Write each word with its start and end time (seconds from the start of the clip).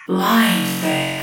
Life. 0.07 1.14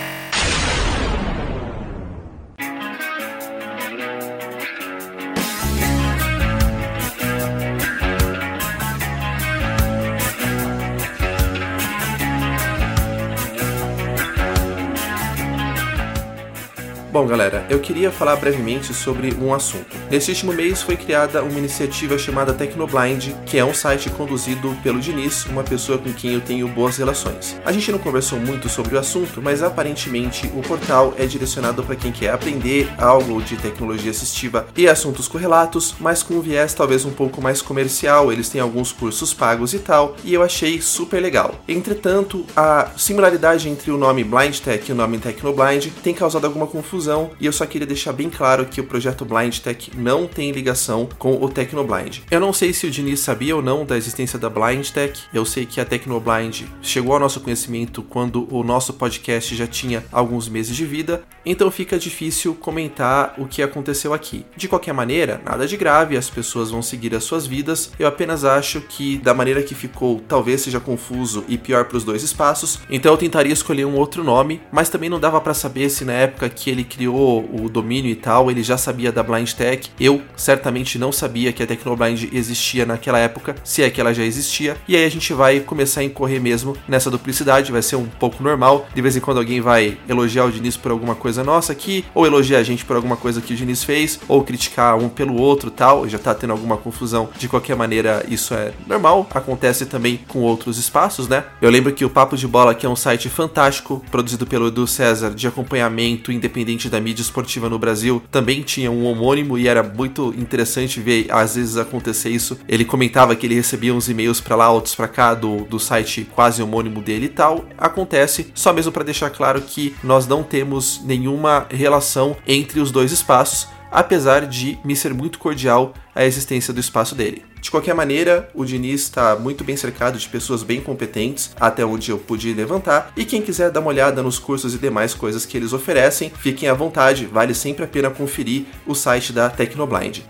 Bom, 17.22 17.28
galera, 17.28 17.68
eu 17.70 17.80
queria 17.80 18.10
falar 18.10 18.36
brevemente 18.38 18.96
sobre 18.96 19.32
um 19.36 19.54
assunto. 19.54 19.96
Nesse 20.10 20.32
último 20.32 20.54
mês 20.54 20.82
foi 20.82 20.98
criada 20.98 21.44
uma 21.44 21.60
iniciativa 21.60 22.18
chamada 22.18 22.52
Tecnoblind, 22.52 23.36
que 23.46 23.60
é 23.60 23.64
um 23.64 23.76
site 23.76 24.10
conduzido 24.10 24.76
pelo 24.82 25.00
Diniz, 25.00 25.46
uma 25.46 25.62
pessoa 25.62 26.00
com 26.00 26.12
quem 26.12 26.34
eu 26.34 26.42
tenho 26.42 26.68
boas 26.68 26.98
relações. 26.98 27.62
A 27.64 27.72
gente 27.72 27.92
não 27.92 28.00
conversou 28.00 28.40
muito 28.40 28.68
sobre 28.68 28.96
o 28.96 29.00
assunto, 29.00 29.40
mas 29.40 29.62
aparentemente 29.62 30.48
o 30.56 30.64
portal 30.64 31.14
é 31.16 31.28
direcionado 31.28 31.84
para 31.84 31.96
quem 31.96 32.12
quer 32.12 32.34
aprender 32.34 32.92
algo 32.98 33.40
de 33.40 33.56
tecnologia 33.56 34.10
assistiva 34.10 34.66
e 34.76 34.88
assuntos 34.88 35.28
correlatos, 35.28 35.94
mas 36.00 36.24
com 36.24 36.34
um 36.34 36.42
viés 36.42 36.74
talvez 36.74 37.06
um 37.06 37.12
pouco 37.12 37.40
mais 37.40 37.62
comercial. 37.62 38.34
Eles 38.34 38.50
têm 38.50 38.60
alguns 38.60 38.92
cursos 38.92 39.32
pagos 39.32 39.76
e 39.76 39.80
tal, 39.80 40.16
e 40.24 40.34
eu 40.34 40.42
achei 40.42 40.82
super 40.82 41.22
legal. 41.22 41.54
Entretanto, 41.68 42.48
a 42.58 42.90
similaridade 42.98 43.70
entre 43.70 43.92
o 43.92 43.98
nome 43.98 44.24
Blind 44.24 44.58
Tech 44.58 44.90
e 44.90 44.92
o 44.92 44.96
nome 44.96 45.20
Tecnoblind 45.20 45.92
tem 46.02 46.16
causado 46.16 46.46
alguma 46.46 46.66
confusão 46.66 47.11
e 47.40 47.46
eu 47.46 47.52
só 47.52 47.66
queria 47.66 47.88
deixar 47.88 48.14
bem 48.14 48.30
claro 48.30 48.66
que 48.66 48.80
o 48.80 48.84
projeto 48.84 49.26
Blind 49.26 49.58
Tech 49.60 49.92
não 49.98 50.28
tem 50.28 50.52
ligação 50.52 51.08
com 51.18 51.42
o 51.42 51.50
Tecnoblind. 51.50 52.20
Eu 52.30 52.40
não 52.40 52.54
sei 52.54 52.74
se 52.74 52.88
o 52.88 52.92
Diniz 52.92 53.20
sabia 53.20 53.56
ou 53.56 53.62
não 53.62 53.86
da 53.86 53.98
existência 53.98 54.40
da 54.40 54.50
Blind 54.50 54.88
Tech, 54.90 55.24
eu 55.34 55.46
sei 55.46 55.66
que 55.66 55.82
a 55.82 55.86
Tecnoblind 55.86 56.64
chegou 56.82 57.14
ao 57.14 57.20
nosso 57.20 57.42
conhecimento 57.42 58.02
quando 58.02 58.48
o 58.54 58.64
nosso 58.64 58.94
podcast 58.94 59.56
já 59.56 59.68
tinha 59.68 60.04
alguns 60.12 60.48
meses 60.48 60.76
de 60.76 60.86
vida, 60.86 61.24
então 61.46 61.70
fica 61.72 61.98
difícil 61.98 62.54
comentar 62.54 63.34
o 63.38 63.48
que 63.48 63.62
aconteceu 63.62 64.14
aqui. 64.14 64.46
De 64.56 64.68
qualquer 64.68 64.94
maneira, 64.94 65.42
nada 65.44 65.68
de 65.68 65.76
grave, 65.76 66.16
as 66.16 66.30
pessoas 66.30 66.72
vão 66.72 66.82
seguir 66.82 67.14
as 67.16 67.24
suas 67.24 67.46
vidas, 67.46 67.92
eu 68.00 68.08
apenas 68.08 68.46
acho 68.46 68.82
que 68.82 69.18
da 69.18 69.34
maneira 69.34 69.64
que 69.64 69.76
ficou 69.76 70.22
talvez 70.28 70.62
seja 70.62 70.80
confuso 70.80 71.44
e 71.48 71.58
pior 71.58 71.86
para 71.86 71.98
os 71.98 72.04
dois 72.04 72.24
espaços, 72.24 72.80
então 72.90 73.12
eu 73.12 73.18
tentaria 73.18 73.54
escolher 73.54 73.86
um 73.86 73.96
outro 73.96 74.24
nome, 74.24 74.62
mas 74.72 74.90
também 74.90 75.10
não 75.10 75.20
dava 75.20 75.42
para 75.42 75.54
saber 75.54 75.90
se 75.90 76.06
na 76.06 76.14
época 76.14 76.50
que 76.50 76.70
ele 76.70 76.84
criou 76.92 77.50
o 77.54 77.70
domínio 77.70 78.12
e 78.12 78.16
tal, 78.16 78.52
ele 78.52 78.62
já 78.62 78.78
sabia 78.78 79.12
da 79.12 79.24
Blind 79.24 79.52
Tech. 79.54 79.90
Eu 80.00 80.22
certamente 80.36 81.00
não 81.00 81.12
sabia 81.12 81.54
que 81.54 81.64
a 81.64 81.68
Tecnoblind 81.68 82.30
existia 82.34 82.86
naquela 82.86 83.18
época, 83.18 83.56
se 83.64 83.82
é 83.82 83.90
que 83.90 84.02
ela 84.02 84.14
já 84.14 84.24
existia. 84.24 84.76
E 84.88 84.96
aí 84.96 85.06
a 85.06 85.10
gente 85.10 85.34
vai 85.34 85.62
começar 85.62 86.02
a 86.02 86.04
incorrer 86.04 86.42
mesmo 86.42 86.76
nessa 86.88 87.10
duplicidade, 87.10 87.72
vai 87.72 87.82
ser 87.82 87.96
um 87.96 88.06
pouco 88.06 88.44
normal. 88.44 88.88
De 88.94 89.02
vez 89.02 89.16
em 89.16 89.22
quando 89.22 89.38
alguém 89.38 89.62
vai 89.62 89.98
elogiar 90.10 90.46
o 90.46 90.52
Diniz 90.52 90.76
por 90.76 90.92
alguma 90.92 91.16
coisa 91.16 91.44
nossa 91.44 91.72
aqui, 91.72 92.04
ou 92.14 92.26
elogiar 92.26 92.60
a 92.60 92.64
gente 92.64 92.84
por 92.84 92.96
alguma 92.96 93.16
coisa 93.16 93.40
que 93.40 93.54
o 93.54 93.56
Diniz 93.56 93.84
fez, 93.84 94.20
ou 94.28 94.44
criticar 94.44 94.98
um 94.98 95.08
pelo 95.08 95.40
outro 95.40 95.72
tal. 95.72 96.08
Já 96.10 96.20
tá 96.20 96.36
tendo 96.36 96.52
alguma 96.52 96.76
confusão. 96.76 97.30
De 97.38 97.48
qualquer 97.48 97.76
maneira, 97.76 98.26
isso 98.28 98.54
é 98.54 98.74
normal, 98.86 99.28
acontece 99.34 99.86
também 99.86 100.20
com 100.28 100.40
outros 100.40 100.78
espaços, 100.78 101.28
né? 101.28 101.46
Eu 101.62 101.70
lembro 101.70 101.94
que 101.94 102.04
o 102.04 102.10
Papo 102.10 102.36
de 102.36 102.48
Bola, 102.48 102.76
que 102.76 102.86
é 102.86 102.90
um 102.90 102.96
site 102.96 103.30
fantástico, 103.30 104.04
produzido 104.12 104.46
pelo 104.46 104.68
Edu 104.68 104.86
César, 104.86 105.32
de 105.32 105.48
acompanhamento 105.48 106.32
independente 106.32 106.81
da 106.90 107.00
mídia 107.00 107.22
esportiva 107.22 107.70
no 107.70 107.80
Brasil 107.80 108.22
também 108.32 108.62
tinha 108.62 108.92
um 108.92 109.06
homônimo 109.06 109.58
e 109.58 109.68
era 109.68 109.84
muito 109.84 110.34
interessante 110.38 111.00
ver 111.00 111.28
às 111.30 111.56
vezes 111.56 111.78
acontecer 111.78 112.30
isso. 112.30 112.60
Ele 112.68 112.86
comentava 112.86 113.36
que 113.36 113.46
ele 113.46 113.56
recebia 113.56 113.94
uns 113.94 114.10
e-mails 114.10 114.40
para 114.40 114.56
lá, 114.56 114.70
outros 114.72 114.96
para 114.96 115.08
cá 115.08 115.34
do, 115.34 115.64
do 115.66 115.80
site 115.80 116.28
quase 116.34 116.62
homônimo 116.62 117.02
dele 117.02 117.26
e 117.26 117.30
tal. 117.30 117.66
Acontece, 117.78 118.52
só 118.54 118.74
mesmo 118.74 118.92
para 118.92 119.04
deixar 119.04 119.30
claro 119.30 119.62
que 119.62 119.96
nós 120.04 120.28
não 120.28 120.44
temos 120.44 121.02
nenhuma 121.04 121.66
relação 121.70 122.38
entre 122.48 122.80
os 122.80 122.92
dois 122.92 123.12
espaços, 123.12 123.68
apesar 123.92 124.48
de 124.48 124.80
me 124.84 124.96
ser 124.96 125.14
muito 125.14 125.38
cordial 125.38 125.94
a 126.16 126.26
existência 126.26 126.74
do 126.74 126.80
espaço 126.80 127.14
dele. 127.14 127.44
De 127.62 127.70
qualquer 127.70 127.94
maneira, 127.94 128.50
o 128.56 128.66
Diniz 128.66 129.02
está 129.02 129.36
muito 129.36 129.64
bem 129.64 129.78
cercado 129.78 130.18
de 130.18 130.28
pessoas 130.28 130.64
bem 130.64 130.82
competentes, 130.82 131.56
até 131.60 131.86
onde 131.86 132.10
eu 132.10 132.18
pude 132.18 132.52
levantar, 132.54 133.12
e 133.16 133.24
quem 133.24 133.42
quiser 133.42 133.70
dar 133.70 133.82
uma 133.82 133.90
olhada 133.90 134.24
nos 134.24 134.40
cursos 134.40 134.74
e 134.74 134.80
demais 134.80 135.14
coisas 135.14 135.46
que 135.46 135.58
eles 135.58 135.72
oferecem, 135.72 136.32
fiquem 136.32 136.68
à 136.68 136.74
vontade, 136.74 137.28
vale 137.28 137.54
sempre 137.54 137.84
a 137.84 137.88
pena 137.88 138.10
conferir 138.10 138.66
o 138.88 138.96
site 138.96 139.32
da 139.32 139.50
Tecnoblind. 139.50 140.24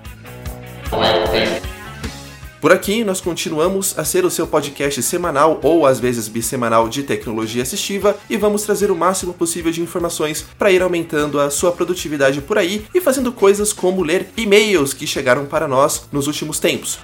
Por 2.62 2.72
aqui, 2.72 3.04
nós 3.04 3.20
continuamos 3.20 3.98
a 3.98 4.06
ser 4.06 4.24
o 4.24 4.30
seu 4.30 4.46
podcast 4.46 5.02
semanal 5.02 5.60
ou 5.64 5.84
às 5.88 6.00
vezes 6.00 6.28
bissemanal 6.28 6.88
de 6.88 7.02
tecnologia 7.02 7.64
assistiva 7.64 8.16
e 8.30 8.38
vamos 8.38 8.62
trazer 8.62 8.92
o 8.92 8.96
máximo 8.96 9.34
possível 9.34 9.72
de 9.72 9.82
informações 9.82 10.46
para 10.59 10.72
ir 10.72 10.84
aumentando 10.84 11.40
a 11.40 11.50
sua 11.50 11.72
produtividade 11.72 12.40
por 12.40 12.59
aí 12.59 12.85
e 12.94 13.02
fazendo 13.02 13.32
coisas 13.32 13.74
como 13.74 14.03
ler 14.03 14.30
e-mails 14.38 14.94
que 14.94 15.08
chegaram 15.08 15.47
para 15.47 15.68
nós 15.68 16.03
nos 16.12 16.28
últimos 16.28 16.59
tempos. 16.59 17.00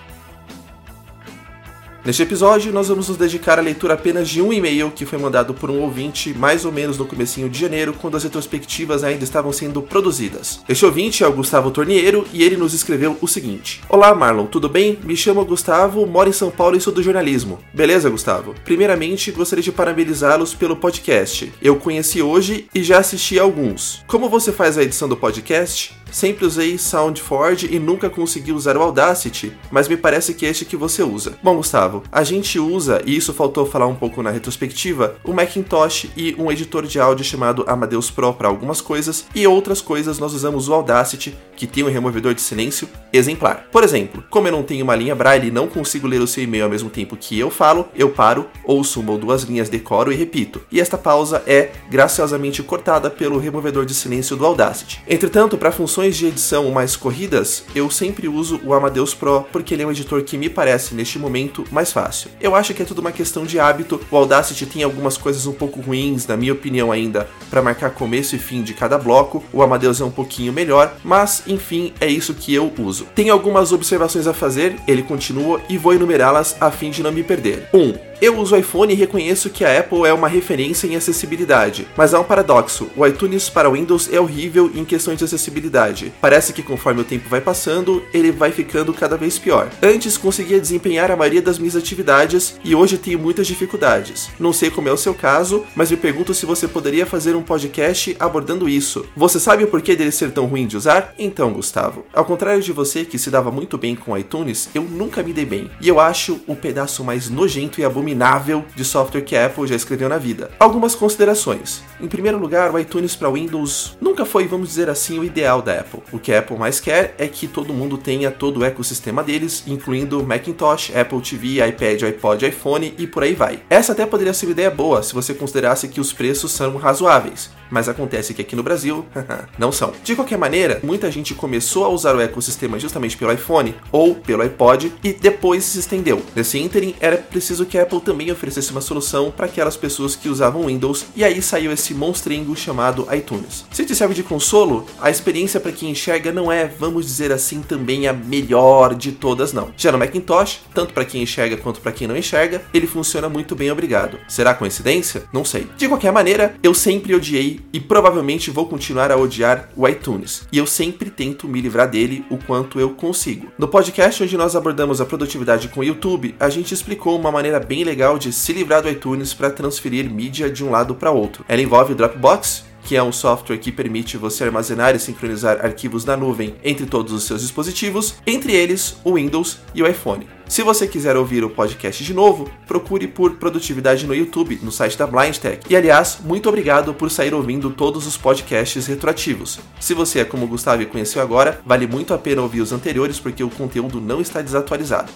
Neste 2.08 2.24
episódio, 2.24 2.72
nós 2.72 2.88
vamos 2.88 3.10
nos 3.10 3.18
dedicar 3.18 3.60
à 3.60 3.62
leitura 3.62 3.96
apenas 3.96 4.30
de 4.30 4.42
um 4.42 4.54
e-mail 4.54 4.90
que 4.92 5.06
foi 5.06 5.20
mandado 5.20 5.54
por 5.54 5.70
um 5.70 5.82
ouvinte 5.82 6.34
mais 6.34 6.64
ou 6.64 6.72
menos 6.72 6.98
no 6.98 7.06
comecinho 7.06 7.50
de 7.50 7.60
janeiro, 7.60 7.92
quando 7.92 8.16
as 8.16 8.24
retrospectivas 8.24 9.04
ainda 9.04 9.26
estavam 9.26 9.52
sendo 9.52 9.82
produzidas. 9.82 10.62
Este 10.70 10.86
ouvinte 10.86 11.22
é 11.22 11.28
o 11.28 11.34
Gustavo 11.34 11.70
Torniero 11.70 12.26
e 12.32 12.44
ele 12.44 12.56
nos 12.56 12.74
escreveu 12.74 13.18
o 13.20 13.28
seguinte: 13.28 13.82
Olá 13.90 14.16
Marlon, 14.16 14.46
tudo 14.46 14.70
bem? 14.70 14.98
Me 15.04 15.18
chamo 15.18 15.44
Gustavo, 15.44 16.06
moro 16.06 16.30
em 16.30 16.32
São 16.32 16.50
Paulo 16.50 16.78
e 16.78 16.80
sou 16.80 16.94
do 16.94 17.04
jornalismo. 17.04 17.60
Beleza, 17.74 18.10
Gustavo? 18.10 18.56
Primeiramente, 18.64 19.30
gostaria 19.30 19.62
de 19.62 19.74
parabenizá-los 19.74 20.54
pelo 20.54 20.78
podcast. 20.78 21.52
Eu 21.62 21.76
conheci 21.76 22.22
hoje 22.22 22.70
e 22.74 22.84
já 22.84 23.00
assisti 23.00 23.38
alguns. 23.38 24.02
Como 24.08 24.30
você 24.30 24.54
faz 24.54 24.78
a 24.78 24.84
edição 24.84 25.10
do 25.10 25.18
podcast? 25.18 25.94
Sempre 26.12 26.46
usei 26.46 26.78
SoundForge 26.78 27.70
e 27.72 27.80
nunca 27.80 28.10
consegui 28.10 28.52
usar 28.52 28.78
o 28.78 28.82
Audacity, 28.82 29.52
mas 29.70 29.88
me 29.88 29.98
parece 29.98 30.34
que 30.34 30.46
é 30.46 30.50
este 30.50 30.66
que 30.66 30.78
você 30.78 31.04
usa. 31.04 31.38
Bom, 31.44 31.58
Gustavo, 31.58 31.97
a 32.12 32.24
gente 32.24 32.60
usa, 32.60 33.02
e 33.06 33.16
isso 33.16 33.34
faltou 33.34 33.66
falar 33.66 33.88
um 33.88 33.96
pouco 33.96 34.22
na 34.24 34.32
retrospectiva, 34.32 35.16
o 35.24 35.34
Macintosh 35.34 36.08
e 36.16 36.36
um 36.38 36.52
editor 36.52 36.86
de 36.86 37.00
áudio 37.00 37.26
chamado 37.26 37.64
Amadeus 37.68 38.10
Pro 38.10 38.34
para 38.34 38.48
algumas 38.48 38.82
coisas, 38.82 39.26
e 39.34 39.46
outras 39.48 39.82
coisas 39.82 40.20
nós 40.20 40.34
usamos 40.34 40.70
o 40.70 40.74
Audacity, 40.74 41.36
que 41.56 41.68
tem 41.68 41.84
um 41.84 41.90
removedor 41.90 42.34
de 42.34 42.42
silêncio 42.42 42.88
exemplar. 43.12 43.68
Por 43.72 43.84
exemplo, 43.84 44.24
como 44.30 44.48
eu 44.48 44.52
não 44.52 44.64
tenho 44.64 44.84
uma 44.84 44.96
linha 44.96 45.16
braille 45.16 45.48
e 45.48 45.52
não 45.52 45.68
consigo 45.68 46.08
ler 46.08 46.22
o 46.22 46.28
seu 46.28 46.44
e-mail 46.44 46.66
ao 46.66 46.70
mesmo 46.70 46.90
tempo 46.90 47.18
que 47.18 47.38
eu 47.38 47.50
falo, 47.50 47.88
eu 47.96 48.10
paro, 48.10 48.48
ouço 48.64 49.00
uma 49.00 49.12
ou 49.12 49.18
duas 49.18 49.44
linhas, 49.44 49.70
decoro 49.70 50.12
e 50.12 50.16
repito. 50.16 50.62
E 50.72 50.80
esta 50.80 50.98
pausa 50.98 51.44
é 51.48 51.72
graciosamente 51.90 52.62
cortada 52.62 53.10
pelo 53.10 53.40
removedor 53.40 53.86
de 53.86 53.94
silêncio 53.94 54.36
do 54.36 54.46
Audacity. 54.46 55.02
Entretanto, 55.08 55.58
para 55.58 55.72
funções 55.72 56.16
de 56.16 56.28
edição 56.28 56.70
mais 56.72 56.96
corridas, 56.96 57.64
eu 57.74 57.90
sempre 57.90 58.28
uso 58.28 58.60
o 58.64 58.74
Amadeus 58.74 59.14
Pro 59.14 59.46
porque 59.52 59.74
ele 59.74 59.84
é 59.84 59.88
um 59.88 59.92
editor 59.92 60.24
que 60.24 60.38
me 60.38 60.50
parece 60.50 60.94
neste 60.94 61.18
momento 61.18 61.64
mais 61.72 61.87
fácil. 61.92 62.30
Eu 62.40 62.56
acho 62.56 62.74
que 62.74 62.82
é 62.82 62.86
tudo 62.86 63.00
uma 63.00 63.12
questão 63.12 63.46
de 63.46 63.60
hábito. 63.60 64.00
O 64.12 64.18
Audacity 64.18 64.66
tem 64.66 64.84
algumas 64.84 65.18
coisas 65.18 65.46
um 65.46 65.54
pouco 65.54 65.82
ruins, 65.82 66.28
na 66.28 66.38
minha 66.38 66.54
opinião 66.54 66.92
ainda, 66.92 67.28
para 67.50 67.62
marcar 67.62 67.92
começo 67.92 68.36
e 68.36 68.40
fim 68.40 68.62
de 68.62 68.74
cada 68.74 68.98
bloco. 68.98 69.44
O 69.52 69.62
Amadeus 69.62 70.02
é 70.02 70.06
um 70.06 70.12
pouquinho 70.12 70.54
melhor, 70.54 70.96
mas 71.04 71.44
enfim, 71.48 71.94
é 72.00 72.08
isso 72.08 72.34
que 72.34 72.54
eu 72.54 72.72
uso. 72.80 73.06
Tem 73.16 73.30
algumas 73.30 73.72
observações 73.72 74.28
a 74.28 74.34
fazer, 74.34 74.76
ele 74.88 75.04
continua 75.04 75.62
e 75.70 75.78
vou 75.78 75.94
enumerá-las 75.94 76.56
a 76.60 76.72
fim 76.72 76.90
de 76.90 77.02
não 77.04 77.12
me 77.12 77.24
perder. 77.24 77.70
1. 77.74 77.80
Um, 77.80 77.94
eu 78.20 78.36
uso 78.40 78.58
iPhone 78.58 78.92
e 78.92 78.96
reconheço 78.96 79.52
que 79.52 79.64
a 79.64 79.80
Apple 79.80 80.06
é 80.08 80.12
uma 80.12 80.28
referência 80.28 80.88
em 80.88 80.96
acessibilidade, 80.96 81.88
mas 81.96 82.16
há 82.16 82.20
um 82.20 82.24
paradoxo: 82.24 82.90
o 82.96 83.06
iTunes 83.06 83.48
para 83.48 83.70
Windows 83.70 84.12
é 84.12 84.20
horrível 84.20 84.72
em 84.74 84.84
questões 84.84 85.20
de 85.20 85.24
acessibilidade. 85.24 86.12
Parece 86.20 86.52
que 86.52 86.64
conforme 86.64 87.02
o 87.02 87.04
tempo 87.04 87.30
vai 87.30 87.42
passando, 87.42 88.04
ele 88.12 88.32
vai 88.32 88.52
ficando 88.52 88.92
cada 88.92 89.16
vez 89.16 89.38
pior. 89.38 89.70
Antes 89.84 90.18
conseguia 90.18 90.60
desempenhar 90.60 91.12
a 91.12 91.16
maioria 91.16 91.44
das 91.44 91.60
minhas 91.60 91.76
atividades 91.76 92.60
e 92.64 92.74
hoje 92.74 92.98
tenho 92.98 93.20
muitas 93.20 93.46
dificuldades. 93.46 94.30
Não 94.40 94.52
sei 94.52 94.72
como 94.72 94.90
é 94.90 94.92
o 94.92 94.98
seu 94.98 95.14
caso, 95.14 95.64
mas 95.76 95.92
me 95.92 95.98
pergunto 95.98 96.34
se 96.34 96.46
você 96.46 96.68
poderia 96.68 97.06
fazer 97.06 97.36
um 97.36 97.44
podcast 97.44 98.16
abordando 98.20 98.68
isso. 98.68 99.06
Você 99.16 99.40
sabe 99.40 99.64
o 99.64 99.68
porquê 99.68 99.96
dele 99.96 100.12
ser 100.12 100.32
tão 100.32 100.48
ruim 100.48 100.66
de 100.66 100.76
usar? 100.76 101.14
Então, 101.20 101.54
Gustavo, 101.54 102.04
ao 102.12 102.26
contrário 102.26 102.64
de 102.64 102.72
você 102.72 103.06
que 103.06 103.20
se 103.20 103.30
dava 103.30 103.52
muito 103.52 103.78
bem 103.78 103.96
com 103.96 104.18
iTunes, 104.18 104.70
eu 104.74 104.82
nunca 104.82 105.22
me 105.22 105.34
dei 105.34 105.46
bem. 105.46 105.70
E 105.80 105.88
eu 105.88 106.00
acho 106.00 106.42
o 106.48 106.56
pedaço 106.56 107.04
mais 107.04 107.30
nojento 107.30 107.80
e 107.80 107.86
abominável 107.86 108.07
abominável 108.08 108.64
de 108.76 108.86
software 108.86 109.22
que 109.22 109.36
a 109.36 109.48
Apple 109.48 109.68
já 109.68 109.76
escreveu 109.76 110.08
na 110.08 110.18
vida. 110.18 110.50
Algumas 110.60 110.96
considerações. 110.96 111.84
Em 112.00 112.08
primeiro 112.08 112.38
lugar, 112.38 112.74
o 112.74 112.80
iTunes 112.80 113.16
para 113.16 113.30
Windows 113.30 113.98
nunca 114.00 114.26
foi, 114.26 114.48
vamos 114.48 114.70
dizer 114.70 114.90
assim, 114.90 115.20
o 115.20 115.24
ideal 115.24 115.62
da 115.62 115.80
Apple. 115.80 116.02
O 116.12 116.20
que 116.20 116.32
a 116.32 116.40
Apple 116.40 116.58
mais 116.58 116.80
quer 116.80 117.16
é 117.18 117.28
que 117.28 117.48
todo 117.48 117.74
mundo 117.74 117.98
tenha 117.98 118.32
todo 118.32 118.60
o 118.60 118.64
ecossistema 118.64 119.24
deles, 119.24 119.64
incluindo 119.68 120.24
Macintosh, 120.24 120.96
Apple 120.96 121.22
TV, 121.22 121.66
iPad, 121.68 122.04
iPod, 122.04 122.46
iPhone 122.46 122.94
e 122.98 123.08
por 123.08 123.24
aí 123.24 123.34
vai. 123.34 123.60
Essa 123.70 123.92
até 123.92 124.06
poderia 124.06 124.34
ser 124.34 124.46
uma 124.46 124.52
ideia 124.52 124.72
boa 124.72 125.04
se 125.04 125.14
você 125.14 125.34
considerasse 125.34 125.88
que 125.88 126.00
os 126.00 126.14
preços 126.14 126.52
são 126.52 126.78
razoáveis 126.78 127.50
mas 127.70 127.90
acontece 127.90 128.34
que 128.34 128.42
aqui 128.42 128.56
no 128.56 128.64
Brasil 128.64 129.06
não 129.58 129.72
são. 129.72 129.94
De 130.04 130.16
qualquer 130.16 130.38
maneira, 130.38 130.80
muita 130.84 131.12
gente 131.12 131.34
começou 131.34 131.86
a 131.86 131.90
usar 131.90 132.16
o 132.16 132.22
ecossistema 132.22 132.80
justamente 132.80 133.18
pelo 133.18 133.32
iPhone 133.32 133.76
ou 133.92 134.16
pelo 134.16 134.44
iPod 134.44 134.94
e 135.04 135.14
depois 135.14 135.64
se 135.64 135.80
estendeu. 135.80 136.22
Nesse 136.36 136.60
ínterim, 136.60 136.96
era 137.00 137.18
preciso 137.18 137.66
que 137.66 137.78
a 137.78 137.84
Apple 137.84 138.02
também 138.02 138.32
oferecesse 138.32 138.72
uma 138.72 138.82
solução 138.82 139.32
para 139.32 139.46
aquelas 139.46 139.78
pessoas 139.78 140.16
que 140.16 140.30
usavam 140.30 140.66
Windows 140.66 141.06
e 141.16 141.24
aí 141.24 141.42
saiu 141.42 141.72
esse 141.72 141.94
monstrengo 141.94 142.56
chamado 142.56 143.08
iTunes. 143.14 143.66
Se 143.72 143.86
te 143.86 143.96
serve 143.96 144.14
de 144.14 144.24
consolo, 144.24 144.86
a 145.00 145.10
experiência 145.10 145.60
para 145.60 145.72
quem 145.72 145.92
enxerga 145.92 146.32
não 146.32 146.52
é, 146.52 146.66
vamos 146.66 147.06
dizer 147.06 147.32
assim, 147.32 147.62
também 147.62 148.08
a 148.08 148.14
melhor 148.14 148.96
de 148.96 149.12
todas 149.12 149.54
não. 149.54 149.72
Já 149.78 149.92
no 149.92 149.98
Macintosh, 149.98 150.62
tanto 150.74 150.94
para 150.94 151.06
quem 151.06 151.22
enxerga 151.22 151.58
quanto 151.58 151.82
para 151.82 151.92
quem 151.92 152.08
não 152.08 152.18
enxerga, 152.18 152.62
ele 152.74 152.88
funciona 152.88 153.30
muito 153.30 153.56
bem, 153.56 153.72
obrigado. 153.72 154.18
Será 154.28 154.54
coincidência? 154.54 155.24
Não 155.34 155.46
sei. 155.46 155.68
De 155.78 155.88
qualquer 155.88 156.12
maneira, 156.12 156.56
eu 156.64 156.74
sempre 156.74 157.16
odiei 157.16 157.57
e 157.72 157.80
provavelmente 157.80 158.52
vou 158.52 158.68
continuar 158.68 159.12
a 159.12 159.18
odiar 159.18 159.70
o 159.76 159.88
iTunes. 159.88 160.48
E 160.52 160.58
eu 160.58 160.66
sempre 160.66 161.10
tento 161.10 161.48
me 161.48 161.62
livrar 161.62 161.90
dele 161.90 162.26
o 162.30 162.38
quanto 162.38 162.80
eu 162.80 162.92
consigo. 162.92 163.52
No 163.58 163.68
podcast 163.68 164.24
onde 164.24 164.38
nós 164.38 164.56
abordamos 164.56 165.02
a 165.02 165.06
produtividade 165.06 165.68
com 165.70 165.82
o 165.82 165.84
YouTube, 165.84 166.36
a 166.40 166.50
gente 166.50 166.74
explicou 166.74 167.20
uma 167.20 167.32
maneira 167.32 167.60
bem 167.60 167.84
legal 167.84 168.18
de 168.18 168.32
se 168.34 168.54
livrar 168.54 168.82
do 168.82 168.90
iTunes 168.90 169.34
para 169.34 169.50
transferir 169.50 170.10
mídia 170.10 170.50
de 170.50 170.64
um 170.64 170.72
lado 170.72 170.96
para 170.96 171.12
outro. 171.12 171.46
Ela 171.48 171.62
envolve 171.62 171.94
o 171.94 171.96
Dropbox, 171.96 172.64
que 172.88 172.96
é 172.96 173.04
um 173.04 173.12
software 173.12 173.58
que 173.58 173.70
permite 173.70 174.16
você 174.16 174.46
armazenar 174.46 174.96
e 174.96 175.00
sincronizar 175.00 175.60
arquivos 175.64 176.06
na 176.06 176.16
nuvem 176.16 176.56
entre 176.64 176.86
todos 176.86 177.12
os 177.12 177.26
seus 177.26 177.42
dispositivos, 177.42 178.16
entre 178.26 178.56
eles 178.56 178.96
o 179.04 179.16
Windows 179.16 179.58
e 179.76 179.84
o 179.84 179.88
iPhone. 179.88 180.26
Se 180.48 180.64
você 180.64 180.88
quiser 180.88 181.18
ouvir 181.18 181.44
o 181.44 181.50
podcast 181.50 182.02
de 182.02 182.14
novo, 182.14 182.50
procure 182.66 183.06
por 183.06 183.34
Produtividade 183.34 184.08
no 184.08 184.16
YouTube, 184.16 184.58
no 184.64 184.72
site 184.72 184.98
da 184.98 185.06
BlindTech. 185.06 185.68
E 185.70 185.76
aliás, 185.76 186.20
muito 186.24 186.48
obrigado 186.48 186.94
por 186.94 187.12
sair 187.12 187.34
ouvindo 187.34 187.72
todos 187.72 188.08
os 188.08 188.16
podcasts 188.16 188.88
retroativos. 188.88 189.60
Se 189.82 189.94
você 189.94 190.20
é 190.20 190.26
como 190.26 190.46
o 190.46 190.48
Gustavo 190.48 190.82
e 190.82 190.86
conheceu 190.86 191.22
agora, 191.22 191.60
vale 191.66 191.88
muito 191.88 192.14
a 192.14 192.18
pena 192.18 192.42
ouvir 192.42 192.62
os 192.62 192.72
anteriores 192.72 193.20
porque 193.20 193.44
o 193.44 193.50
conteúdo 193.50 194.00
não 194.00 194.22
está 194.22 194.42
desatualizado. 194.42 195.12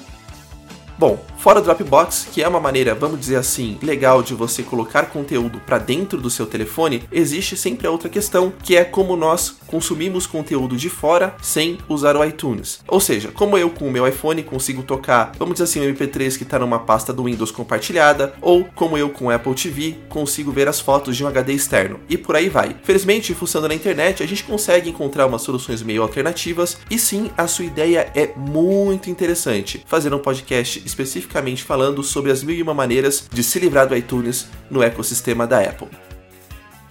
Bom, 1.01 1.17
fora 1.39 1.57
o 1.57 1.63
Dropbox, 1.63 2.27
que 2.31 2.43
é 2.43 2.47
uma 2.47 2.59
maneira, 2.59 2.93
vamos 2.93 3.19
dizer 3.19 3.37
assim, 3.37 3.75
legal 3.81 4.21
de 4.21 4.35
você 4.35 4.61
colocar 4.61 5.07
conteúdo 5.07 5.59
para 5.65 5.79
dentro 5.79 6.21
do 6.21 6.29
seu 6.29 6.45
telefone, 6.45 7.01
existe 7.11 7.57
sempre 7.57 7.87
a 7.87 7.89
outra 7.89 8.07
questão, 8.07 8.53
que 8.61 8.75
é 8.75 8.83
como 8.83 9.15
nós 9.15 9.57
consumimos 9.65 10.27
conteúdo 10.27 10.77
de 10.77 10.89
fora 10.91 11.35
sem 11.41 11.79
usar 11.89 12.15
o 12.15 12.23
iTunes. 12.23 12.81
Ou 12.87 12.99
seja, 12.99 13.31
como 13.31 13.57
eu 13.57 13.71
com 13.71 13.87
o 13.87 13.91
meu 13.91 14.07
iPhone 14.07 14.43
consigo 14.43 14.83
tocar, 14.83 15.31
vamos 15.39 15.55
dizer 15.55 15.63
assim, 15.63 15.81
um 15.81 15.91
MP3 15.91 16.37
que 16.37 16.43
está 16.43 16.59
numa 16.59 16.77
pasta 16.77 17.11
do 17.11 17.23
Windows 17.23 17.49
compartilhada, 17.49 18.35
ou 18.39 18.65
como 18.75 18.95
eu 18.95 19.09
com 19.09 19.25
o 19.25 19.31
Apple 19.31 19.55
TV 19.55 19.95
consigo 20.07 20.51
ver 20.51 20.67
as 20.67 20.79
fotos 20.79 21.17
de 21.17 21.23
um 21.23 21.27
HD 21.27 21.53
externo, 21.53 21.99
e 22.07 22.15
por 22.15 22.35
aí 22.35 22.47
vai. 22.47 22.75
Felizmente, 22.83 23.33
funcionando 23.33 23.69
na 23.69 23.75
internet, 23.75 24.21
a 24.21 24.27
gente 24.27 24.43
consegue 24.43 24.91
encontrar 24.91 25.25
umas 25.25 25.41
soluções 25.41 25.81
meio 25.81 26.03
alternativas, 26.03 26.77
e 26.91 26.99
sim, 26.99 27.31
a 27.35 27.47
sua 27.47 27.65
ideia 27.65 28.11
é 28.13 28.33
muito 28.37 29.09
interessante. 29.09 29.83
Fazer 29.87 30.13
um 30.13 30.19
podcast 30.19 30.90
especificamente 30.91 31.63
falando 31.63 32.03
sobre 32.03 32.31
as 32.31 32.43
mil 32.43 32.55
e 32.55 32.61
uma 32.61 32.73
maneiras 32.73 33.23
de 33.31 33.43
se 33.43 33.59
livrar 33.59 33.87
do 33.87 33.95
iTunes 33.95 34.47
no 34.69 34.83
ecossistema 34.83 35.47
da 35.47 35.59
Apple. 35.59 36.10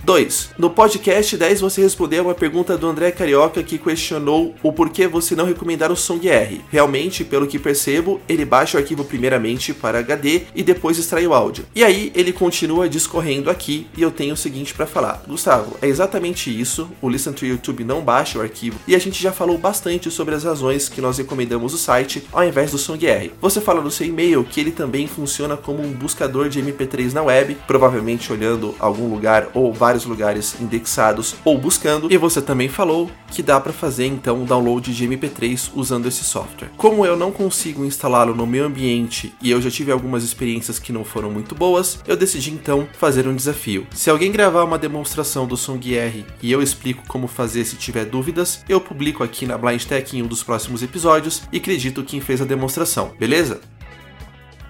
2. 0.05 0.51
No 0.59 0.71
podcast 0.71 1.37
10 1.37 1.61
você 1.61 1.83
respondeu 1.83 2.25
uma 2.25 2.35
pergunta 2.35 2.77
do 2.77 2.87
André 2.87 3.11
Carioca 3.11 3.63
que 3.63 3.79
questionou 3.79 4.55
o 4.63 4.73
porquê 4.73 5.07
você 5.07 5.35
não 5.35 5.45
recomendar 5.45 5.93
o 5.93 5.97
Song 5.97 6.29
R. 6.29 6.61
Realmente, 6.71 7.25
pelo 7.25 7.47
que 7.47 7.59
percebo, 7.59 8.21
ele 8.29 8.45
baixa 8.45 8.77
o 8.77 8.81
arquivo 8.81 9.05
primeiramente 9.05 9.75
para 9.75 9.99
HD 9.99 10.43
e 10.55 10.63
depois 10.63 10.99
extrai 10.99 11.27
o 11.27 11.35
áudio. 11.35 11.67
E 11.75 11.85
aí 11.85 12.11
ele 12.15 12.33
continua 12.33 12.89
discorrendo 12.89 13.51
aqui 13.51 13.87
e 13.97 14.03
eu 14.03 14.11
tenho 14.11 14.35
o 14.35 14.37
seguinte 14.37 14.75
para 14.75 14.87
falar. 14.87 15.23
Gustavo, 15.27 15.77
é 15.83 15.87
exatamente 15.87 16.51
isso. 16.51 16.91
O 17.01 17.09
Listen 17.09 17.33
to 17.33 17.47
YouTube 17.47 17.85
não 17.85 18.01
baixa 18.01 18.39
o 18.39 18.43
arquivo 18.43 18.79
e 18.87 18.95
a 18.95 18.99
gente 18.99 19.23
já 19.23 19.33
falou 19.33 19.59
bastante 19.59 20.11
sobre 20.11 20.35
as 20.35 20.45
razões 20.45 20.89
que 20.89 21.01
nós 21.01 21.19
recomendamos 21.19 21.75
o 21.75 21.79
site 21.79 22.27
ao 22.33 22.45
invés 22.45 22.71
do 22.71 22.79
Song 22.79 23.07
R. 23.07 23.33
Você 23.41 23.61
fala 23.61 23.81
no 23.81 23.91
seu 23.91 24.07
e-mail 24.07 24.45
que 24.45 24.61
ele 24.61 24.71
também 24.71 25.07
funciona 25.07 25.57
como 25.57 25.83
um 25.83 25.93
buscador 25.93 26.49
de 26.49 26.63
MP3 26.63 27.13
na 27.13 27.23
web, 27.23 27.57
provavelmente 27.67 28.33
olhando 28.33 28.75
algum 28.79 29.09
lugar 29.09 29.49
ou 29.55 29.73
vários 29.73 29.90
vários 29.91 30.05
lugares 30.05 30.55
indexados 30.61 31.35
ou 31.45 31.59
buscando. 31.59 32.13
E 32.13 32.17
você 32.17 32.41
também 32.41 32.69
falou 32.69 33.11
que 33.27 33.43
dá 33.43 33.59
para 33.61 33.73
fazer 33.73 34.07
então 34.07 34.43
o 34.43 34.47
download 34.47 34.95
de 34.95 35.09
MP3 35.09 35.71
usando 35.75 36.07
esse 36.07 36.23
software. 36.23 36.71
Como 36.77 37.05
eu 37.05 37.17
não 37.17 37.33
consigo 37.33 37.85
instalá-lo 37.85 38.33
no 38.33 38.47
meu 38.47 38.67
ambiente 38.67 39.35
e 39.43 39.51
eu 39.51 39.61
já 39.61 39.69
tive 39.69 39.91
algumas 39.91 40.23
experiências 40.23 40.79
que 40.79 40.93
não 40.93 41.05
foram 41.05 41.29
muito 41.29 41.57
boas, 41.57 41.99
eu 42.07 42.17
decidi 42.17 42.53
então 42.53 42.87
fazer 42.93 43.27
um 43.27 43.35
desafio. 43.35 43.85
Se 43.93 44.09
alguém 44.09 44.31
gravar 44.31 44.63
uma 44.63 44.79
demonstração 44.79 45.45
do 45.45 45.57
Song 45.57 45.93
R 45.93 46.25
e 46.41 46.53
eu 46.53 46.63
explico 46.63 47.03
como 47.09 47.27
fazer 47.27 47.65
se 47.65 47.75
tiver 47.75 48.05
dúvidas, 48.05 48.65
eu 48.69 48.81
publico 48.81 49.25
aqui 49.25 49.45
na 49.45 49.59
Blind 49.59 49.83
Tech 49.83 50.17
em 50.17 50.23
um 50.23 50.29
dos 50.29 50.45
próximos 50.45 50.85
episódios 50.85 51.43
e 51.53 51.57
acredito 51.57 52.05
quem 52.05 52.21
fez 52.21 52.41
a 52.41 52.45
demonstração, 52.45 53.13
beleza? 53.19 53.61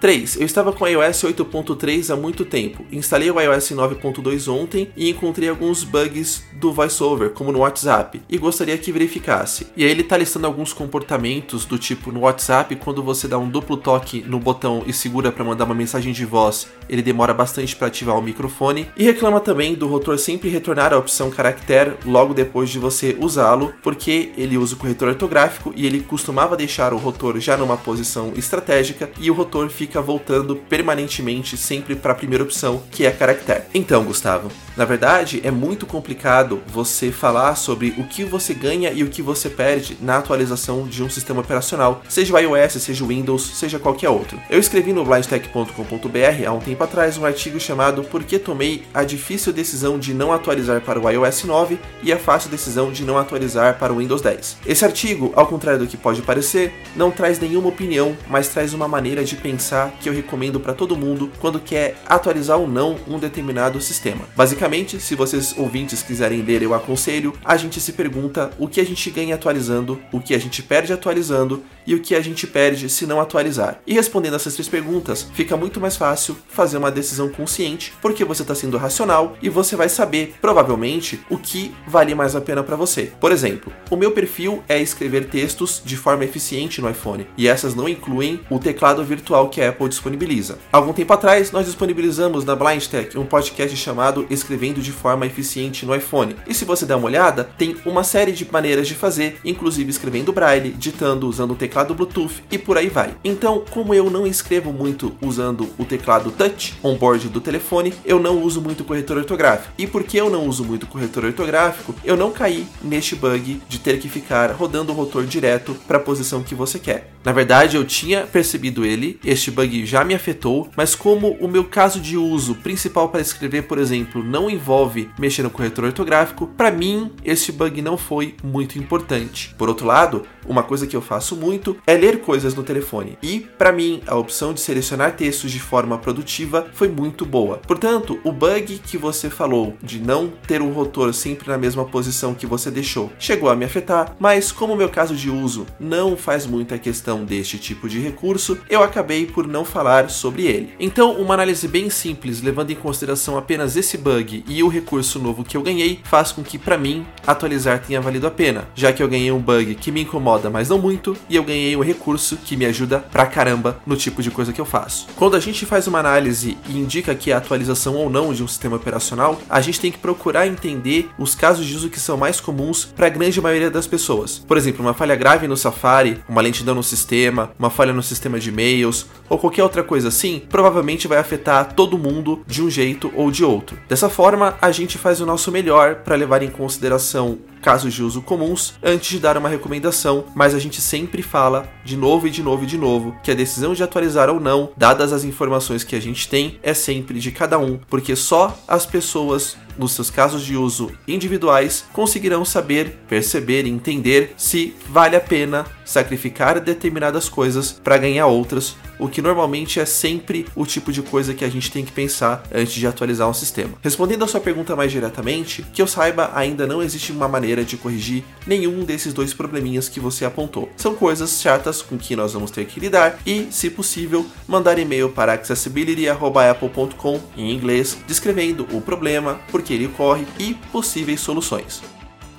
3. 0.01 0.37
Eu 0.37 0.47
estava 0.47 0.73
com 0.73 0.83
o 0.83 0.87
iOS 0.87 1.23
8.3 1.25 2.11
há 2.11 2.15
muito 2.15 2.43
tempo. 2.43 2.83
Instalei 2.91 3.29
o 3.29 3.39
iOS 3.39 3.69
9.2 3.69 4.51
ontem 4.51 4.89
e 4.97 5.07
encontrei 5.07 5.47
alguns 5.47 5.83
bugs 5.83 6.43
do 6.53 6.73
VoiceOver, 6.73 7.29
como 7.29 7.51
no 7.51 7.59
WhatsApp, 7.59 8.19
e 8.27 8.37
gostaria 8.39 8.77
que 8.79 8.91
verificasse. 8.91 9.67
E 9.77 9.85
aí 9.85 9.91
ele 9.91 10.01
está 10.01 10.17
listando 10.17 10.47
alguns 10.47 10.73
comportamentos 10.73 11.65
do 11.65 11.77
tipo 11.77 12.11
no 12.11 12.21
WhatsApp, 12.21 12.75
quando 12.77 13.03
você 13.03 13.27
dá 13.27 13.37
um 13.37 13.47
duplo 13.47 13.77
toque 13.77 14.23
no 14.27 14.39
botão 14.39 14.81
e 14.87 14.91
segura 14.91 15.31
para 15.31 15.45
mandar 15.45 15.65
uma 15.65 15.75
mensagem 15.75 16.11
de 16.11 16.25
voz, 16.25 16.67
ele 16.89 17.03
demora 17.03 17.33
bastante 17.33 17.75
para 17.75 17.87
ativar 17.87 18.17
o 18.17 18.23
microfone. 18.23 18.87
E 18.97 19.03
reclama 19.03 19.39
também 19.39 19.75
do 19.75 19.87
rotor 19.87 20.17
sempre 20.17 20.49
retornar 20.49 20.93
a 20.93 20.97
opção 20.97 21.29
caractere 21.29 21.93
logo 22.07 22.33
depois 22.33 22.71
de 22.71 22.79
você 22.79 23.15
usá-lo, 23.19 23.71
porque 23.83 24.31
ele 24.35 24.57
usa 24.57 24.73
o 24.73 24.77
corretor 24.77 25.09
ortográfico 25.09 25.71
e 25.75 25.85
ele 25.85 26.01
costumava 26.01 26.57
deixar 26.57 26.91
o 26.91 26.97
rotor 26.97 27.39
já 27.39 27.55
numa 27.55 27.77
posição 27.77 28.33
estratégica 28.35 29.11
e 29.19 29.29
o 29.29 29.33
rotor 29.35 29.69
fica 29.69 29.90
fica 29.91 30.01
voltando 30.01 30.55
permanentemente 30.55 31.57
sempre 31.57 31.97
para 31.97 32.13
a 32.13 32.15
primeira 32.15 32.41
opção, 32.41 32.81
que 32.89 33.05
é 33.05 33.11
caractere. 33.11 33.65
Então, 33.73 34.05
Gustavo, 34.05 34.49
Na 34.75 34.85
verdade, 34.85 35.41
é 35.43 35.51
muito 35.51 35.85
complicado 35.85 36.61
você 36.65 37.11
falar 37.11 37.55
sobre 37.55 37.93
o 37.97 38.05
que 38.05 38.23
você 38.23 38.53
ganha 38.53 38.91
e 38.91 39.03
o 39.03 39.09
que 39.09 39.21
você 39.21 39.49
perde 39.49 39.97
na 40.01 40.17
atualização 40.17 40.87
de 40.87 41.03
um 41.03 41.09
sistema 41.09 41.41
operacional, 41.41 42.01
seja 42.07 42.33
o 42.33 42.39
iOS, 42.39 42.73
seja 42.81 43.03
o 43.03 43.07
Windows, 43.07 43.51
seja 43.55 43.77
qualquer 43.77 44.09
outro. 44.09 44.39
Eu 44.49 44.59
escrevi 44.59 44.93
no 44.93 45.03
blindtech.com.br 45.03 46.47
há 46.47 46.51
um 46.53 46.59
tempo 46.59 46.83
atrás 46.83 47.17
um 47.17 47.25
artigo 47.25 47.59
chamado 47.59 48.03
Por 48.03 48.23
que 48.23 48.39
tomei 48.39 48.83
a 48.93 49.03
difícil 49.03 49.51
decisão 49.51 49.99
de 49.99 50.13
não 50.13 50.31
atualizar 50.31 50.79
para 50.79 50.99
o 50.99 51.09
iOS 51.09 51.43
9 51.43 51.77
e 52.01 52.13
a 52.13 52.17
fácil 52.17 52.49
decisão 52.49 52.91
de 52.91 53.03
não 53.03 53.17
atualizar 53.17 53.77
para 53.77 53.91
o 53.91 53.97
Windows 53.97 54.21
10. 54.21 54.57
Esse 54.65 54.85
artigo, 54.85 55.33
ao 55.35 55.47
contrário 55.47 55.79
do 55.81 55.87
que 55.87 55.97
pode 55.97 56.21
parecer, 56.21 56.73
não 56.95 57.11
traz 57.11 57.39
nenhuma 57.39 57.67
opinião, 57.67 58.15
mas 58.29 58.47
traz 58.47 58.73
uma 58.73 58.87
maneira 58.87 59.23
de 59.23 59.35
pensar 59.35 59.91
que 59.99 60.07
eu 60.07 60.13
recomendo 60.13 60.59
para 60.59 60.73
todo 60.73 60.95
mundo 60.95 61.29
quando 61.39 61.59
quer 61.59 61.97
atualizar 62.07 62.57
ou 62.57 62.67
não 62.67 62.97
um 63.07 63.19
determinado 63.19 63.81
sistema. 63.81 64.21
Basicamente, 64.35 64.60
se 64.99 65.15
vocês 65.15 65.55
ouvintes 65.57 66.03
quiserem 66.03 66.43
ler, 66.43 66.61
eu 66.61 66.75
aconselho, 66.75 67.33
a 67.43 67.57
gente 67.57 67.81
se 67.81 67.93
pergunta 67.93 68.51
o 68.59 68.67
que 68.67 68.79
a 68.79 68.85
gente 68.85 69.09
ganha 69.09 69.33
atualizando, 69.33 69.99
o 70.11 70.19
que 70.19 70.35
a 70.35 70.37
gente 70.37 70.61
perde 70.61 70.93
atualizando 70.93 71.63
e 71.85 71.95
o 71.95 71.99
que 71.99 72.15
a 72.15 72.21
gente 72.21 72.47
perde 72.47 72.89
se 72.89 73.05
não 73.05 73.19
atualizar. 73.19 73.79
E 73.85 73.93
respondendo 73.93 74.35
essas 74.35 74.53
três 74.53 74.67
perguntas, 74.67 75.27
fica 75.33 75.57
muito 75.57 75.79
mais 75.79 75.97
fácil 75.97 76.37
fazer 76.49 76.77
uma 76.77 76.91
decisão 76.91 77.29
consciente, 77.29 77.93
porque 78.01 78.23
você 78.23 78.41
está 78.41 78.55
sendo 78.55 78.77
racional 78.77 79.35
e 79.41 79.49
você 79.49 79.75
vai 79.75 79.89
saber, 79.89 80.35
provavelmente, 80.41 81.19
o 81.29 81.37
que 81.37 81.73
vale 81.87 82.15
mais 82.15 82.35
a 82.35 82.41
pena 82.41 82.63
para 82.63 82.75
você. 82.75 83.11
Por 83.19 83.31
exemplo, 83.31 83.71
o 83.89 83.95
meu 83.95 84.11
perfil 84.11 84.63
é 84.67 84.81
escrever 84.81 85.29
textos 85.29 85.81
de 85.83 85.97
forma 85.97 86.23
eficiente 86.23 86.81
no 86.81 86.89
iPhone, 86.89 87.27
e 87.37 87.47
essas 87.47 87.75
não 87.75 87.89
incluem 87.89 88.39
o 88.49 88.59
teclado 88.59 89.03
virtual 89.03 89.49
que 89.49 89.61
a 89.61 89.69
Apple 89.69 89.89
disponibiliza. 89.89 90.59
Algum 90.71 90.93
tempo 90.93 91.13
atrás, 91.13 91.51
nós 91.51 91.65
disponibilizamos 91.65 92.45
na 92.45 92.55
Blind 92.55 92.85
Tech 92.85 93.17
um 93.17 93.25
podcast 93.25 93.75
chamado 93.75 94.25
Escrevendo 94.29 94.81
de 94.81 94.91
forma 94.91 95.25
eficiente 95.25 95.85
no 95.85 95.95
iPhone. 95.95 96.35
E 96.47 96.53
se 96.53 96.65
você 96.65 96.85
der 96.85 96.95
uma 96.95 97.07
olhada, 97.07 97.43
tem 97.57 97.75
uma 97.85 98.03
série 98.03 98.31
de 98.31 98.49
maneiras 98.51 98.87
de 98.87 98.95
fazer, 98.95 99.39
inclusive 99.43 99.89
escrevendo 99.89 100.31
braille, 100.31 100.71
ditando 100.71 101.27
usando 101.27 101.51
o 101.51 101.55
teclado 101.55 101.70
teclado 101.71 101.95
Bluetooth 101.95 102.43
e 102.51 102.57
por 102.57 102.77
aí 102.77 102.89
vai. 102.89 103.15
Então, 103.23 103.63
como 103.71 103.93
eu 103.93 104.09
não 104.09 104.27
escrevo 104.27 104.73
muito 104.73 105.15
usando 105.21 105.69
o 105.77 105.85
teclado 105.85 106.29
touch 106.29 106.73
on-board 106.83 107.29
do 107.29 107.39
telefone, 107.39 107.93
eu 108.03 108.19
não 108.19 108.43
uso 108.43 108.61
muito 108.61 108.83
corretor 108.83 109.17
ortográfico. 109.17 109.73
E 109.77 109.87
porque 109.87 110.19
eu 110.19 110.29
não 110.29 110.45
uso 110.47 110.65
muito 110.65 110.85
corretor 110.85 111.23
ortográfico, 111.23 111.95
eu 112.03 112.17
não 112.17 112.31
caí 112.31 112.67
neste 112.83 113.15
bug 113.15 113.61
de 113.69 113.79
ter 113.79 113.99
que 113.99 114.09
ficar 114.09 114.51
rodando 114.51 114.91
o 114.91 114.95
rotor 114.95 115.23
direto 115.23 115.73
para 115.87 115.95
a 115.97 116.01
posição 116.01 116.43
que 116.43 116.53
você 116.53 116.77
quer. 116.77 117.13
Na 117.23 117.31
verdade, 117.31 117.77
eu 117.77 117.85
tinha 117.85 118.25
percebido 118.25 118.83
ele, 118.83 119.19
este 119.23 119.49
bug 119.49 119.85
já 119.85 120.03
me 120.03 120.13
afetou, 120.13 120.69
mas 120.75 120.93
como 120.93 121.37
o 121.39 121.47
meu 121.47 121.63
caso 121.63 122.01
de 122.01 122.17
uso 122.17 122.55
principal 122.55 123.09
para 123.09 123.21
escrever, 123.21 123.63
por 123.63 123.77
exemplo, 123.77 124.23
não 124.23 124.49
envolve 124.49 125.09
mexer 125.17 125.43
no 125.43 125.49
corretor 125.49 125.85
ortográfico, 125.85 126.47
para 126.47 126.71
mim 126.71 127.11
este 127.23 127.51
bug 127.51 127.81
não 127.81 127.97
foi 127.97 128.35
muito 128.43 128.77
importante. 128.77 129.53
Por 129.57 129.69
outro 129.69 129.85
lado, 129.85 130.23
uma 130.45 130.63
coisa 130.63 130.87
que 130.87 130.95
eu 130.95 131.01
faço 131.01 131.35
muito 131.35 131.60
é 131.85 131.93
ler 131.95 132.21
coisas 132.21 132.55
no 132.55 132.63
telefone. 132.63 133.17
E, 133.21 133.39
para 133.39 133.71
mim, 133.71 134.01
a 134.07 134.15
opção 134.15 134.53
de 134.53 134.59
selecionar 134.59 135.15
textos 135.15 135.51
de 135.51 135.59
forma 135.59 135.97
produtiva 135.97 136.67
foi 136.73 136.89
muito 136.89 137.25
boa. 137.25 137.57
Portanto, 137.57 138.19
o 138.23 138.31
bug 138.31 138.79
que 138.79 138.97
você 138.97 139.29
falou 139.29 139.75
de 139.81 139.99
não 139.99 140.31
ter 140.47 140.61
o 140.61 140.71
rotor 140.71 141.13
sempre 141.13 141.49
na 141.49 141.57
mesma 141.57 141.85
posição 141.85 142.33
que 142.33 142.45
você 142.45 142.71
deixou 142.71 143.11
chegou 143.19 143.49
a 143.49 143.55
me 143.55 143.65
afetar, 143.65 144.15
mas 144.19 144.51
como 144.51 144.75
meu 144.75 144.89
caso 144.89 145.15
de 145.15 145.29
uso 145.29 145.65
não 145.79 146.17
faz 146.17 146.45
muita 146.45 146.77
questão 146.77 147.23
deste 147.23 147.57
tipo 147.57 147.87
de 147.87 147.99
recurso, 147.99 148.57
eu 148.69 148.83
acabei 148.83 149.25
por 149.25 149.47
não 149.47 149.63
falar 149.63 150.09
sobre 150.09 150.45
ele. 150.45 150.73
Então, 150.79 151.13
uma 151.13 151.33
análise 151.33 151.67
bem 151.67 151.89
simples, 151.89 152.41
levando 152.41 152.71
em 152.71 152.75
consideração 152.75 153.37
apenas 153.37 153.75
esse 153.75 153.97
bug 153.97 154.43
e 154.47 154.63
o 154.63 154.67
recurso 154.67 155.19
novo 155.19 155.43
que 155.43 155.55
eu 155.55 155.61
ganhei, 155.61 155.99
faz 156.03 156.31
com 156.31 156.43
que 156.43 156.57
para 156.57 156.77
mim 156.77 157.05
atualizar 157.25 157.81
tenha 157.81 158.01
valido 158.01 158.27
a 158.27 158.31
pena, 158.31 158.67
já 158.75 158.91
que 158.91 159.01
eu 159.01 159.07
ganhei 159.07 159.31
um 159.31 159.39
bug 159.39 159.75
que 159.75 159.91
me 159.91 160.01
incomoda, 160.01 160.49
mas 160.49 160.69
não 160.69 160.79
muito, 160.79 161.15
e 161.29 161.35
eu 161.35 161.43
ganhei 161.51 161.75
um 161.75 161.83
recurso 161.83 162.37
que 162.37 162.55
me 162.55 162.65
ajuda 162.65 162.99
pra 162.99 163.25
caramba 163.25 163.79
no 163.85 163.97
tipo 163.97 164.21
de 164.21 164.31
coisa 164.31 164.53
que 164.53 164.61
eu 164.61 164.65
faço. 164.65 165.07
Quando 165.15 165.35
a 165.35 165.39
gente 165.39 165.65
faz 165.65 165.85
uma 165.85 165.99
análise 165.99 166.57
e 166.67 166.77
indica 166.77 167.13
que 167.13 167.31
é 167.31 167.33
atualização 167.33 167.95
ou 167.95 168.09
não 168.09 168.33
de 168.33 168.43
um 168.43 168.47
sistema 168.47 168.77
operacional, 168.77 169.39
a 169.49 169.59
gente 169.59 169.79
tem 169.79 169.91
que 169.91 169.97
procurar 169.97 170.47
entender 170.47 171.09
os 171.17 171.35
casos 171.35 171.65
de 171.65 171.75
uso 171.75 171.89
que 171.89 171.99
são 171.99 172.17
mais 172.17 172.39
comuns 172.39 172.85
para 172.85 173.07
a 173.07 173.09
grande 173.09 173.41
maioria 173.41 173.69
das 173.69 173.85
pessoas. 173.85 174.39
Por 174.39 174.57
exemplo, 174.57 174.83
uma 174.83 174.93
falha 174.93 175.15
grave 175.15 175.47
no 175.47 175.57
Safari, 175.57 176.23
uma 176.27 176.41
lentidão 176.41 176.75
no 176.75 176.83
sistema, 176.83 177.51
uma 177.59 177.69
falha 177.69 177.93
no 177.93 178.03
sistema 178.03 178.39
de 178.39 178.49
e-mails 178.49 179.05
ou 179.31 179.37
qualquer 179.37 179.63
outra 179.63 179.81
coisa 179.81 180.09
assim, 180.09 180.41
provavelmente 180.49 181.07
vai 181.07 181.17
afetar 181.17 181.73
todo 181.73 181.97
mundo 181.97 182.43
de 182.45 182.61
um 182.61 182.69
jeito 182.69 183.09
ou 183.15 183.31
de 183.31 183.45
outro. 183.45 183.79
Dessa 183.87 184.09
forma, 184.09 184.57
a 184.61 184.71
gente 184.73 184.97
faz 184.97 185.21
o 185.21 185.25
nosso 185.25 185.49
melhor 185.49 185.95
para 186.03 186.17
levar 186.17 186.43
em 186.43 186.49
consideração 186.49 187.39
casos 187.61 187.93
de 187.93 188.03
uso 188.03 188.21
comuns 188.21 188.73
antes 188.83 189.09
de 189.09 189.19
dar 189.19 189.37
uma 189.37 189.47
recomendação, 189.47 190.25
mas 190.35 190.53
a 190.53 190.59
gente 190.59 190.81
sempre 190.81 191.21
fala 191.21 191.69
de 191.85 191.95
novo 191.95 192.27
e 192.27 192.29
de 192.29 192.43
novo 192.43 192.63
e 192.63 192.67
de 192.67 192.77
novo 192.77 193.15
que 193.23 193.31
a 193.31 193.35
decisão 193.35 193.73
de 193.73 193.83
atualizar 193.83 194.29
ou 194.29 194.39
não, 194.39 194.71
dadas 194.75 195.13
as 195.13 195.23
informações 195.23 195.83
que 195.83 195.95
a 195.95 196.01
gente 196.01 196.27
tem, 196.27 196.59
é 196.61 196.73
sempre 196.73 197.19
de 197.19 197.31
cada 197.31 197.57
um, 197.57 197.79
porque 197.89 198.15
só 198.15 198.57
as 198.67 198.85
pessoas 198.85 199.55
nos 199.77 199.93
seus 199.93 200.09
casos 200.09 200.43
de 200.43 200.55
uso 200.55 200.91
individuais 201.07 201.85
conseguirão 201.93 202.43
saber, 202.45 202.99
perceber 203.07 203.65
e 203.65 203.69
entender 203.69 204.33
se 204.37 204.75
vale 204.89 205.15
a 205.15 205.21
pena 205.21 205.65
sacrificar 205.91 206.59
determinadas 206.59 207.27
coisas 207.27 207.71
para 207.71 207.97
ganhar 207.97 208.27
outras, 208.27 208.75
o 208.97 209.09
que 209.09 209.21
normalmente 209.21 209.79
é 209.79 209.85
sempre 209.85 210.45
o 210.55 210.65
tipo 210.65 210.91
de 210.91 211.01
coisa 211.01 211.33
que 211.33 211.43
a 211.43 211.49
gente 211.49 211.71
tem 211.71 211.83
que 211.83 211.91
pensar 211.91 212.43
antes 212.53 212.73
de 212.73 212.87
atualizar 212.87 213.27
um 213.27 213.33
sistema. 213.33 213.73
Respondendo 213.81 214.23
a 214.23 214.27
sua 214.27 214.39
pergunta 214.39 214.75
mais 214.75 214.91
diretamente, 214.91 215.65
que 215.73 215.81
eu 215.81 215.87
saiba, 215.87 216.31
ainda 216.33 216.65
não 216.67 216.81
existe 216.81 217.11
uma 217.11 217.27
maneira 217.27 217.65
de 217.65 217.75
corrigir 217.77 218.23
nenhum 218.45 218.85
desses 218.85 219.11
dois 219.11 219.33
probleminhas 219.33 219.89
que 219.89 219.99
você 219.99 220.23
apontou. 220.23 220.69
São 220.77 220.95
coisas 220.95 221.41
chatas 221.41 221.81
com 221.81 221.97
que 221.97 222.15
nós 222.15 222.33
vamos 222.33 222.51
ter 222.51 222.65
que 222.65 222.79
lidar 222.79 223.19
e, 223.25 223.47
se 223.51 223.69
possível, 223.69 224.25
mandar 224.47 224.77
e-mail 224.79 225.09
para 225.09 225.33
accessibility@apple.com 225.33 227.19
em 227.35 227.51
inglês, 227.51 227.97
descrevendo 228.07 228.67
o 228.71 228.79
problema, 228.79 229.41
por 229.49 229.60
que 229.61 229.73
ele 229.73 229.87
ocorre 229.87 230.25
e 230.39 230.53
possíveis 230.71 231.19
soluções. 231.19 231.81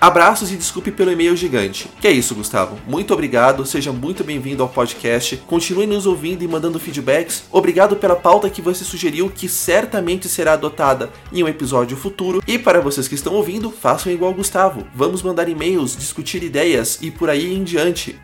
Abraços 0.03 0.51
e 0.51 0.57
desculpe 0.57 0.91
pelo 0.91 1.13
e-mail 1.13 1.37
gigante. 1.37 1.89
Que 2.01 2.09
é 2.09 2.11
isso, 2.11 2.35
Gustavo. 2.35 2.77
Muito 2.89 3.15
obrigado, 3.15 3.65
seja 3.65 3.93
muito 3.93 4.25
bem-vindo 4.25 4.61
ao 4.61 4.69
podcast. 4.69 5.37
Continue 5.47 5.87
nos 5.87 6.07
ouvindo 6.07 6.43
e 6.43 6.49
mandando 6.49 6.81
feedbacks. 6.81 7.45
Obrigado 7.53 7.95
pela 7.95 8.17
pauta 8.17 8.51
que 8.51 8.61
você 8.61 8.83
sugeriu, 8.83 9.31
que 9.31 9.49
certamente 9.49 10.29
será 10.29 10.55
adotada 10.55 11.13
em 11.33 11.45
um 11.45 11.47
episódio 11.47 11.97
futuro. 11.97 12.43
E 12.49 12.59
para 12.59 12.81
vocês 12.81 13.07
que 13.07 13.15
estão 13.15 13.35
ouvindo, 13.35 13.71
façam 13.71 14.11
igual 14.11 14.35
Gustavo. 14.35 14.85
Vamos 14.93 15.23
mandar 15.23 15.49
e-mails, 15.49 15.97
discutir 15.97 16.43
ideias 16.43 16.99
e 17.01 17.09
por 17.09 17.31
aí 17.31 17.55
em 17.55 17.63
diante. 17.63 18.19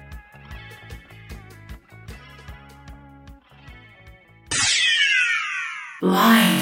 Life. 6.02 6.57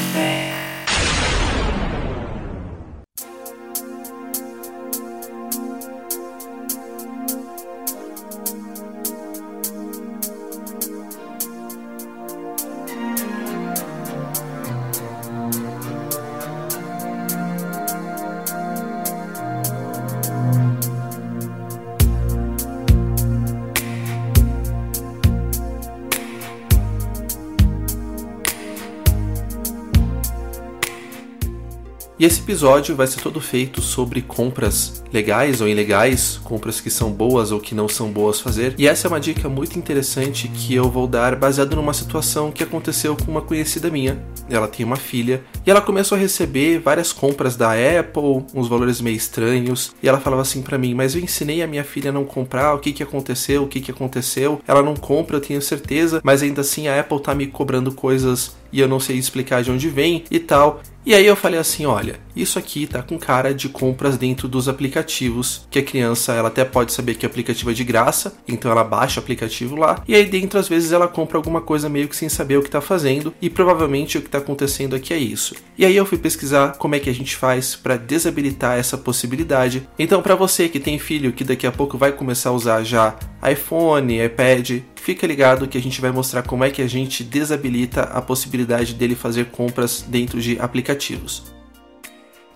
Esse 32.27 32.41
episódio 32.41 32.97
vai 32.97 33.07
ser 33.07 33.21
todo 33.21 33.41
feito 33.41 33.81
sobre 33.81 34.21
compras 34.21 35.01
legais 35.13 35.61
ou 35.61 35.69
ilegais, 35.69 36.41
compras 36.47 36.81
que 36.81 36.89
são 36.89 37.11
boas 37.11 37.51
ou 37.51 37.59
que 37.59 37.75
não 37.75 37.89
são 37.89 38.11
boas 38.11 38.41
fazer. 38.41 38.75
E 38.79 38.87
essa 38.87 39.07
é 39.07 39.09
uma 39.09 39.21
dica 39.21 39.49
muito 39.49 39.77
interessante 39.79 40.49
que 40.49 40.75
eu 40.75 40.89
vou 40.89 41.09
dar 41.09 41.35
baseado 41.35 41.75
numa 41.75 41.93
situação 41.93 42.53
que 42.53 42.63
aconteceu 42.63 43.17
com 43.17 43.31
uma 43.31 43.43
conhecida 43.43 43.91
minha. 43.91 44.23
Ela 44.49 44.69
tem 44.69 44.87
uma 44.87 44.97
filha 44.97 45.43
e 45.67 45.71
ela 45.71 45.81
começou 45.81 46.17
a 46.17 46.21
receber 46.21 46.79
várias 46.79 47.13
compras 47.13 47.57
da 47.57 47.73
Apple, 47.73 48.45
uns 48.55 48.69
valores 48.69 49.01
meio 49.01 49.17
estranhos. 49.17 49.93
E 50.01 50.09
ela 50.09 50.21
falava 50.21 50.43
assim 50.43 50.63
para 50.63 50.79
mim: 50.79 50.95
"Mas 50.95 51.15
eu 51.15 51.21
ensinei 51.21 51.63
a 51.63 51.67
minha 51.67 51.85
filha 51.85 52.11
a 52.11 52.13
não 52.13 52.25
comprar, 52.25 52.75
o 52.75 52.79
que 52.79 52.93
que 52.93 53.03
aconteceu? 53.03 53.65
O 53.65 53.69
que 53.69 53.81
que 53.81 53.91
aconteceu? 53.91 54.61
Ela 54.67 54.83
não 54.83 54.95
compra, 54.95 55.37
eu 55.37 55.41
tenho 55.41 55.61
certeza, 55.61 56.21
mas 56.23 56.43
ainda 56.43 56.61
assim 56.61 56.87
a 56.87 57.01
Apple 57.01 57.21
tá 57.21 57.35
me 57.35 57.49
cobrando 57.49 57.93
coisas 57.93 58.55
e 58.73 58.81
eu 58.81 58.89
não 58.89 59.01
sei 59.01 59.17
explicar 59.17 59.63
de 59.63 59.71
onde 59.71 59.89
vem 59.89 60.25
e 60.31 60.39
tal. 60.39 60.83
E 61.07 61.15
aí 61.15 61.25
eu 61.25 61.37
falei 61.37 61.61
assim, 61.61 61.87
olha, 61.87 62.19
isso 62.35 62.59
aqui 62.59 62.85
tá 62.85 63.01
com 63.01 63.17
cara 63.17 63.55
de 63.55 63.69
compras 63.69 64.19
dentro 64.19 64.49
dos 64.49 64.69
aplicativos, 64.69 65.65
que 65.71 65.79
a 65.79 65.83
criança 65.83 66.33
ela 66.37 66.49
até 66.49 66.65
pode 66.65 66.93
saber 66.93 67.15
que 67.15 67.27
o 67.27 67.29
aplicativo 67.29 67.71
é 67.71 67.75
de 67.75 67.85
graça, 67.85 68.37
então 68.47 68.71
ela 68.71 68.85
baixa 68.85 69.21
o 69.21 69.23
aplicativo 69.23 69.77
lá, 69.77 70.03
e 70.07 70.15
aí 70.15 70.27
dentro 70.27 70.59
às 70.59 70.69
vezes 70.69 70.93
ela 70.93 71.09
compra 71.09 71.39
alguma 71.39 71.61
coisa 71.61 71.89
meio 71.89 72.09
que 72.09 72.17
sem 72.17 72.29
saber 72.29 72.57
o 72.59 72.63
que 72.63 72.71
tá 72.71 72.81
fazendo, 72.81 73.35
e 73.41 73.51
provavelmente 73.51 74.19
o 74.19 74.23
que 74.23 74.29
tá 74.29 74.39
acontecendo 74.39 74.95
aqui 74.95 75.13
é 75.13 75.19
isso. 75.19 75.55
E 75.77 75.85
aí 75.85 75.97
eu 75.97 76.07
fui 76.07 76.19
pesquisar 76.19 76.77
como 76.79 76.95
é 76.95 77.01
que 77.01 77.11
a 77.11 77.15
gente 77.15 77.37
faz 77.37 77.75
para 77.75 77.97
desabilitar 77.97 78.79
essa 78.79 78.97
possibilidade. 78.97 79.89
Então 79.99 80.23
para 80.23 80.35
você 80.35 80.69
que 80.69 80.81
tem 80.81 80.99
filho 80.99 81.33
que 81.33 81.45
daqui 81.45 81.67
a 81.67 81.73
pouco 81.73 81.99
vai 81.99 82.13
começar 82.13 82.51
a 82.51 82.53
usar 82.53 82.83
já 82.83 83.17
iPhone, 83.51 84.25
iPad, 84.25 84.81
fica 84.97 85.27
ligado 85.27 85.69
que 85.69 85.79
a 85.79 85.83
gente 85.83 86.01
vai 86.01 86.11
mostrar 86.11 86.43
como 86.43 86.65
é 86.65 86.71
que 86.71 86.83
a 86.83 86.89
gente 86.89 87.23
desabilita 87.23 88.03
a 88.03 88.21
possibilidade 88.21 88.95
dele 88.95 89.15
fazer 89.15 89.47
compras 89.47 90.05
dentro 90.07 90.41
de 90.41 90.59
aplicativos. 90.59 91.56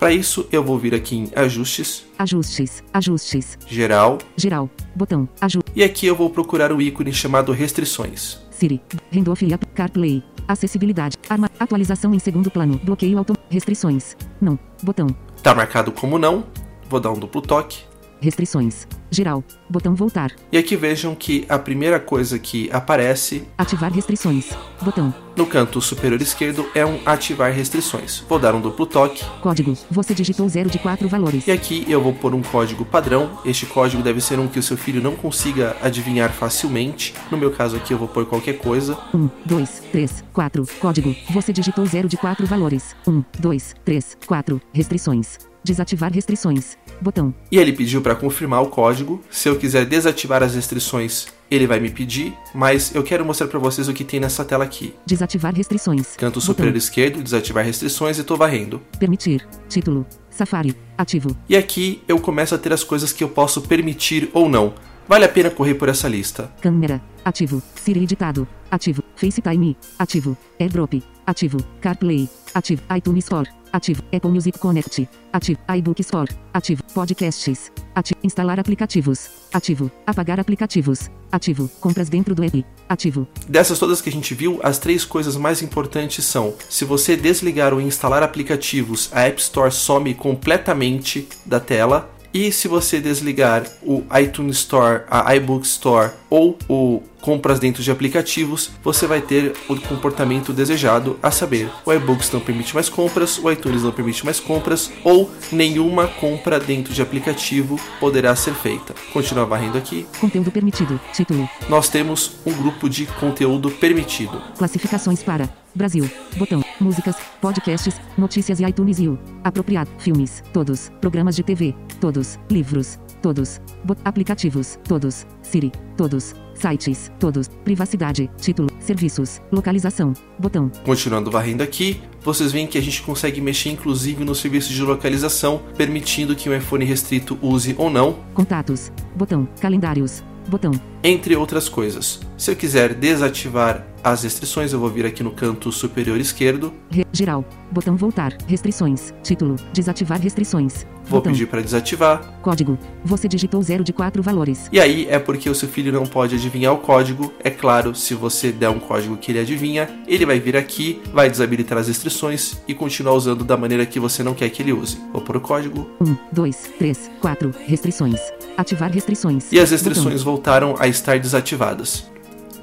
Para 0.01 0.11
isso, 0.11 0.47
eu 0.51 0.63
vou 0.63 0.79
vir 0.79 0.95
aqui 0.95 1.15
em 1.15 1.31
Ajustes, 1.35 2.03
Ajustes. 2.17 2.83
Ajustes. 2.91 3.55
Geral, 3.67 4.17
Geral. 4.35 4.67
Botão. 4.95 5.29
Aju. 5.39 5.59
e 5.75 5.83
aqui 5.83 6.07
eu 6.07 6.15
vou 6.15 6.27
procurar 6.27 6.71
o 6.73 6.81
ícone 6.81 7.13
chamado 7.13 7.51
Restrições. 7.51 8.39
Siri. 8.49 8.81
E 9.11 9.53
App. 9.53 9.65
CarPlay. 9.75 10.23
Acessibilidade. 10.47 11.17
Arma. 11.29 11.51
Atualização 11.59 12.15
em 12.15 12.19
segundo 12.19 12.49
plano. 12.49 12.81
Bloqueio 12.83 13.15
auto. 13.19 13.37
Restrições. 13.47 14.17
Não. 14.41 14.57
Botão. 14.81 15.05
Tá 15.43 15.53
marcado 15.53 15.91
como 15.91 16.17
não, 16.17 16.45
vou 16.89 16.99
dar 16.99 17.11
um 17.11 17.19
duplo 17.19 17.39
toque. 17.39 17.90
Restrições. 18.21 18.87
Geral. 19.09 19.43
Botão 19.69 19.93
voltar. 19.95 20.31
E 20.51 20.57
aqui 20.57 20.75
vejam 20.77 21.13
que 21.15 21.43
a 21.49 21.57
primeira 21.59 21.99
coisa 21.99 22.37
que 22.39 22.69
aparece 22.71 23.43
Ativar 23.57 23.91
restrições. 23.91 24.49
Botão. 24.81 25.13
no 25.35 25.45
canto 25.45 25.81
superior 25.81 26.21
esquerdo 26.21 26.65
é 26.75 26.85
um 26.85 26.99
ativar 27.05 27.51
restrições. 27.51 28.23
Vou 28.29 28.37
dar 28.39 28.53
um 28.55 28.61
duplo 28.61 28.85
toque 28.85 29.23
Código. 29.41 29.75
Você 29.89 30.13
digitou 30.13 30.47
0 30.47 30.69
de 30.69 30.77
4 30.79 31.07
valores. 31.09 31.47
e 31.47 31.51
aqui 31.51 31.85
eu 31.89 32.01
vou 32.01 32.13
pôr 32.13 32.33
um 32.35 32.41
código 32.41 32.85
padrão. 32.85 33.39
Este 33.43 33.65
código 33.65 34.03
deve 34.03 34.21
ser 34.21 34.39
um 34.39 34.47
que 34.47 34.59
o 34.59 34.63
seu 34.63 34.77
filho 34.77 35.01
não 35.01 35.15
consiga 35.15 35.75
adivinhar 35.81 36.31
facilmente. 36.31 37.13
No 37.31 37.37
meu 37.37 37.51
caso 37.51 37.75
aqui 37.75 37.93
eu 37.93 37.97
vou 37.97 38.07
pôr 38.07 38.25
qualquer 38.25 38.59
coisa. 38.59 38.97
1, 39.13 39.29
2, 39.45 39.83
3, 39.91 40.23
4. 40.31 40.67
Código. 40.79 41.15
Você 41.31 41.51
digitou 41.51 41.85
0 41.85 42.07
de 42.07 42.17
4 42.17 42.45
valores. 42.45 42.95
1, 43.07 43.23
2, 43.39 43.75
3, 43.83 44.17
4. 44.25 44.61
Restrições. 44.73 45.50
Desativar 45.63 46.11
restrições. 46.11 46.77
Botão. 46.99 47.33
E 47.51 47.57
ele 47.57 47.73
pediu 47.73 48.01
para 48.01 48.15
confirmar 48.15 48.61
o 48.61 48.67
código. 48.67 49.21
Se 49.29 49.47
eu 49.47 49.57
quiser 49.57 49.85
desativar 49.85 50.41
as 50.41 50.55
restrições, 50.55 51.27
ele 51.49 51.67
vai 51.67 51.79
me 51.79 51.89
pedir, 51.89 52.33
mas 52.53 52.93
eu 52.95 53.03
quero 53.03 53.25
mostrar 53.25 53.47
para 53.47 53.59
vocês 53.59 53.87
o 53.87 53.93
que 53.93 54.03
tem 54.03 54.19
nessa 54.19 54.43
tela 54.45 54.63
aqui. 54.63 54.93
Desativar 55.05 55.53
restrições. 55.53 56.15
Canto 56.15 56.35
Botão. 56.35 56.41
superior 56.41 56.75
esquerdo, 56.75 57.21
desativar 57.21 57.65
restrições 57.65 58.17
e 58.17 58.23
tô 58.23 58.35
varrendo. 58.35 58.81
Permitir. 58.99 59.47
Título. 59.67 60.05
Safari. 60.29 60.75
Ativo. 60.97 61.35
E 61.49 61.55
aqui 61.55 62.01
eu 62.07 62.19
começo 62.19 62.55
a 62.55 62.57
ter 62.57 62.71
as 62.71 62.83
coisas 62.83 63.11
que 63.11 63.23
eu 63.23 63.29
posso 63.29 63.61
permitir 63.61 64.29
ou 64.33 64.47
não. 64.49 64.73
Vale 65.11 65.25
a 65.25 65.27
pena 65.27 65.51
correr 65.51 65.75
por 65.75 65.89
essa 65.89 66.07
lista. 66.07 66.49
Câmera. 66.61 67.01
Ativo. 67.25 67.61
Siri 67.75 68.01
editado. 68.01 68.47
Ativo. 68.71 69.03
FaceTime. 69.17 69.75
Ativo. 69.99 70.37
AirDrop. 70.57 71.03
Ativo. 71.25 71.57
CarPlay. 71.81 72.29
Ativo. 72.53 72.81
iTunes 72.95 73.25
Store. 73.25 73.49
Ativo. 73.73 74.01
Apple 74.13 74.31
Music 74.31 74.57
Connect. 74.57 75.05
Ativo. 75.33 75.59
iBook 75.67 75.99
Store. 75.99 76.33
Ativo. 76.53 76.81
Podcasts. 76.93 77.73
Ativo. 77.93 78.21
Instalar 78.23 78.57
aplicativos. 78.57 79.29
Ativo. 79.51 79.91
Apagar 80.07 80.39
aplicativos. 80.39 81.11
Ativo. 81.29 81.69
Compras 81.81 82.07
dentro 82.07 82.33
do 82.33 82.45
app. 82.45 82.65
Ativo. 82.87 83.27
Dessas 83.49 83.79
todas 83.79 83.99
que 84.01 84.07
a 84.07 84.13
gente 84.13 84.33
viu, 84.33 84.61
as 84.63 84.79
três 84.79 85.03
coisas 85.03 85.35
mais 85.35 85.61
importantes 85.61 86.23
são: 86.23 86.53
se 86.69 86.85
você 86.85 87.17
desligar 87.17 87.73
ou 87.73 87.81
instalar 87.81 88.23
aplicativos, 88.23 89.09
a 89.11 89.27
App 89.27 89.41
Store 89.41 89.73
some 89.73 90.13
completamente 90.13 91.27
da 91.45 91.59
tela. 91.59 92.09
E 92.33 92.51
se 92.51 92.67
você 92.67 93.01
desligar 93.01 93.65
o 93.83 94.03
iTunes 94.17 94.57
Store, 94.57 95.03
a 95.09 95.35
iBook 95.35 95.65
Store 95.65 96.11
ou 96.29 96.57
o 96.69 97.03
compras 97.21 97.59
dentro 97.59 97.81
de 97.81 97.91
aplicativos, 97.91 98.71
você 98.83 99.07
vai 99.07 99.21
ter 99.21 99.53
o 99.69 99.79
comportamento 99.79 100.51
desejado, 100.51 101.17
a 101.21 101.31
saber, 101.31 101.69
o 101.85 101.93
iBooks 101.93 102.31
não 102.31 102.39
permite 102.39 102.73
mais 102.73 102.89
compras, 102.89 103.37
o 103.37 103.49
iTunes 103.51 103.83
não 103.83 103.91
permite 103.91 104.25
mais 104.25 104.39
compras 104.39 104.91
ou 105.03 105.31
nenhuma 105.51 106.07
compra 106.07 106.59
dentro 106.59 106.93
de 106.93 107.01
aplicativo 107.01 107.79
poderá 107.99 108.35
ser 108.35 108.53
feita. 108.53 108.93
Continua 109.13 109.45
varrendo 109.45 109.77
aqui. 109.77 110.05
Conteúdo 110.19 110.51
permitido. 110.51 110.99
Título. 111.13 111.49
Nós 111.69 111.89
temos 111.89 112.37
um 112.45 112.53
grupo 112.53 112.89
de 112.89 113.05
conteúdo 113.05 113.69
permitido. 113.71 114.41
Classificações 114.57 115.23
para 115.23 115.49
Brasil. 115.73 116.09
Botão. 116.37 116.63
Músicas, 116.79 117.15
podcasts, 117.39 117.99
notícias 118.17 118.59
e 118.59 118.65
iTunes 118.65 118.99
U. 118.99 119.17
Apropriado. 119.43 119.89
Filmes. 119.97 120.43
Todos. 120.53 120.89
Programas 120.99 121.35
de 121.35 121.43
TV. 121.43 121.75
Todos. 121.99 122.37
Livros. 122.49 122.99
Todos. 123.21 123.61
Bot 123.83 123.99
aplicativos. 124.03 124.77
Todos. 124.87 125.25
Siri. 125.41 125.71
Todos. 125.95 126.33
Sites. 126.61 127.11
Todos. 127.19 127.47
Privacidade. 127.63 128.29
Título. 128.37 128.69
Serviços. 128.79 129.41
Localização. 129.51 130.13
Botão. 130.37 130.71
Continuando 130.85 131.31
varrendo 131.31 131.63
aqui, 131.63 132.01
vocês 132.23 132.51
veem 132.51 132.67
que 132.67 132.77
a 132.77 132.81
gente 132.81 133.01
consegue 133.01 133.41
mexer 133.41 133.69
inclusive 133.69 134.23
no 134.23 134.35
serviço 134.35 134.71
de 134.71 134.81
localização, 134.81 135.61
permitindo 135.75 136.35
que 136.35 136.49
um 136.49 136.55
iPhone 136.55 136.85
restrito 136.85 137.37
use 137.41 137.75
ou 137.77 137.89
não, 137.89 138.19
Contatos. 138.33 138.91
Botão. 139.15 139.47
Calendários. 139.59 140.23
Botão. 140.47 140.71
Entre 141.03 141.35
outras 141.35 141.67
coisas. 141.69 142.19
Se 142.37 142.51
eu 142.51 142.55
quiser 142.55 142.93
desativar 142.93 143.85
as 144.03 144.23
restrições, 144.23 144.73
eu 144.73 144.79
vou 144.79 144.89
vir 144.89 145.05
aqui 145.05 145.21
no 145.23 145.29
canto 145.31 145.71
superior 145.71 146.19
esquerdo, 146.19 146.73
Re 146.89 147.05
geral. 147.11 147.45
Botão 147.71 147.95
voltar. 147.95 148.35
Restrições. 148.47 149.13
Título. 149.23 149.55
Desativar 149.71 150.19
restrições. 150.19 150.85
vou 151.05 151.19
Botão. 151.19 151.31
pedir 151.31 151.45
para 151.47 151.61
desativar, 151.61 152.39
Código. 152.41 152.77
Você 153.05 153.27
digitou 153.27 153.61
0 153.61 153.83
de 153.83 153.93
4 153.93 154.21
valores. 154.23 154.67
e 154.71 154.79
aí 154.79 155.05
é 155.09 155.19
porque 155.19 155.47
o 155.49 155.53
seu 155.55 155.69
filho 155.69 155.91
não 155.91 156.05
pode 156.05 156.33
adivinhar 156.35 156.73
o 156.73 156.79
código. 156.79 157.31
É 157.43 157.49
claro, 157.51 157.93
se 157.95 158.15
você 158.15 158.51
der 158.51 158.69
um 158.69 158.79
código 158.79 159.15
que 159.17 159.31
ele 159.31 159.39
adivinha, 159.39 159.87
ele 160.07 160.25
vai 160.25 160.39
vir 160.39 160.57
aqui, 160.57 160.99
vai 161.13 161.29
desabilitar 161.29 161.77
as 161.77 161.87
restrições 161.87 162.57
e 162.67 162.73
continuar 162.73 163.13
usando 163.13 163.43
da 163.45 163.55
maneira 163.55 163.85
que 163.85 163.99
você 163.99 164.23
não 164.23 164.33
quer 164.33 164.49
que 164.49 164.61
ele 164.63 164.73
use. 164.73 164.97
Vou 165.13 165.21
pôr 165.21 165.37
o 165.37 165.41
código 165.41 165.87
1, 166.01 166.15
2, 166.31 166.71
3, 166.79 167.11
4. 167.21 167.53
Restrições. 167.67 168.19
Ativar 168.57 168.91
restrições. 168.91 169.51
e 169.51 169.59
as 169.59 169.69
Botão. 169.69 169.77
restrições 169.89 170.23
voltaram 170.23 170.75
a 170.79 170.87
estar 170.91 171.19
desativadas. 171.19 172.05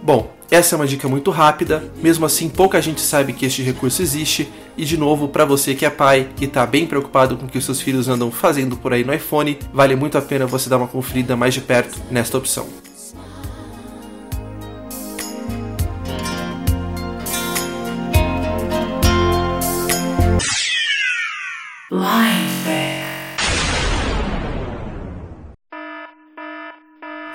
Bom, 0.03 0.31
essa 0.51 0.75
é 0.75 0.77
uma 0.77 0.87
dica 0.87 1.09
muito 1.09 1.31
rápida, 1.31 1.85
mesmo 2.03 2.25
assim 2.25 2.49
pouca 2.49 2.81
gente 2.81 3.01
sabe 3.01 3.33
que 3.33 3.45
este 3.45 3.63
recurso 3.63 4.01
existe, 4.01 4.49
e 4.77 4.85
de 4.85 4.97
novo, 4.97 5.29
para 5.29 5.45
você 5.45 5.75
que 5.75 5.85
é 5.85 5.91
pai 5.91 6.29
e 6.41 6.45
está 6.45 6.65
bem 6.65 6.87
preocupado 6.87 7.37
com 7.37 7.47
o 7.47 7.49
que 7.49 7.59
os 7.59 7.65
seus 7.65 7.81
filhos 7.81 8.09
andam 8.09 8.31
fazendo 8.31 8.77
por 8.77 8.93
aí 8.93 9.05
no 9.05 9.13
iPhone, 9.13 9.59
vale 9.73 9.97
muito 9.97 10.17
a 10.17 10.23
pena 10.23 10.47
você 10.47 10.71
dar 10.71 10.79
uma 10.79 10.89
conferida 10.89 11.37
mais 11.37 11.53
de 11.53 11.61
perto 11.61 12.01
nesta 12.11 12.39
opção. 12.39 12.67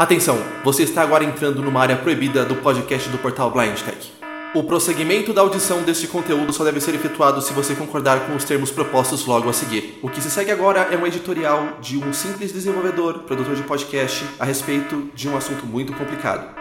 Atenção, 0.03 0.37
você 0.65 0.83
está 0.83 1.01
agora 1.01 1.23
entrando 1.23 1.61
numa 1.61 1.79
área 1.79 1.95
proibida 1.95 2.43
do 2.43 2.57
podcast 2.57 3.07
do 3.07 3.17
portal 3.17 3.49
Blind 3.49 3.79
Tech. 3.79 4.11
O 4.53 4.61
prosseguimento 4.61 5.31
da 5.31 5.39
audição 5.39 5.81
deste 5.81 6.09
conteúdo 6.09 6.51
só 6.51 6.65
deve 6.65 6.81
ser 6.81 6.93
efetuado 6.93 7.41
se 7.41 7.53
você 7.53 7.73
concordar 7.73 8.27
com 8.27 8.35
os 8.35 8.43
termos 8.43 8.69
propostos 8.69 9.25
logo 9.25 9.47
a 9.47 9.53
seguir. 9.53 9.97
O 10.01 10.09
que 10.09 10.21
se 10.21 10.29
segue 10.29 10.51
agora 10.51 10.89
é 10.91 10.97
um 10.97 11.07
editorial 11.07 11.77
de 11.79 11.97
um 11.97 12.11
simples 12.11 12.51
desenvolvedor, 12.51 13.19
produtor 13.19 13.55
de 13.55 13.63
podcast, 13.63 14.25
a 14.37 14.43
respeito 14.43 15.09
de 15.15 15.29
um 15.29 15.37
assunto 15.37 15.65
muito 15.65 15.93
complicado. 15.93 16.53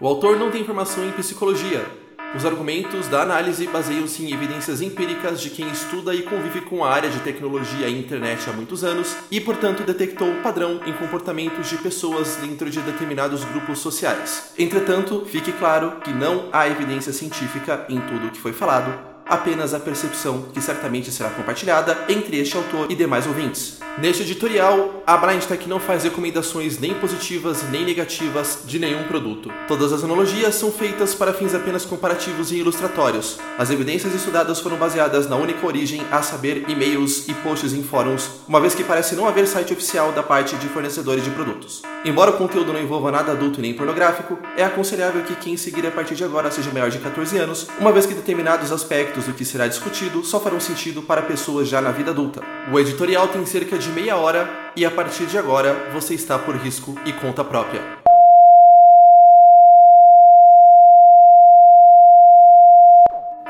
O 0.00 0.08
autor 0.08 0.38
não 0.38 0.50
tem 0.50 0.64
formação 0.64 1.06
em 1.06 1.12
psicologia. 1.12 1.84
Os 2.32 2.44
argumentos 2.44 3.08
da 3.08 3.22
análise 3.22 3.66
baseiam-se 3.66 4.24
em 4.24 4.32
evidências 4.32 4.80
empíricas 4.80 5.40
de 5.40 5.50
quem 5.50 5.68
estuda 5.68 6.14
e 6.14 6.22
convive 6.22 6.60
com 6.60 6.84
a 6.84 6.90
área 6.90 7.10
de 7.10 7.18
tecnologia 7.20 7.88
e 7.88 7.98
internet 7.98 8.48
há 8.48 8.52
muitos 8.52 8.84
anos 8.84 9.16
e, 9.32 9.40
portanto, 9.40 9.82
detectou 9.82 10.32
padrão 10.36 10.80
em 10.86 10.92
comportamentos 10.92 11.68
de 11.68 11.76
pessoas 11.78 12.36
dentro 12.36 12.70
de 12.70 12.80
determinados 12.82 13.42
grupos 13.44 13.80
sociais. 13.80 14.52
Entretanto, 14.56 15.24
fique 15.26 15.50
claro 15.50 16.00
que 16.04 16.12
não 16.12 16.48
há 16.52 16.68
evidência 16.68 17.12
científica 17.12 17.84
em 17.88 18.00
tudo 18.00 18.28
o 18.28 18.30
que 18.30 18.40
foi 18.40 18.52
falado, 18.52 19.09
apenas 19.30 19.72
a 19.72 19.80
percepção 19.80 20.42
que 20.52 20.60
certamente 20.60 21.10
será 21.12 21.30
compartilhada 21.30 21.96
entre 22.08 22.38
este 22.38 22.56
autor 22.56 22.90
e 22.90 22.94
demais 22.94 23.26
ouvintes. 23.26 23.78
Neste 23.98 24.22
editorial, 24.22 25.02
a 25.06 25.16
Blind 25.16 25.42
Tech 25.44 25.68
não 25.68 25.78
faz 25.78 26.04
recomendações 26.04 26.78
nem 26.78 26.94
positivas 26.94 27.62
nem 27.70 27.84
negativas 27.84 28.60
de 28.64 28.78
nenhum 28.78 29.04
produto. 29.04 29.52
Todas 29.68 29.92
as 29.92 30.02
analogias 30.02 30.54
são 30.54 30.72
feitas 30.72 31.14
para 31.14 31.34
fins 31.34 31.54
apenas 31.54 31.84
comparativos 31.84 32.50
e 32.50 32.56
ilustratórios. 32.56 33.38
As 33.58 33.70
evidências 33.70 34.14
estudadas 34.14 34.60
foram 34.60 34.76
baseadas 34.76 35.28
na 35.28 35.36
única 35.36 35.66
origem, 35.66 36.02
a 36.10 36.22
saber, 36.22 36.64
e-mails 36.68 37.28
e 37.28 37.34
posts 37.34 37.72
em 37.72 37.82
fóruns, 37.82 38.30
uma 38.48 38.60
vez 38.60 38.74
que 38.74 38.84
parece 38.84 39.14
não 39.14 39.28
haver 39.28 39.46
site 39.46 39.72
oficial 39.72 40.12
da 40.12 40.22
parte 40.22 40.56
de 40.56 40.68
fornecedores 40.68 41.22
de 41.22 41.30
produtos. 41.30 41.82
Embora 42.04 42.30
o 42.30 42.38
conteúdo 42.38 42.72
não 42.72 42.80
envolva 42.80 43.10
nada 43.10 43.32
adulto 43.32 43.60
nem 43.60 43.74
pornográfico, 43.74 44.38
é 44.56 44.64
aconselhável 44.64 45.22
que 45.22 45.34
quem 45.34 45.56
seguir 45.56 45.86
a 45.86 45.90
partir 45.90 46.14
de 46.14 46.24
agora 46.24 46.50
seja 46.50 46.70
maior 46.70 46.88
de 46.88 46.98
14 46.98 47.36
anos, 47.36 47.68
uma 47.78 47.92
vez 47.92 48.06
que 48.06 48.14
determinados 48.14 48.72
aspectos 48.72 49.19
do 49.26 49.32
que 49.32 49.44
será 49.44 49.66
discutido 49.66 50.24
só 50.24 50.40
farão 50.40 50.60
sentido 50.60 51.02
para 51.02 51.22
pessoas 51.22 51.68
já 51.68 51.80
na 51.80 51.90
vida 51.90 52.10
adulta. 52.10 52.42
O 52.72 52.78
editorial 52.78 53.28
tem 53.28 53.44
cerca 53.46 53.78
de 53.78 53.88
meia 53.90 54.16
hora 54.16 54.48
e 54.76 54.84
a 54.84 54.90
partir 54.90 55.26
de 55.26 55.38
agora 55.38 55.90
você 55.92 56.14
está 56.14 56.38
por 56.38 56.56
risco 56.56 56.94
e 57.04 57.12
conta 57.12 57.44
própria. 57.44 57.82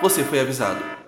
Você 0.02 0.24
foi 0.24 0.40
avisado. 0.40 0.99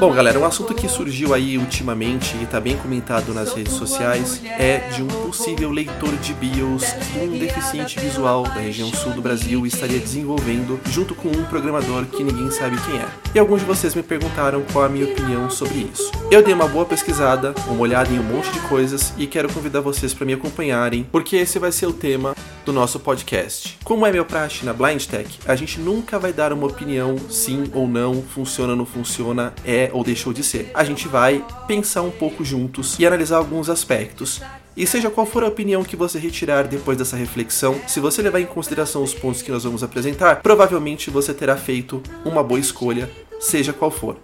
Bom, 0.00 0.14
galera, 0.14 0.40
um 0.40 0.46
assunto 0.46 0.74
que 0.74 0.88
surgiu 0.88 1.34
aí 1.34 1.58
ultimamente 1.58 2.34
e 2.38 2.44
está 2.44 2.58
bem 2.58 2.74
comentado 2.74 3.34
nas 3.34 3.52
redes 3.52 3.74
sociais 3.74 4.40
é 4.46 4.78
de 4.96 5.02
um 5.02 5.06
possível 5.06 5.70
leitor 5.70 6.16
de 6.16 6.32
BIOS 6.32 6.84
que 7.12 7.18
um 7.18 7.38
deficiente 7.38 8.00
visual 8.00 8.44
da 8.44 8.60
região 8.60 8.88
sul 8.88 9.12
do 9.12 9.20
Brasil 9.20 9.66
estaria 9.66 9.98
desenvolvendo 9.98 10.80
junto 10.86 11.14
com 11.14 11.28
um 11.28 11.44
programador 11.44 12.06
que 12.06 12.24
ninguém 12.24 12.50
sabe 12.50 12.78
quem 12.80 12.98
é. 12.98 13.06
E 13.34 13.38
alguns 13.38 13.60
de 13.60 13.66
vocês 13.66 13.94
me 13.94 14.02
perguntaram 14.02 14.64
qual 14.72 14.86
a 14.86 14.88
minha 14.88 15.04
opinião 15.04 15.50
sobre 15.50 15.90
isso. 15.92 16.10
Eu 16.30 16.42
dei 16.42 16.54
uma 16.54 16.66
boa 16.66 16.86
pesquisada, 16.86 17.54
uma 17.66 17.82
olhada 17.82 18.10
em 18.10 18.18
um 18.18 18.22
monte 18.22 18.50
de 18.52 18.60
coisas 18.60 19.12
e 19.18 19.26
quero 19.26 19.52
convidar 19.52 19.82
vocês 19.82 20.14
para 20.14 20.24
me 20.24 20.32
acompanharem, 20.32 21.06
porque 21.12 21.36
esse 21.36 21.58
vai 21.58 21.72
ser 21.72 21.84
o 21.84 21.92
tema 21.92 22.34
do 22.64 22.72
nosso 22.72 23.00
podcast. 23.00 23.78
Como 23.84 24.06
é 24.06 24.12
meu 24.12 24.24
praxe 24.24 24.64
na 24.64 24.72
Blind 24.72 25.04
Tech, 25.04 25.38
a 25.46 25.54
gente 25.54 25.80
nunca 25.80 26.18
vai 26.18 26.32
dar 26.32 26.52
uma 26.52 26.66
opinião 26.66 27.16
sim 27.28 27.64
ou 27.74 27.88
não, 27.88 28.22
funciona 28.22 28.72
ou 28.72 28.78
não 28.78 28.86
funciona, 28.86 29.52
é 29.64 29.89
ou 29.92 30.04
deixou 30.04 30.32
de 30.32 30.42
ser. 30.42 30.70
A 30.74 30.84
gente 30.84 31.08
vai 31.08 31.44
pensar 31.66 32.02
um 32.02 32.10
pouco 32.10 32.44
juntos 32.44 32.98
e 32.98 33.06
analisar 33.06 33.36
alguns 33.36 33.68
aspectos. 33.68 34.40
E 34.76 34.86
seja 34.86 35.10
qual 35.10 35.26
for 35.26 35.42
a 35.42 35.48
opinião 35.48 35.84
que 35.84 35.96
você 35.96 36.18
retirar 36.18 36.66
depois 36.66 36.96
dessa 36.96 37.16
reflexão, 37.16 37.80
se 37.86 38.00
você 38.00 38.22
levar 38.22 38.40
em 38.40 38.46
consideração 38.46 39.02
os 39.02 39.12
pontos 39.12 39.42
que 39.42 39.50
nós 39.50 39.64
vamos 39.64 39.82
apresentar, 39.82 40.42
provavelmente 40.42 41.10
você 41.10 41.34
terá 41.34 41.56
feito 41.56 42.02
uma 42.24 42.42
boa 42.42 42.60
escolha, 42.60 43.10
seja 43.40 43.72
qual 43.72 43.90
for. 43.90 44.16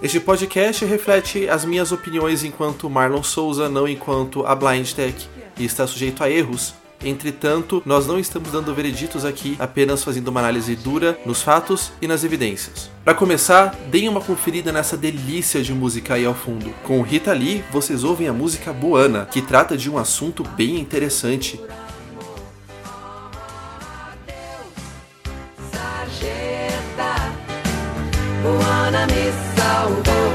Este 0.00 0.20
podcast 0.20 0.84
reflete 0.84 1.48
as 1.48 1.64
minhas 1.64 1.90
opiniões 1.90 2.44
enquanto 2.44 2.88
Marlon 2.88 3.22
Souza, 3.24 3.68
não 3.68 3.88
enquanto 3.88 4.46
a 4.46 4.54
Blind 4.54 4.92
Tech, 4.92 5.28
e 5.58 5.64
está 5.64 5.88
sujeito 5.88 6.22
a 6.22 6.30
erros. 6.30 6.72
Entretanto, 7.04 7.82
nós 7.86 8.06
não 8.06 8.18
estamos 8.18 8.50
dando 8.50 8.74
vereditos 8.74 9.24
aqui, 9.24 9.56
apenas 9.58 10.02
fazendo 10.02 10.28
uma 10.28 10.40
análise 10.40 10.74
dura 10.74 11.18
nos 11.24 11.42
fatos 11.42 11.92
e 12.02 12.06
nas 12.06 12.24
evidências. 12.24 12.90
Para 13.04 13.14
começar, 13.14 13.74
deem 13.90 14.08
uma 14.08 14.20
conferida 14.20 14.72
nessa 14.72 14.96
delícia 14.96 15.62
de 15.62 15.72
música 15.72 16.14
aí 16.14 16.26
ao 16.26 16.34
fundo. 16.34 16.74
Com 16.82 17.00
Rita 17.02 17.32
Lee, 17.32 17.64
vocês 17.70 18.04
ouvem 18.04 18.28
a 18.28 18.32
música 18.32 18.72
Boana, 18.72 19.26
que 19.26 19.40
trata 19.40 19.76
de 19.76 19.88
um 19.90 19.96
assunto 19.96 20.42
bem 20.56 20.78
interessante. 20.78 21.60
me 29.06 29.32
salvou. 29.56 30.32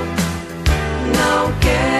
Não 1.14 1.60
quero. 1.60 1.94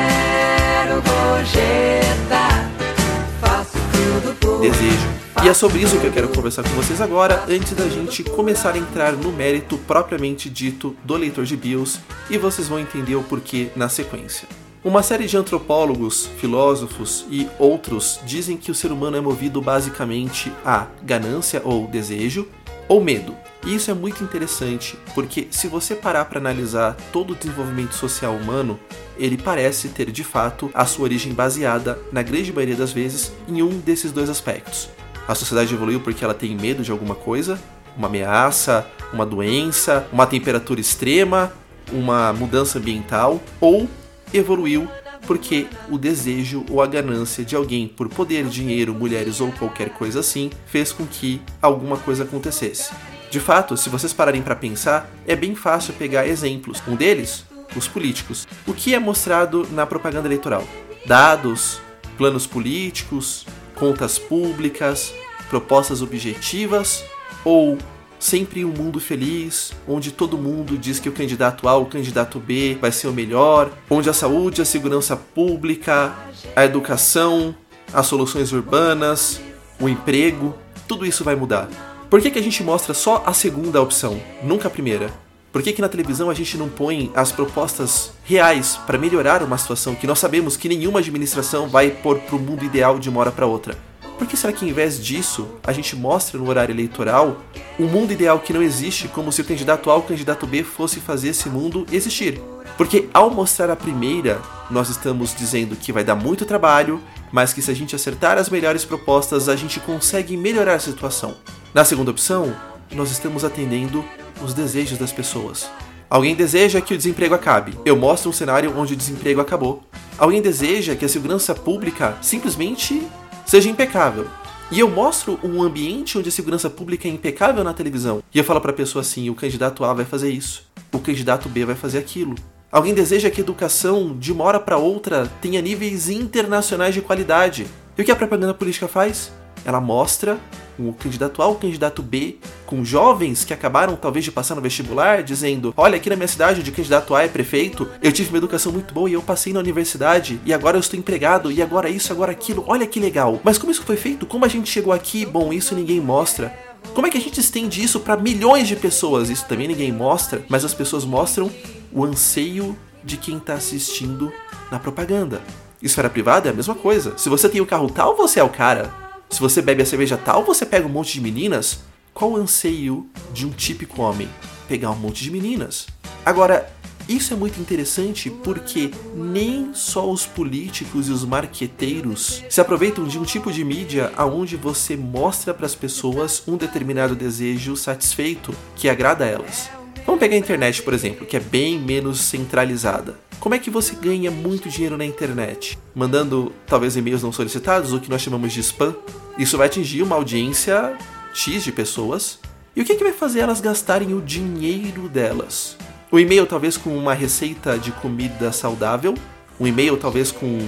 Desejo. 4.62 5.24
E 5.44 5.50
é 5.50 5.54
sobre 5.54 5.80
isso 5.80 6.00
que 6.00 6.06
eu 6.06 6.12
quero 6.12 6.30
conversar 6.30 6.64
com 6.64 6.70
vocês 6.70 7.02
agora, 7.02 7.44
antes 7.50 7.74
da 7.74 7.88
gente 7.90 8.24
começar 8.24 8.76
a 8.76 8.78
entrar 8.78 9.14
no 9.14 9.32
mérito 9.32 9.78
propriamente 9.80 10.50
dito 10.50 10.96
do 11.04 11.16
leitor 11.16 11.46
de 11.46 11.58
BIOS, 11.58 12.00
e 12.30 12.38
vocês 12.38 12.68
vão 12.68 12.80
entender 12.80 13.16
o 13.16 13.24
porquê 13.24 13.70
na 13.76 13.90
sequência. 13.90 14.48
Uma 14.84 15.02
série 15.02 15.26
de 15.26 15.36
antropólogos, 15.36 16.30
filósofos 16.38 17.26
e 17.30 17.48
outros 17.58 18.20
dizem 18.26 18.56
que 18.56 18.70
o 18.70 18.76
ser 18.76 18.92
humano 18.92 19.18
é 19.18 19.22
movido 19.22 19.62
basicamente 19.62 20.52
a 20.66 20.88
ganância 21.02 21.62
ou 21.64 21.88
desejo 21.88 22.48
ou 22.88 23.04
medo. 23.04 23.36
E 23.66 23.76
isso 23.76 23.90
é 23.90 23.94
muito 23.94 24.24
interessante, 24.24 24.98
porque 25.16 25.48
se 25.50 25.68
você 25.68 25.96
parar 25.96 26.26
para 26.26 26.40
analisar 26.40 26.98
todo 27.14 27.32
o 27.32 27.36
desenvolvimento 27.36 27.94
social 27.94 28.36
humano, 28.36 28.78
ele 29.18 29.38
parece 29.38 29.88
ter 29.90 30.12
de 30.12 30.24
fato 30.24 30.70
a 30.74 30.86
sua 30.86 31.06
origem 31.06 31.34
baseada, 31.34 31.98
na 32.12 32.22
grande 32.22 32.52
maioria 32.52 32.76
das 32.76 32.92
vezes, 32.92 33.32
em 33.48 33.62
um 33.62 33.80
desses 33.80 34.12
dois 34.12 34.30
aspectos. 34.30 34.90
A 35.28 35.34
sociedade 35.34 35.74
evoluiu 35.74 36.02
porque 36.02 36.26
ela 36.26 36.34
tem 36.34 36.56
medo 36.56 36.84
de 36.84 36.92
alguma 36.92 37.16
coisa, 37.16 37.58
uma 37.96 38.08
ameaça, 38.08 38.86
uma 39.14 39.26
doença, 39.26 40.06
uma 40.12 40.28
temperatura 40.28 40.82
extrema, 40.82 41.54
uma 41.92 42.34
mudança 42.34 42.80
ambiental, 42.80 43.42
ou 43.62 43.88
evoluiu 44.34 44.90
porque 45.26 45.68
o 45.90 45.98
desejo 45.98 46.66
ou 46.70 46.82
a 46.82 46.88
ganância 46.88 47.46
de 47.46 47.56
alguém 47.56 47.88
por 47.88 48.10
poder, 48.10 48.46
dinheiro, 48.46 48.94
mulheres 48.94 49.40
ou 49.40 49.54
qualquer 49.54 49.90
coisa 49.92 50.20
assim 50.20 50.50
fez 50.66 50.92
com 50.92 51.06
que 51.06 51.42
alguma 51.62 51.96
coisa 51.96 52.24
acontecesse. 52.24 52.92
De 53.34 53.40
fato, 53.40 53.76
se 53.76 53.90
vocês 53.90 54.14
pararem 54.14 54.44
para 54.44 54.56
pensar, 54.56 55.10
é 55.26 55.36
bem 55.36 55.56
fácil 55.56 55.96
pegar 55.96 56.28
exemplos. 56.28 56.84
Um 56.88 56.96
deles, 56.96 57.44
os 57.76 57.88
políticos. 57.88 58.48
O 58.68 58.76
que 58.76 58.94
é 58.94 59.00
mostrado 59.00 59.68
na 59.72 59.88
propaganda 59.88 60.28
eleitoral? 60.28 60.64
Dados, 61.08 61.82
planos 62.16 62.46
políticos, 62.46 63.48
contas 63.74 64.20
públicas, 64.20 65.12
propostas 65.50 66.04
objetivas 66.04 67.04
ou 67.44 67.80
sempre 68.20 68.64
um 68.64 68.70
mundo 68.72 69.00
feliz, 69.00 69.74
onde 69.88 70.12
todo 70.12 70.38
mundo 70.38 70.78
diz 70.78 71.00
que 71.00 71.10
o 71.10 71.12
candidato 71.12 71.68
A 71.68 71.76
ou 71.76 71.86
o 71.86 71.90
candidato 71.90 72.40
B 72.40 72.78
vai 72.80 72.92
ser 72.92 73.08
o 73.08 73.12
melhor, 73.12 73.72
onde 73.90 74.12
a 74.12 74.14
saúde, 74.14 74.62
a 74.62 74.66
segurança 74.66 75.18
pública, 75.18 76.14
a 76.56 76.66
educação, 76.66 77.56
as 77.92 78.06
soluções 78.06 78.52
urbanas, 78.52 79.42
o 79.80 79.90
emprego, 79.90 80.56
tudo 80.88 81.04
isso 81.04 81.24
vai 81.24 81.36
mudar. 81.36 81.93
Por 82.14 82.22
que, 82.22 82.30
que 82.30 82.38
a 82.38 82.44
gente 82.44 82.62
mostra 82.62 82.94
só 82.94 83.24
a 83.26 83.34
segunda 83.34 83.82
opção, 83.82 84.22
nunca 84.44 84.68
a 84.68 84.70
primeira? 84.70 85.12
Por 85.52 85.64
que, 85.64 85.74
que 85.74 85.82
na 85.82 85.90
televisão 85.90 86.30
a 86.30 86.34
gente 86.36 86.56
não 86.60 86.70
põe 86.70 87.12
as 87.16 87.32
propostas 87.32 88.14
reais 88.24 88.80
para 88.86 89.00
melhorar 89.00 89.42
uma 89.42 89.58
situação 89.58 89.96
que 89.96 90.06
nós 90.06 90.20
sabemos 90.20 90.56
que 90.56 90.70
nenhuma 90.70 91.00
administração 91.00 91.68
vai 91.68 91.90
pôr 91.90 92.20
para 92.20 92.36
o 92.36 92.40
mundo 92.40 92.64
ideal 92.64 93.00
de 93.00 93.10
uma 93.10 93.20
hora 93.20 93.32
para 93.32 93.48
outra? 93.48 93.76
Por 94.18 94.28
que 94.28 94.38
será 94.38 94.54
que, 94.54 94.68
em 94.68 94.74
vez 94.74 95.04
disso, 95.04 95.48
a 95.66 95.74
gente 95.74 95.96
mostra 95.96 96.38
no 96.38 96.48
horário 96.48 96.74
eleitoral 96.74 97.38
um 97.80 97.88
mundo 97.88 98.14
ideal 98.14 98.40
que 98.40 98.54
não 98.54 98.62
existe, 98.62 99.08
como 99.08 99.32
se 99.32 99.42
o 99.42 99.46
candidato 99.46 99.90
A 99.90 99.96
ou 99.96 100.02
o 100.02 100.04
candidato 100.04 100.46
B 100.46 100.64
fosse 100.64 101.00
fazer 101.00 101.30
esse 101.30 101.50
mundo 101.50 101.86
existir? 101.92 102.42
Porque 102.78 103.10
ao 103.14 103.30
mostrar 103.30 103.70
a 103.70 103.76
primeira, 103.76 104.42
nós 104.70 104.90
estamos 104.90 105.36
dizendo 105.36 105.76
que 105.76 105.92
vai 105.92 106.04
dar 106.04 106.16
muito 106.16 106.46
trabalho, 106.46 107.02
mas 107.32 107.54
que 107.54 107.62
se 107.62 107.72
a 107.72 107.74
gente 107.74 107.96
acertar 107.96 108.38
as 108.38 108.50
melhores 108.50 108.86
propostas, 108.86 109.50
a 109.50 109.56
gente 109.56 109.80
consegue 109.80 110.38
melhorar 110.38 110.76
a 110.76 110.80
situação. 110.80 111.36
Na 111.74 111.84
segunda 111.84 112.12
opção, 112.12 112.56
nós 112.92 113.12
estamos 113.12 113.44
atendendo 113.44 114.04
os 114.44 114.54
desejos 114.54 114.98
das 114.98 115.12
pessoas. 115.12 115.70
Alguém 116.10 116.36
deseja 116.36 116.80
que 116.80 116.94
o 116.94 116.98
desemprego 116.98 117.34
acabe. 117.34 117.78
Eu 117.84 117.96
mostro 117.96 118.30
um 118.30 118.34
cenário 118.34 118.78
onde 118.78 118.94
o 118.94 118.98
desemprego 118.98 119.42
acabou. 119.42 119.84
Alguém 120.18 120.42
deseja 120.42 120.96
que 120.96 121.06
a 121.06 121.10
segurança 121.10 121.56
pública 121.56 122.16
simplesmente 122.22 123.02
seja 123.46 123.70
impecável. 123.70 124.28
E 124.72 124.80
eu 124.80 124.90
mostro 124.90 125.40
um 125.44 125.62
ambiente 125.62 126.18
onde 126.18 126.30
a 126.30 126.32
segurança 126.32 126.70
pública 126.70 127.08
é 127.08 127.12
impecável 127.12 127.64
na 127.64 127.74
televisão. 127.74 128.24
E 128.34 128.38
eu 128.38 128.44
falo 128.44 128.60
para 128.60 128.72
a 128.72 128.76
pessoa 128.76 129.02
assim: 129.02 129.30
o 129.30 129.36
candidato 129.36 129.84
A 129.84 129.94
vai 129.94 130.06
fazer 130.06 130.30
isso, 130.30 130.68
o 130.92 131.00
candidato 131.00 131.48
B 131.48 131.66
vai 131.66 131.76
fazer 131.76 132.00
aquilo. 132.00 132.36
Alguém 132.72 132.94
deseja 132.94 133.30
que 133.30 133.40
a 133.40 133.44
educação, 133.44 134.18
de 134.18 134.32
uma 134.32 134.44
hora 134.44 134.60
para 134.60 134.78
outra, 134.78 135.32
tenha 135.40 135.62
níveis 135.62 136.10
internacionais 136.10 136.96
de 136.96 137.02
qualidade. 137.02 137.68
E 137.96 138.02
o 138.02 138.06
que 138.06 138.12
a 138.12 138.16
propaganda 138.16 138.54
política 138.54 138.88
faz? 138.88 139.32
Ela 139.64 139.80
mostra 139.80 140.40
o 140.78 140.94
candidato 140.94 141.42
A 141.42 141.48
o 141.48 141.56
candidato 141.56 142.02
B, 142.02 142.38
com 142.66 142.84
jovens 142.84 143.44
que 143.44 143.54
acabaram 143.54 143.96
talvez 143.96 144.26
de 144.26 144.32
passar 144.32 144.56
no 144.56 144.62
vestibular, 144.62 145.24
dizendo: 145.24 145.74
Olha, 145.78 145.98
aqui 145.98 146.10
na 146.10 146.16
minha 146.16 146.28
cidade, 146.28 146.60
onde 146.60 146.70
o 146.70 146.74
candidato 146.74 147.16
A 147.16 147.24
é 147.24 147.28
prefeito, 147.28 147.88
eu 148.02 148.12
tive 148.12 148.30
uma 148.30 148.38
educação 148.38 148.72
muito 148.72 148.94
boa 148.94 149.10
e 149.10 149.14
eu 149.14 149.22
passei 149.22 149.54
na 149.54 149.60
universidade, 149.60 150.40
e 150.46 150.54
agora 150.54 150.78
eu 150.78 150.82
estou 150.82 151.00
empregado, 151.00 151.52
e 151.52 151.62
agora 151.62 151.90
isso, 151.90 152.12
agora 152.12 152.32
aquilo, 152.32 152.64
olha 152.68 152.88
que 152.88 153.00
legal. 153.00 153.40
Mas 153.44 153.58
como 153.58 153.72
isso 153.72 153.84
foi 153.84 153.98
feito? 153.98 154.26
Como 154.26 154.46
a 154.46 154.48
gente 154.48 154.70
chegou 154.70 154.94
aqui? 154.94 155.26
Bom, 155.26 155.54
isso 155.54 155.76
ninguém 155.76 156.00
mostra. 156.00 156.54
Como 156.94 157.08
é 157.08 157.10
que 157.10 157.18
a 157.18 157.22
gente 157.22 157.40
estende 157.40 157.84
isso 157.84 158.00
para 158.00 158.18
milhões 158.18 158.68
de 158.68 158.76
pessoas? 158.76 159.30
Isso 159.30 159.46
também 159.46 159.68
ninguém 159.68 159.92
mostra, 159.92 160.44
mas 160.50 160.66
as 160.66 160.74
pessoas 160.74 161.06
mostram 161.06 161.50
o 161.92 162.04
anseio 162.04 162.78
de 163.04 163.18
quem 163.18 163.38
está 163.38 163.54
assistindo 163.54 164.32
na 164.72 164.80
propaganda. 164.80 165.42
Esfera 165.82 166.10
privada 166.10 166.48
é 166.50 166.52
a 166.52 166.56
mesma 166.56 166.76
coisa. 166.76 167.18
Se 167.18 167.30
você 167.30 167.50
tem 167.50 167.62
o 167.62 167.66
carro 167.66 167.90
tal, 167.90 168.16
você 168.16 168.40
é 168.40 168.44
o 168.44 168.50
cara. 168.50 169.03
Se 169.34 169.40
você 169.40 169.64
bebe 169.64 169.82
a 169.82 169.86
cerveja 169.86 170.16
tal, 170.16 170.46
você 170.46 170.64
pega 170.64 170.86
um 170.86 170.90
monte 170.90 171.14
de 171.14 171.22
meninas. 171.22 171.80
Qual 172.14 172.34
o 172.34 172.38
anseio 172.38 173.10
de 173.34 173.48
um 173.48 173.50
típico 173.50 174.00
homem? 174.04 174.30
Pegar 174.68 174.92
um 174.92 174.96
monte 174.96 175.24
de 175.24 175.32
meninas. 175.32 175.88
Agora, 176.24 176.72
isso 177.10 177.34
é 177.34 177.36
muito 177.36 177.60
interessante 177.60 178.30
porque 178.30 178.92
nem 179.16 179.72
só 179.74 180.08
os 180.08 180.28
políticos 180.28 181.10
e 181.10 181.12
os 181.12 181.26
marqueteiros 181.26 182.44
se 182.48 182.62
aproveitam 182.62 183.08
de 183.08 183.18
um 183.18 183.24
tipo 183.24 183.52
de 183.52 183.64
mídia 183.64 184.14
aonde 184.16 184.56
você 184.56 184.96
mostra 184.96 185.52
para 185.52 185.66
as 185.66 185.74
pessoas 185.74 186.44
um 186.48 186.56
determinado 186.56 187.16
desejo 187.16 187.76
satisfeito 187.76 188.54
que 188.76 188.88
agrada 188.88 189.26
a 189.26 189.28
elas. 189.28 189.68
Vamos 190.06 190.20
pegar 190.20 190.36
a 190.36 190.40
internet, 190.40 190.82
por 190.82 190.94
exemplo, 190.94 191.26
que 191.26 191.38
é 191.38 191.40
bem 191.40 191.80
menos 191.80 192.20
centralizada. 192.20 193.18
Como 193.40 193.56
é 193.56 193.60
que 193.60 193.70
você 193.70 193.96
ganha 193.96 194.30
muito 194.30 194.70
dinheiro 194.70 194.98
na 194.98 195.06
internet? 195.06 195.80
Mandando 195.96 196.52
talvez 196.68 196.98
e-mails 196.98 197.24
não 197.24 197.32
solicitados, 197.32 197.94
o 197.94 198.00
que 198.00 198.10
nós 198.10 198.22
chamamos 198.22 198.52
de 198.52 198.60
spam. 198.60 198.96
Isso 199.38 199.58
vai 199.58 199.68
atingir 199.68 200.02
uma 200.02 200.16
audiência 200.16 200.98
X 201.34 201.64
de 201.64 201.72
pessoas. 201.72 202.40
E 202.76 202.82
o 202.82 202.86
que, 202.86 202.96
que 202.96 203.04
vai 203.04 203.14
fazer 203.14 203.40
elas 203.40 203.62
gastarem 203.62 204.14
o 204.14 204.22
dinheiro 204.22 205.08
delas? 205.08 205.78
O 206.12 206.20
e-mail 206.20 206.46
talvez 206.46 206.76
com 206.76 206.96
uma 206.98 207.14
receita 207.14 207.78
de 207.78 207.92
comida 207.94 208.52
saudável, 208.52 209.14
um 209.60 209.66
e-mail 209.66 209.96
talvez 209.96 210.32
com 210.32 210.60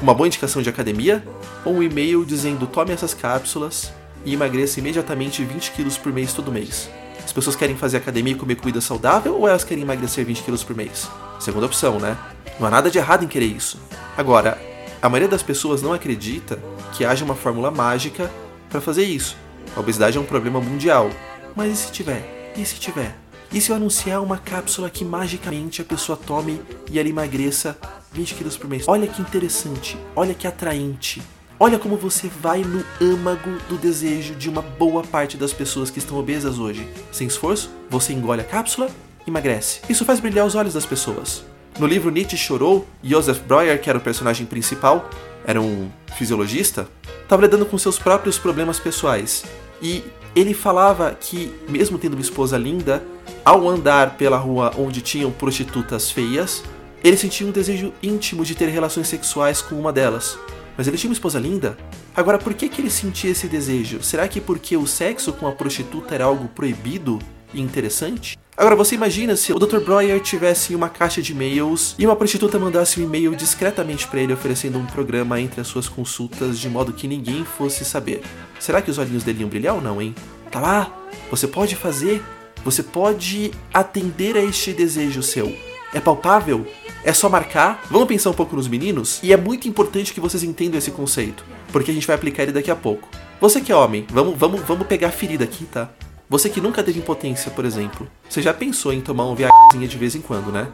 uma 0.00 0.14
boa 0.14 0.28
indicação 0.28 0.62
de 0.62 0.68
academia, 0.68 1.26
ou 1.64 1.74
um 1.74 1.82
e-mail 1.82 2.24
dizendo 2.24 2.66
tome 2.66 2.92
essas 2.92 3.12
cápsulas 3.12 3.92
e 4.24 4.34
emagreça 4.34 4.78
imediatamente 4.78 5.44
20 5.44 5.72
quilos 5.72 5.98
por 5.98 6.12
mês 6.12 6.32
todo 6.32 6.52
mês. 6.52 6.88
As 7.24 7.32
pessoas 7.32 7.56
querem 7.56 7.76
fazer 7.76 7.96
academia 7.96 8.34
e 8.34 8.36
comer 8.36 8.56
comida 8.56 8.80
saudável 8.80 9.34
ou 9.34 9.48
elas 9.48 9.64
querem 9.64 9.82
emagrecer 9.82 10.24
20 10.24 10.42
quilos 10.42 10.62
por 10.62 10.76
mês? 10.76 11.08
Segunda 11.40 11.66
opção, 11.66 11.98
né? 11.98 12.16
Não 12.60 12.66
há 12.66 12.70
nada 12.70 12.90
de 12.90 12.98
errado 12.98 13.24
em 13.24 13.28
querer 13.28 13.46
isso. 13.46 13.78
Agora, 14.16 14.60
a 15.02 15.08
maioria 15.08 15.28
das 15.28 15.42
pessoas 15.42 15.82
não 15.82 15.92
acredita 15.92 16.58
que 16.92 17.04
haja 17.04 17.24
uma 17.24 17.34
fórmula 17.34 17.70
mágica 17.70 18.30
para 18.68 18.80
fazer 18.80 19.04
isso. 19.04 19.36
A 19.76 19.80
obesidade 19.80 20.16
é 20.16 20.20
um 20.20 20.24
problema 20.24 20.60
mundial. 20.60 21.10
Mas 21.56 21.72
e 21.72 21.76
se 21.76 21.92
tiver? 21.92 22.52
E 22.56 22.64
se 22.64 22.76
tiver? 22.76 23.16
E 23.52 23.60
se 23.60 23.70
eu 23.70 23.76
anunciar 23.76 24.22
uma 24.22 24.38
cápsula 24.38 24.90
que 24.90 25.04
magicamente 25.04 25.80
a 25.80 25.84
pessoa 25.84 26.16
tome 26.16 26.60
e 26.90 26.98
ela 26.98 27.08
emagreça 27.08 27.76
20 28.12 28.34
quilos 28.34 28.56
por 28.56 28.68
mês? 28.68 28.84
Olha 28.86 29.06
que 29.06 29.20
interessante, 29.20 29.96
olha 30.14 30.34
que 30.34 30.46
atraente. 30.46 31.22
Olha 31.58 31.78
como 31.78 31.96
você 31.96 32.28
vai 32.28 32.62
no 32.62 32.84
âmago 33.00 33.50
do 33.68 33.76
desejo 33.76 34.34
de 34.34 34.48
uma 34.48 34.60
boa 34.60 35.04
parte 35.04 35.36
das 35.36 35.52
pessoas 35.52 35.88
que 35.88 36.00
estão 36.00 36.18
obesas 36.18 36.58
hoje. 36.58 36.88
Sem 37.12 37.28
esforço, 37.28 37.70
você 37.88 38.12
engole 38.12 38.40
a 38.40 38.44
cápsula 38.44 38.88
emagrece. 39.24 39.80
Isso 39.88 40.04
faz 40.04 40.18
brilhar 40.18 40.44
os 40.44 40.56
olhos 40.56 40.74
das 40.74 40.84
pessoas. 40.84 41.44
No 41.78 41.86
livro 41.86 42.10
Nietzsche 42.10 42.36
Chorou, 42.36 42.84
Joseph 43.02 43.38
Breuer, 43.46 43.80
que 43.80 43.88
era 43.88 43.98
o 43.98 44.02
personagem 44.02 44.46
principal, 44.46 45.08
era 45.46 45.60
um 45.60 45.88
fisiologista, 46.16 46.88
estava 47.22 47.42
lidando 47.42 47.66
com 47.66 47.78
seus 47.78 48.00
próprios 48.00 48.36
problemas 48.36 48.80
pessoais. 48.80 49.44
E 49.80 50.02
ele 50.34 50.54
falava 50.54 51.16
que, 51.18 51.54
mesmo 51.68 51.98
tendo 51.98 52.14
uma 52.14 52.22
esposa 52.22 52.58
linda, 52.58 53.00
ao 53.44 53.68
andar 53.68 54.16
pela 54.16 54.36
rua 54.36 54.72
onde 54.76 55.00
tinham 55.00 55.30
prostitutas 55.30 56.10
feias, 56.10 56.64
ele 57.02 57.16
sentia 57.16 57.46
um 57.46 57.52
desejo 57.52 57.92
íntimo 58.02 58.44
de 58.44 58.56
ter 58.56 58.68
relações 58.68 59.06
sexuais 59.06 59.62
com 59.62 59.76
uma 59.76 59.92
delas. 59.92 60.36
Mas 60.76 60.86
ele 60.86 60.96
tinha 60.96 61.10
uma 61.10 61.14
esposa 61.14 61.38
linda? 61.38 61.76
Agora, 62.14 62.38
por 62.38 62.54
que, 62.54 62.68
que 62.68 62.80
ele 62.80 62.90
sentia 62.90 63.30
esse 63.30 63.46
desejo? 63.46 64.02
Será 64.02 64.26
que 64.26 64.40
porque 64.40 64.76
o 64.76 64.86
sexo 64.86 65.32
com 65.32 65.46
a 65.46 65.52
prostituta 65.52 66.14
era 66.14 66.24
algo 66.24 66.48
proibido 66.48 67.18
e 67.52 67.60
interessante? 67.60 68.38
Agora 68.56 68.76
você 68.76 68.94
imagina 68.94 69.34
se 69.34 69.52
o 69.52 69.58
Dr. 69.58 69.80
Breuer 69.80 70.20
tivesse 70.20 70.74
uma 70.76 70.88
caixa 70.88 71.20
de 71.20 71.32
e-mails 71.32 71.96
e 71.98 72.06
uma 72.06 72.14
prostituta 72.14 72.56
mandasse 72.56 73.00
um 73.00 73.04
e-mail 73.04 73.34
discretamente 73.34 74.06
para 74.06 74.20
ele 74.20 74.32
oferecendo 74.32 74.78
um 74.78 74.86
programa 74.86 75.40
entre 75.40 75.60
as 75.60 75.66
suas 75.66 75.88
consultas 75.88 76.60
de 76.60 76.68
modo 76.68 76.92
que 76.92 77.08
ninguém 77.08 77.44
fosse 77.44 77.84
saber. 77.84 78.22
Será 78.60 78.80
que 78.80 78.90
os 78.90 78.98
olhinhos 78.98 79.24
dele 79.24 79.40
iam 79.40 79.48
brilhar 79.48 79.74
ou 79.74 79.80
não, 79.80 80.00
hein? 80.00 80.14
Tá 80.52 80.60
lá, 80.60 80.96
você 81.30 81.48
pode 81.48 81.74
fazer, 81.74 82.22
você 82.64 82.82
pode 82.82 83.50
atender 83.72 84.36
a 84.36 84.44
este 84.44 84.72
desejo 84.72 85.20
seu. 85.20 85.52
É 85.94 86.00
palpável? 86.00 86.66
É 87.04 87.12
só 87.12 87.28
marcar? 87.28 87.84
Vamos 87.88 88.08
pensar 88.08 88.28
um 88.28 88.34
pouco 88.34 88.56
nos 88.56 88.66
meninos? 88.66 89.20
E 89.22 89.32
é 89.32 89.36
muito 89.36 89.68
importante 89.68 90.12
que 90.12 90.18
vocês 90.18 90.42
entendam 90.42 90.76
esse 90.76 90.90
conceito, 90.90 91.44
porque 91.70 91.92
a 91.92 91.94
gente 91.94 92.04
vai 92.04 92.16
aplicar 92.16 92.42
ele 92.42 92.50
daqui 92.50 92.68
a 92.68 92.74
pouco. 92.74 93.08
Você 93.40 93.60
que 93.60 93.70
é 93.70 93.76
homem, 93.76 94.04
vamos, 94.10 94.36
vamos, 94.36 94.60
vamos 94.62 94.88
pegar 94.88 95.08
a 95.08 95.12
ferida 95.12 95.44
aqui, 95.44 95.64
tá? 95.66 95.88
Você 96.28 96.50
que 96.50 96.60
nunca 96.60 96.82
teve 96.82 96.98
impotência, 96.98 97.48
por 97.48 97.64
exemplo, 97.64 98.10
você 98.28 98.42
já 98.42 98.52
pensou 98.52 98.92
em 98.92 99.00
tomar 99.00 99.26
um 99.26 99.36
viagemzinha 99.36 99.86
de 99.86 99.96
vez 99.96 100.16
em 100.16 100.20
quando, 100.20 100.50
né? 100.50 100.66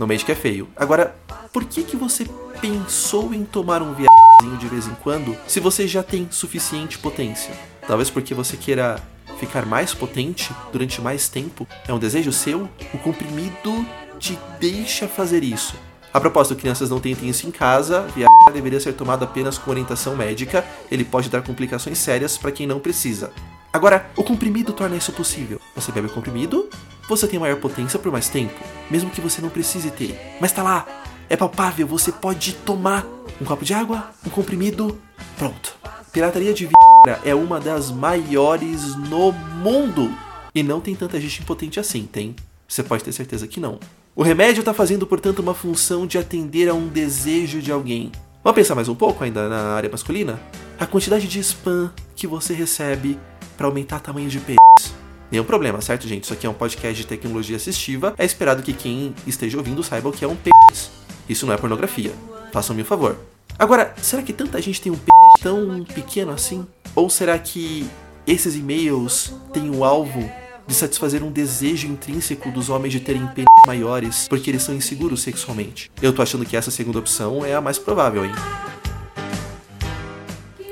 No 0.00 0.06
mês 0.06 0.24
que 0.24 0.32
é 0.32 0.34
feio. 0.34 0.68
Agora, 0.74 1.14
por 1.52 1.64
que 1.64 1.84
que 1.84 1.96
você 1.96 2.26
pensou 2.60 3.32
em 3.32 3.44
tomar 3.44 3.82
um 3.82 3.94
viagemzinho 3.94 4.58
de 4.58 4.66
vez 4.66 4.88
em 4.88 4.94
quando 4.96 5.36
se 5.46 5.60
você 5.60 5.86
já 5.86 6.02
tem 6.02 6.26
suficiente 6.28 6.98
potência? 6.98 7.54
Talvez 7.86 8.10
porque 8.10 8.34
você 8.34 8.56
queira 8.56 9.00
ficar 9.38 9.66
mais 9.66 9.94
potente 9.94 10.50
durante 10.72 11.00
mais 11.00 11.28
tempo? 11.28 11.66
É 11.86 11.92
um 11.92 11.98
desejo 11.98 12.32
seu? 12.32 12.68
O 12.92 12.98
comprimido 12.98 13.86
te 14.18 14.38
deixa 14.58 15.06
fazer 15.06 15.44
isso. 15.44 15.74
A 16.12 16.20
propósito, 16.20 16.56
crianças 16.56 16.88
não 16.88 16.98
tentem 16.98 17.28
isso 17.28 17.46
em 17.46 17.50
casa, 17.50 18.02
Viagra 18.14 18.52
deveria 18.52 18.80
ser 18.80 18.94
tomado 18.94 19.22
apenas 19.24 19.58
com 19.58 19.70
orientação 19.70 20.16
médica, 20.16 20.64
ele 20.90 21.04
pode 21.04 21.28
dar 21.28 21.42
complicações 21.42 21.98
sérias 21.98 22.38
para 22.38 22.50
quem 22.50 22.66
não 22.66 22.80
precisa. 22.80 23.30
Agora, 23.70 24.08
o 24.16 24.24
comprimido 24.24 24.72
torna 24.72 24.96
isso 24.96 25.12
possível. 25.12 25.60
Você 25.74 25.92
bebe 25.92 26.06
o 26.06 26.10
comprimido, 26.10 26.70
você 27.06 27.26
tem 27.26 27.38
maior 27.38 27.60
potência 27.60 27.98
por 27.98 28.10
mais 28.10 28.30
tempo, 28.30 28.54
mesmo 28.90 29.10
que 29.10 29.20
você 29.20 29.42
não 29.42 29.50
precise 29.50 29.90
ter. 29.90 30.18
Mas 30.40 30.52
tá 30.52 30.62
lá, 30.62 30.86
é 31.28 31.36
palpável, 31.36 31.86
você 31.86 32.10
pode 32.10 32.54
tomar 32.54 33.04
um 33.38 33.44
copo 33.44 33.64
de 33.64 33.74
água, 33.74 34.10
um 34.24 34.30
comprimido, 34.30 34.98
pronto. 35.36 35.76
Pirataria 36.12 36.54
de 36.54 36.66
é 37.24 37.34
uma 37.34 37.60
das 37.60 37.90
maiores 37.90 38.94
no 38.96 39.32
mundo. 39.32 40.12
E 40.54 40.62
não 40.62 40.80
tem 40.80 40.94
tanta 40.94 41.20
gente 41.20 41.42
impotente 41.42 41.78
assim, 41.78 42.08
tem? 42.10 42.34
Você 42.66 42.82
pode 42.82 43.04
ter 43.04 43.12
certeza 43.12 43.46
que 43.46 43.60
não. 43.60 43.78
O 44.14 44.22
remédio 44.22 44.60
está 44.60 44.72
fazendo, 44.72 45.06
portanto, 45.06 45.40
uma 45.40 45.54
função 45.54 46.06
de 46.06 46.16
atender 46.18 46.68
a 46.68 46.74
um 46.74 46.88
desejo 46.88 47.60
de 47.60 47.70
alguém. 47.70 48.10
Vamos 48.42 48.56
pensar 48.56 48.74
mais 48.74 48.88
um 48.88 48.94
pouco 48.94 49.22
ainda 49.22 49.48
na 49.48 49.74
área 49.74 49.90
masculina? 49.90 50.40
A 50.78 50.86
quantidade 50.86 51.28
de 51.28 51.38
spam 51.40 51.92
que 52.14 52.26
você 52.26 52.54
recebe 52.54 53.18
para 53.56 53.66
aumentar 53.66 53.96
o 53.96 54.00
tamanho 54.00 54.28
de 54.28 54.38
pênis. 54.40 54.94
Nenhum 55.30 55.44
problema, 55.44 55.80
certo, 55.80 56.06
gente? 56.06 56.24
Isso 56.24 56.32
aqui 56.32 56.46
é 56.46 56.50
um 56.50 56.54
podcast 56.54 57.02
de 57.02 57.06
tecnologia 57.06 57.56
assistiva. 57.56 58.14
É 58.16 58.24
esperado 58.24 58.62
que 58.62 58.72
quem 58.72 59.14
esteja 59.26 59.58
ouvindo 59.58 59.82
saiba 59.82 60.08
o 60.08 60.12
que 60.12 60.24
é 60.24 60.28
um 60.28 60.36
pênis. 60.36 60.90
Isso 61.28 61.44
não 61.44 61.52
é 61.52 61.56
pornografia. 61.56 62.12
Façam-me 62.52 62.82
um 62.82 62.84
favor. 62.84 63.18
Agora, 63.58 63.94
será 64.00 64.22
que 64.22 64.32
tanta 64.32 64.62
gente 64.62 64.80
tem 64.80 64.92
um 64.92 64.96
pênis 64.96 65.15
tão 65.46 65.84
pequeno 65.84 66.32
assim? 66.32 66.66
Ou 66.92 67.08
será 67.08 67.38
que 67.38 67.88
esses 68.26 68.56
e-mails 68.56 69.32
têm 69.52 69.70
o 69.70 69.84
alvo 69.84 70.28
de 70.66 70.74
satisfazer 70.74 71.22
um 71.22 71.30
desejo 71.30 71.86
intrínseco 71.86 72.50
dos 72.50 72.68
homens 72.68 72.90
de 72.90 72.98
terem 72.98 73.24
pênis 73.28 73.46
maiores 73.64 74.26
porque 74.28 74.50
eles 74.50 74.64
são 74.64 74.74
inseguros 74.74 75.22
sexualmente. 75.22 75.88
Eu 76.02 76.12
tô 76.12 76.20
achando 76.20 76.44
que 76.44 76.56
essa 76.56 76.72
segunda 76.72 76.98
opção 76.98 77.44
é 77.44 77.54
a 77.54 77.60
mais 77.60 77.78
provável, 77.78 78.24
hein? 78.24 78.32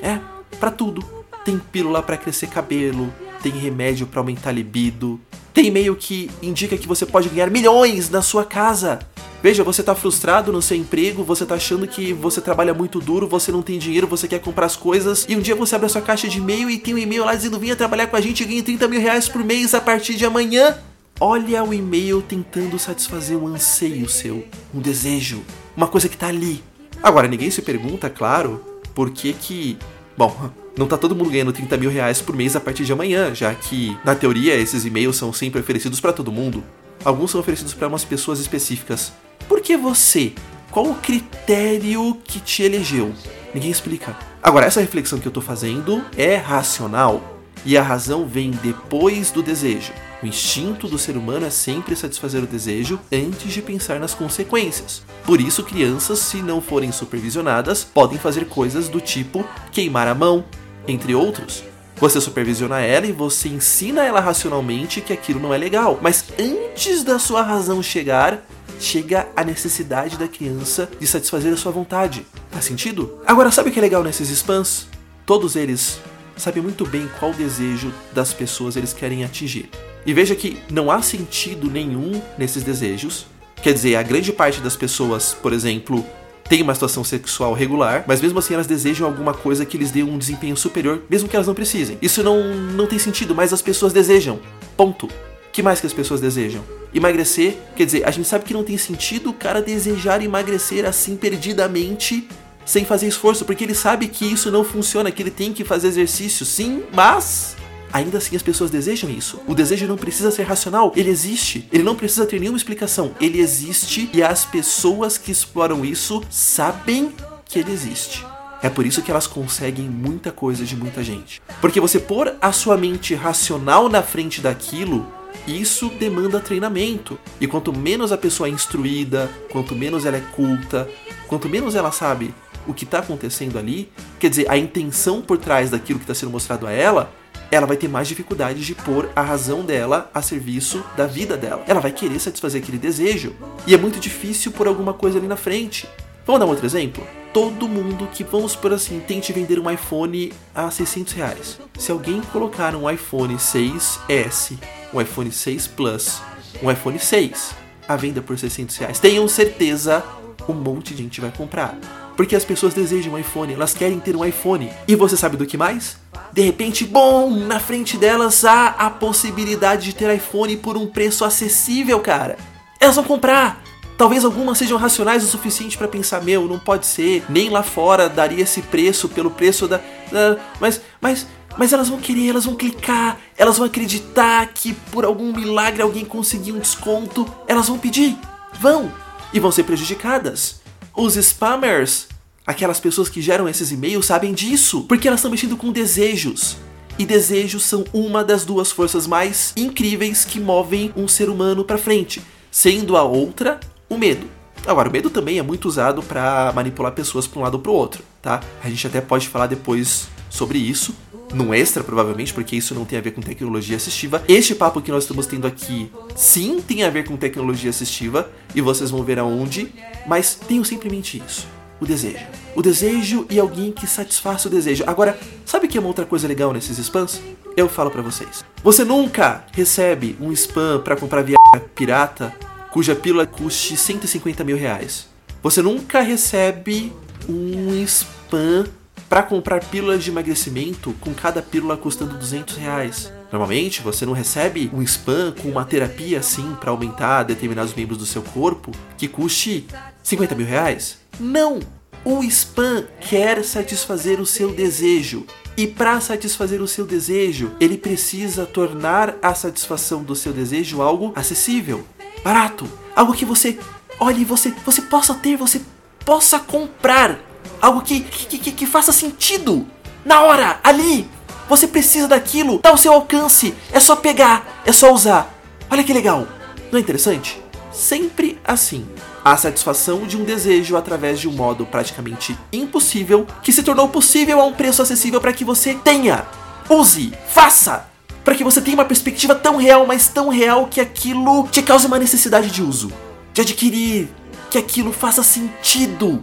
É, 0.02 0.18
para 0.58 0.72
tudo. 0.72 1.08
Tem 1.44 1.56
pílula 1.56 2.02
para 2.02 2.16
crescer 2.16 2.48
cabelo, 2.48 3.14
tem 3.50 3.60
remédio 3.60 4.06
para 4.06 4.20
aumentar 4.20 4.52
libido, 4.52 5.20
tem 5.52 5.66
e-mail 5.66 5.94
que 5.94 6.30
indica 6.42 6.78
que 6.78 6.88
você 6.88 7.04
pode 7.04 7.28
ganhar 7.28 7.50
milhões 7.50 8.08
na 8.08 8.22
sua 8.22 8.42
casa. 8.42 9.00
Veja, 9.42 9.62
você 9.62 9.82
tá 9.82 9.94
frustrado 9.94 10.50
no 10.50 10.62
seu 10.62 10.78
emprego, 10.78 11.22
você 11.22 11.44
tá 11.44 11.56
achando 11.56 11.86
que 11.86 12.14
você 12.14 12.40
trabalha 12.40 12.72
muito 12.72 12.98
duro, 13.00 13.28
você 13.28 13.52
não 13.52 13.60
tem 13.60 13.78
dinheiro, 13.78 14.06
você 14.06 14.26
quer 14.26 14.38
comprar 14.38 14.64
as 14.64 14.76
coisas, 14.76 15.26
e 15.28 15.36
um 15.36 15.40
dia 15.40 15.54
você 15.54 15.74
abre 15.74 15.84
a 15.84 15.90
sua 15.90 16.00
caixa 16.00 16.26
de 16.26 16.38
e-mail 16.38 16.70
e 16.70 16.78
tem 16.78 16.94
um 16.94 16.98
e-mail 16.98 17.26
lá 17.26 17.34
dizendo 17.34 17.58
venha 17.58 17.76
trabalhar 17.76 18.06
com 18.06 18.16
a 18.16 18.20
gente 18.22 18.42
e 18.42 18.46
ganhe 18.46 18.62
30 18.62 18.88
mil 18.88 19.00
reais 19.00 19.28
por 19.28 19.44
mês 19.44 19.74
a 19.74 19.80
partir 19.80 20.14
de 20.14 20.24
amanhã. 20.24 20.78
Olha 21.20 21.62
o 21.62 21.74
e-mail 21.74 22.22
tentando 22.22 22.78
satisfazer 22.78 23.36
um 23.36 23.46
anseio 23.46 24.08
seu, 24.08 24.42
um 24.72 24.80
desejo, 24.80 25.42
uma 25.76 25.86
coisa 25.86 26.08
que 26.08 26.16
tá 26.16 26.28
ali. 26.28 26.64
Agora, 27.02 27.28
ninguém 27.28 27.50
se 27.50 27.60
pergunta, 27.60 28.08
claro, 28.08 28.64
por 28.94 29.10
que 29.10 29.34
que. 29.34 29.76
Bom, 30.16 30.34
não 30.76 30.88
tá 30.88 30.98
todo 30.98 31.14
mundo 31.14 31.30
ganhando 31.30 31.52
30 31.52 31.76
mil 31.76 31.90
reais 31.90 32.20
por 32.20 32.34
mês 32.34 32.56
a 32.56 32.60
partir 32.60 32.84
de 32.84 32.92
amanhã, 32.92 33.34
já 33.34 33.54
que, 33.54 33.96
na 34.04 34.14
teoria, 34.14 34.54
esses 34.56 34.84
e-mails 34.84 35.16
são 35.16 35.32
sempre 35.32 35.60
oferecidos 35.60 36.00
para 36.00 36.12
todo 36.12 36.32
mundo. 36.32 36.64
Alguns 37.04 37.30
são 37.30 37.40
oferecidos 37.40 37.74
para 37.74 37.86
umas 37.86 38.04
pessoas 38.04 38.40
específicas. 38.40 39.12
Por 39.48 39.60
que 39.60 39.76
você? 39.76 40.32
Qual 40.70 40.86
o 40.86 40.94
critério 40.96 42.18
que 42.24 42.40
te 42.40 42.64
elegeu? 42.64 43.12
Ninguém 43.54 43.70
explica. 43.70 44.16
Agora, 44.42 44.66
essa 44.66 44.80
reflexão 44.80 45.20
que 45.20 45.28
eu 45.28 45.32
tô 45.32 45.40
fazendo 45.40 46.04
é 46.16 46.34
racional. 46.34 47.22
E 47.64 47.78
a 47.78 47.82
razão 47.82 48.26
vem 48.26 48.50
depois 48.50 49.30
do 49.30 49.42
desejo. 49.42 49.92
O 50.22 50.26
instinto 50.26 50.88
do 50.88 50.98
ser 50.98 51.16
humano 51.16 51.46
é 51.46 51.50
sempre 51.50 51.94
satisfazer 51.94 52.42
o 52.42 52.46
desejo 52.46 52.98
antes 53.12 53.52
de 53.52 53.62
pensar 53.62 54.00
nas 54.00 54.14
consequências. 54.14 55.02
Por 55.24 55.40
isso, 55.40 55.62
crianças, 55.62 56.18
se 56.18 56.38
não 56.38 56.60
forem 56.60 56.90
supervisionadas, 56.90 57.84
podem 57.84 58.18
fazer 58.18 58.46
coisas 58.46 58.88
do 58.88 59.00
tipo 59.00 59.46
queimar 59.70 60.08
a 60.08 60.14
mão, 60.14 60.44
entre 60.86 61.14
outros. 61.14 61.64
Você 61.96 62.20
supervisiona 62.20 62.80
ela 62.80 63.06
e 63.06 63.12
você 63.12 63.48
ensina 63.48 64.04
ela 64.04 64.20
racionalmente 64.20 65.00
que 65.00 65.12
aquilo 65.12 65.40
não 65.40 65.54
é 65.54 65.58
legal. 65.58 65.98
Mas 66.02 66.24
antes 66.38 67.04
da 67.04 67.18
sua 67.18 67.42
razão 67.42 67.82
chegar, 67.82 68.44
chega 68.80 69.28
a 69.36 69.44
necessidade 69.44 70.18
da 70.18 70.26
criança 70.26 70.88
de 70.98 71.06
satisfazer 71.06 71.52
a 71.52 71.56
sua 71.56 71.72
vontade. 71.72 72.26
Faz 72.50 72.64
sentido? 72.64 73.20
Agora, 73.26 73.50
sabe 73.50 73.70
o 73.70 73.72
que 73.72 73.78
é 73.78 73.82
legal 73.82 74.02
nesses 74.02 74.28
spams? 74.30 74.88
Todos 75.24 75.56
eles 75.56 76.00
sabem 76.36 76.62
muito 76.62 76.84
bem 76.84 77.08
qual 77.18 77.32
desejo 77.32 77.92
das 78.12 78.32
pessoas 78.32 78.76
eles 78.76 78.92
querem 78.92 79.24
atingir. 79.24 79.70
E 80.04 80.12
veja 80.12 80.34
que 80.34 80.58
não 80.70 80.90
há 80.90 81.00
sentido 81.00 81.70
nenhum 81.70 82.20
nesses 82.36 82.62
desejos. 82.62 83.26
Quer 83.62 83.72
dizer, 83.72 83.96
a 83.96 84.02
grande 84.02 84.32
parte 84.32 84.60
das 84.60 84.76
pessoas, 84.76 85.32
por 85.32 85.52
exemplo, 85.52 86.04
tem 86.48 86.62
uma 86.62 86.74
situação 86.74 87.02
sexual 87.02 87.52
regular, 87.54 88.04
mas 88.06 88.20
mesmo 88.20 88.38
assim 88.38 88.54
elas 88.54 88.66
desejam 88.66 89.06
alguma 89.06 89.32
coisa 89.32 89.64
que 89.64 89.78
lhes 89.78 89.90
dê 89.90 90.02
um 90.02 90.18
desempenho 90.18 90.56
superior, 90.56 91.02
mesmo 91.08 91.28
que 91.28 91.36
elas 91.36 91.46
não 91.46 91.54
precisem. 91.54 91.98
Isso 92.02 92.22
não, 92.22 92.54
não 92.54 92.86
tem 92.86 92.98
sentido, 92.98 93.34
mas 93.34 93.52
as 93.52 93.62
pessoas 93.62 93.92
desejam. 93.92 94.38
Ponto. 94.76 95.08
que 95.52 95.62
mais 95.62 95.80
que 95.80 95.86
as 95.86 95.92
pessoas 95.92 96.20
desejam? 96.20 96.62
Emagrecer, 96.92 97.56
quer 97.76 97.86
dizer, 97.86 98.06
a 98.06 98.10
gente 98.10 98.28
sabe 98.28 98.44
que 98.44 98.52
não 98.52 98.64
tem 98.64 98.76
sentido 98.76 99.30
o 99.30 99.32
cara 99.32 99.62
desejar 99.62 100.22
emagrecer 100.22 100.84
assim 100.84 101.16
perdidamente 101.16 102.28
sem 102.64 102.84
fazer 102.84 103.06
esforço, 103.06 103.44
porque 103.44 103.64
ele 103.64 103.74
sabe 103.74 104.08
que 104.08 104.24
isso 104.24 104.50
não 104.50 104.64
funciona, 104.64 105.10
que 105.10 105.22
ele 105.22 105.30
tem 105.30 105.52
que 105.52 105.64
fazer 105.64 105.88
exercício, 105.88 106.46
sim, 106.46 106.82
mas 106.94 107.56
ainda 107.94 108.18
assim 108.18 108.34
as 108.34 108.42
pessoas 108.42 108.72
desejam 108.72 109.08
isso. 109.08 109.40
O 109.46 109.54
desejo 109.54 109.86
não 109.86 109.96
precisa 109.96 110.32
ser 110.32 110.42
racional, 110.42 110.92
ele 110.96 111.10
existe. 111.10 111.68
Ele 111.72 111.84
não 111.84 111.94
precisa 111.94 112.26
ter 112.26 112.40
nenhuma 112.40 112.58
explicação. 112.58 113.12
Ele 113.20 113.40
existe 113.40 114.10
e 114.12 114.20
as 114.20 114.44
pessoas 114.44 115.16
que 115.16 115.30
exploram 115.30 115.84
isso 115.84 116.20
sabem 116.28 117.12
que 117.44 117.60
ele 117.60 117.70
existe. 117.70 118.26
É 118.60 118.68
por 118.68 118.84
isso 118.84 119.00
que 119.00 119.12
elas 119.12 119.28
conseguem 119.28 119.88
muita 119.88 120.32
coisa 120.32 120.64
de 120.64 120.74
muita 120.74 121.04
gente. 121.04 121.40
Porque 121.60 121.80
você 121.80 122.00
pôr 122.00 122.34
a 122.40 122.50
sua 122.50 122.76
mente 122.76 123.14
racional 123.14 123.88
na 123.88 124.02
frente 124.02 124.40
daquilo, 124.40 125.06
isso 125.46 125.88
demanda 125.90 126.40
treinamento. 126.40 127.16
E 127.40 127.46
quanto 127.46 127.72
menos 127.72 128.10
a 128.10 128.18
pessoa 128.18 128.48
é 128.48 128.50
instruída, 128.50 129.30
quanto 129.52 129.76
menos 129.76 130.04
ela 130.04 130.16
é 130.16 130.24
culta, 130.34 130.88
quanto 131.28 131.48
menos 131.48 131.76
ela 131.76 131.92
sabe 131.92 132.34
o 132.66 132.74
que 132.74 132.84
está 132.84 133.00
acontecendo 133.00 133.58
ali, 133.58 133.92
quer 134.18 134.30
dizer, 134.30 134.50
a 134.50 134.56
intenção 134.56 135.20
por 135.20 135.36
trás 135.36 135.70
daquilo 135.70 135.98
que 135.98 136.04
está 136.04 136.14
sendo 136.14 136.32
mostrado 136.32 136.66
a 136.66 136.72
ela, 136.72 137.12
ela 137.50 137.66
vai 137.66 137.76
ter 137.76 137.88
mais 137.88 138.08
dificuldade 138.08 138.64
de 138.64 138.74
pôr 138.74 139.10
a 139.14 139.22
razão 139.22 139.64
dela 139.64 140.10
a 140.12 140.20
serviço 140.22 140.84
da 140.96 141.06
vida 141.06 141.36
dela. 141.36 141.64
Ela 141.66 141.80
vai 141.80 141.92
querer 141.92 142.18
satisfazer 142.18 142.62
aquele 142.62 142.78
desejo. 142.78 143.34
E 143.66 143.74
é 143.74 143.78
muito 143.78 143.98
difícil 143.98 144.52
pôr 144.52 144.66
alguma 144.66 144.92
coisa 144.92 145.18
ali 145.18 145.26
na 145.26 145.36
frente. 145.36 145.88
Vamos 146.26 146.40
dar 146.40 146.46
um 146.46 146.50
outro 146.50 146.64
exemplo? 146.64 147.06
Todo 147.32 147.68
mundo 147.68 148.08
que, 148.12 148.24
vamos 148.24 148.56
por 148.56 148.72
assim, 148.72 149.00
tente 149.00 149.32
vender 149.32 149.58
um 149.58 149.70
iPhone 149.70 150.32
a 150.54 150.70
600 150.70 151.12
reais. 151.12 151.60
Se 151.78 151.90
alguém 151.90 152.20
colocar 152.32 152.74
um 152.74 152.88
iPhone 152.88 153.34
6S, 153.34 154.56
um 154.92 155.00
iPhone 155.00 155.30
6 155.30 155.66
Plus, 155.68 156.22
um 156.62 156.70
iPhone 156.70 156.98
6 156.98 157.54
à 157.86 157.96
venda 157.96 158.22
por 158.22 158.38
600 158.38 158.76
reais, 158.76 159.00
tenham 159.00 159.26
certeza 159.28 160.02
um 160.48 160.54
monte 160.54 160.94
de 160.94 161.02
gente 161.02 161.20
vai 161.20 161.30
comprar. 161.30 161.78
Porque 162.16 162.36
as 162.36 162.44
pessoas 162.44 162.74
desejam 162.74 163.14
um 163.14 163.18
iPhone, 163.18 163.54
elas 163.54 163.74
querem 163.74 163.98
ter 164.00 164.16
um 164.16 164.24
iPhone. 164.24 164.70
E 164.86 164.94
você 164.94 165.16
sabe 165.16 165.36
do 165.36 165.46
que 165.46 165.56
mais? 165.56 165.96
De 166.32 166.42
repente, 166.42 166.84
bom, 166.84 167.30
na 167.30 167.60
frente 167.60 167.96
delas 167.96 168.44
há 168.44 168.68
a 168.68 168.90
possibilidade 168.90 169.84
de 169.86 169.94
ter 169.94 170.14
iPhone 170.14 170.56
por 170.56 170.76
um 170.76 170.86
preço 170.86 171.24
acessível, 171.24 172.00
cara. 172.00 172.36
Elas 172.80 172.96
vão 172.96 173.04
comprar. 173.04 173.62
Talvez 173.96 174.24
algumas 174.24 174.58
sejam 174.58 174.76
racionais 174.76 175.22
o 175.22 175.28
suficiente 175.28 175.78
para 175.78 175.86
pensar, 175.86 176.20
meu, 176.22 176.48
não 176.48 176.58
pode 176.58 176.86
ser, 176.86 177.24
nem 177.28 177.48
lá 177.48 177.62
fora 177.62 178.08
daria 178.08 178.42
esse 178.42 178.60
preço 178.62 179.08
pelo 179.08 179.30
preço 179.30 179.68
da, 179.68 179.80
da 180.10 180.36
mas 180.58 180.80
mas 181.00 181.26
mas 181.56 181.72
elas 181.72 181.88
vão 181.88 181.98
querer, 181.98 182.30
elas 182.30 182.44
vão 182.44 182.56
clicar, 182.56 183.16
elas 183.36 183.58
vão 183.58 183.66
acreditar 183.66 184.44
que 184.48 184.74
por 184.90 185.04
algum 185.04 185.32
milagre 185.32 185.82
alguém 185.82 186.04
conseguiu 186.04 186.56
um 186.56 186.58
desconto, 186.58 187.24
elas 187.46 187.68
vão 187.68 187.78
pedir. 187.78 188.18
Vão 188.60 188.92
e 189.32 189.38
vão 189.38 189.52
ser 189.52 189.62
prejudicadas. 189.62 190.63
Os 190.96 191.16
spammers, 191.16 192.06
aquelas 192.46 192.78
pessoas 192.78 193.08
que 193.08 193.20
geram 193.20 193.48
esses 193.48 193.72
e-mails, 193.72 194.06
sabem 194.06 194.32
disso, 194.32 194.84
porque 194.84 195.08
elas 195.08 195.18
estão 195.18 195.30
mexendo 195.30 195.56
com 195.56 195.72
desejos. 195.72 196.56
E 196.96 197.04
desejos 197.04 197.64
são 197.64 197.84
uma 197.92 198.22
das 198.22 198.44
duas 198.44 198.70
forças 198.70 199.04
mais 199.04 199.52
incríveis 199.56 200.24
que 200.24 200.38
movem 200.38 200.92
um 200.96 201.08
ser 201.08 201.28
humano 201.28 201.64
para 201.64 201.76
frente, 201.76 202.22
sendo 202.48 202.96
a 202.96 203.02
outra 203.02 203.58
o 203.88 203.98
medo. 203.98 204.28
Agora, 204.64 204.88
o 204.88 204.92
medo 204.92 205.10
também 205.10 205.36
é 205.36 205.42
muito 205.42 205.66
usado 205.66 206.00
para 206.00 206.52
manipular 206.54 206.92
pessoas 206.92 207.26
para 207.26 207.40
um 207.40 207.42
lado 207.42 207.54
ou 207.54 207.60
para 207.60 207.72
o 207.72 207.74
outro, 207.74 208.04
tá? 208.22 208.40
A 208.62 208.70
gente 208.70 208.86
até 208.86 209.00
pode 209.00 209.28
falar 209.28 209.48
depois 209.48 210.06
sobre 210.30 210.58
isso, 210.58 210.94
num 211.32 211.54
extra 211.54 211.82
provavelmente, 211.82 212.32
porque 212.32 212.56
isso 212.56 212.74
não 212.74 212.84
tem 212.84 212.98
a 212.98 213.02
ver 213.02 213.12
com 213.12 213.20
tecnologia 213.20 213.76
assistiva. 213.76 214.22
Este 214.28 214.54
papo 214.54 214.80
que 214.80 214.90
nós 214.90 215.04
estamos 215.04 215.26
tendo 215.26 215.46
aqui, 215.46 215.90
sim, 216.14 216.60
tem 216.60 216.82
a 216.82 216.90
ver 216.90 217.04
com 217.04 217.16
tecnologia 217.16 217.70
assistiva, 217.70 218.30
e 218.54 218.60
vocês 218.60 218.90
vão 218.90 219.02
ver 219.02 219.18
aonde, 219.18 219.72
mas 220.06 220.34
tenham 220.34 220.64
simplesmente 220.64 221.22
isso. 221.26 221.46
O 221.80 221.86
desejo. 221.86 222.24
O 222.54 222.62
desejo 222.62 223.26
e 223.28 223.38
alguém 223.38 223.72
que 223.72 223.86
satisfaça 223.86 224.48
o 224.48 224.50
desejo. 224.50 224.84
Agora, 224.86 225.18
sabe 225.44 225.66
que 225.66 225.76
é 225.76 225.80
uma 225.80 225.88
outra 225.88 226.06
coisa 226.06 226.28
legal 226.28 226.52
nesses 226.52 226.78
spams? 226.78 227.20
Eu 227.56 227.68
falo 227.68 227.90
para 227.90 228.00
vocês. 228.00 228.44
Você 228.62 228.84
nunca 228.84 229.44
recebe 229.52 230.16
um 230.20 230.32
spam 230.32 230.80
para 230.82 230.96
comprar 230.96 231.22
via 231.22 231.36
pirata 231.74 232.34
cuja 232.70 232.94
pílula 232.94 233.26
custe 233.26 233.76
150 233.76 234.42
mil 234.44 234.56
reais. 234.56 235.06
Você 235.42 235.62
nunca 235.62 236.00
recebe 236.00 236.92
um 237.28 237.74
spam 237.84 238.64
para 239.08 239.22
comprar 239.22 239.64
pílulas 239.64 240.02
de 240.02 240.10
emagrecimento 240.10 240.94
com 241.00 241.12
cada 241.12 241.42
pílula 241.42 241.76
custando 241.76 242.16
200 242.16 242.56
reais. 242.56 243.12
Normalmente 243.30 243.82
você 243.82 244.06
não 244.06 244.12
recebe 244.12 244.70
um 244.72 244.82
spam 244.82 245.32
com 245.32 245.48
uma 245.48 245.64
terapia 245.64 246.20
assim 246.20 246.54
para 246.60 246.70
aumentar 246.70 247.24
determinados 247.24 247.74
membros 247.74 247.98
do 247.98 248.06
seu 248.06 248.22
corpo 248.22 248.70
que 248.96 249.08
custe 249.08 249.66
50 250.02 250.34
mil 250.34 250.46
reais. 250.46 250.98
Não! 251.18 251.60
O 252.04 252.22
spam 252.24 252.84
quer 253.00 253.42
satisfazer 253.42 254.20
o 254.20 254.26
seu 254.26 254.52
desejo. 254.52 255.26
E 255.56 255.66
para 255.66 256.00
satisfazer 256.00 256.60
o 256.60 256.68
seu 256.68 256.84
desejo, 256.84 257.52
ele 257.58 257.78
precisa 257.78 258.44
tornar 258.44 259.16
a 259.22 259.34
satisfação 259.34 260.02
do 260.02 260.14
seu 260.14 260.32
desejo 260.32 260.82
algo 260.82 261.12
acessível, 261.14 261.86
barato, 262.22 262.68
algo 262.94 263.14
que 263.14 263.24
você 263.24 263.58
olhe, 263.98 264.24
você 264.24 264.50
você 264.66 264.82
possa 264.82 265.14
ter, 265.14 265.36
você 265.36 265.62
possa 266.04 266.38
comprar 266.38 267.18
Algo 267.60 267.80
que, 267.80 268.00
que, 268.00 268.38
que, 268.38 268.52
que 268.52 268.66
faça 268.66 268.92
sentido. 268.92 269.66
Na 270.04 270.22
hora, 270.22 270.58
ali. 270.62 271.08
Você 271.48 271.66
precisa 271.66 272.08
daquilo, 272.08 272.58
tá 272.58 272.70
ao 272.70 272.78
seu 272.78 272.92
alcance. 272.92 273.54
É 273.70 273.78
só 273.78 273.96
pegar, 273.96 274.62
é 274.64 274.72
só 274.72 274.92
usar. 274.92 275.32
Olha 275.70 275.84
que 275.84 275.92
legal. 275.92 276.26
Não 276.70 276.78
é 276.78 276.80
interessante? 276.80 277.40
Sempre 277.72 278.38
assim. 278.44 278.86
A 279.24 279.36
satisfação 279.36 280.06
de 280.06 280.16
um 280.16 280.24
desejo 280.24 280.76
através 280.76 281.18
de 281.18 281.28
um 281.28 281.32
modo 281.32 281.64
praticamente 281.64 282.36
impossível 282.52 283.26
que 283.42 283.52
se 283.52 283.62
tornou 283.62 283.88
possível 283.88 284.40
a 284.40 284.44
um 284.44 284.52
preço 284.52 284.82
acessível 284.82 285.20
para 285.20 285.32
que 285.32 285.44
você 285.44 285.74
tenha, 285.74 286.26
use, 286.68 287.12
faça, 287.28 287.88
para 288.22 288.34
que 288.34 288.44
você 288.44 288.60
tenha 288.60 288.76
uma 288.76 288.84
perspectiva 288.84 289.34
tão 289.34 289.56
real, 289.56 289.86
mas 289.86 290.08
tão 290.08 290.28
real 290.28 290.66
que 290.66 290.80
aquilo 290.80 291.48
te 291.48 291.62
cause 291.62 291.86
uma 291.86 291.98
necessidade 291.98 292.50
de 292.50 292.62
uso, 292.62 292.92
de 293.32 293.40
adquirir, 293.40 294.08
que 294.50 294.58
aquilo 294.58 294.92
faça 294.92 295.22
sentido. 295.22 296.22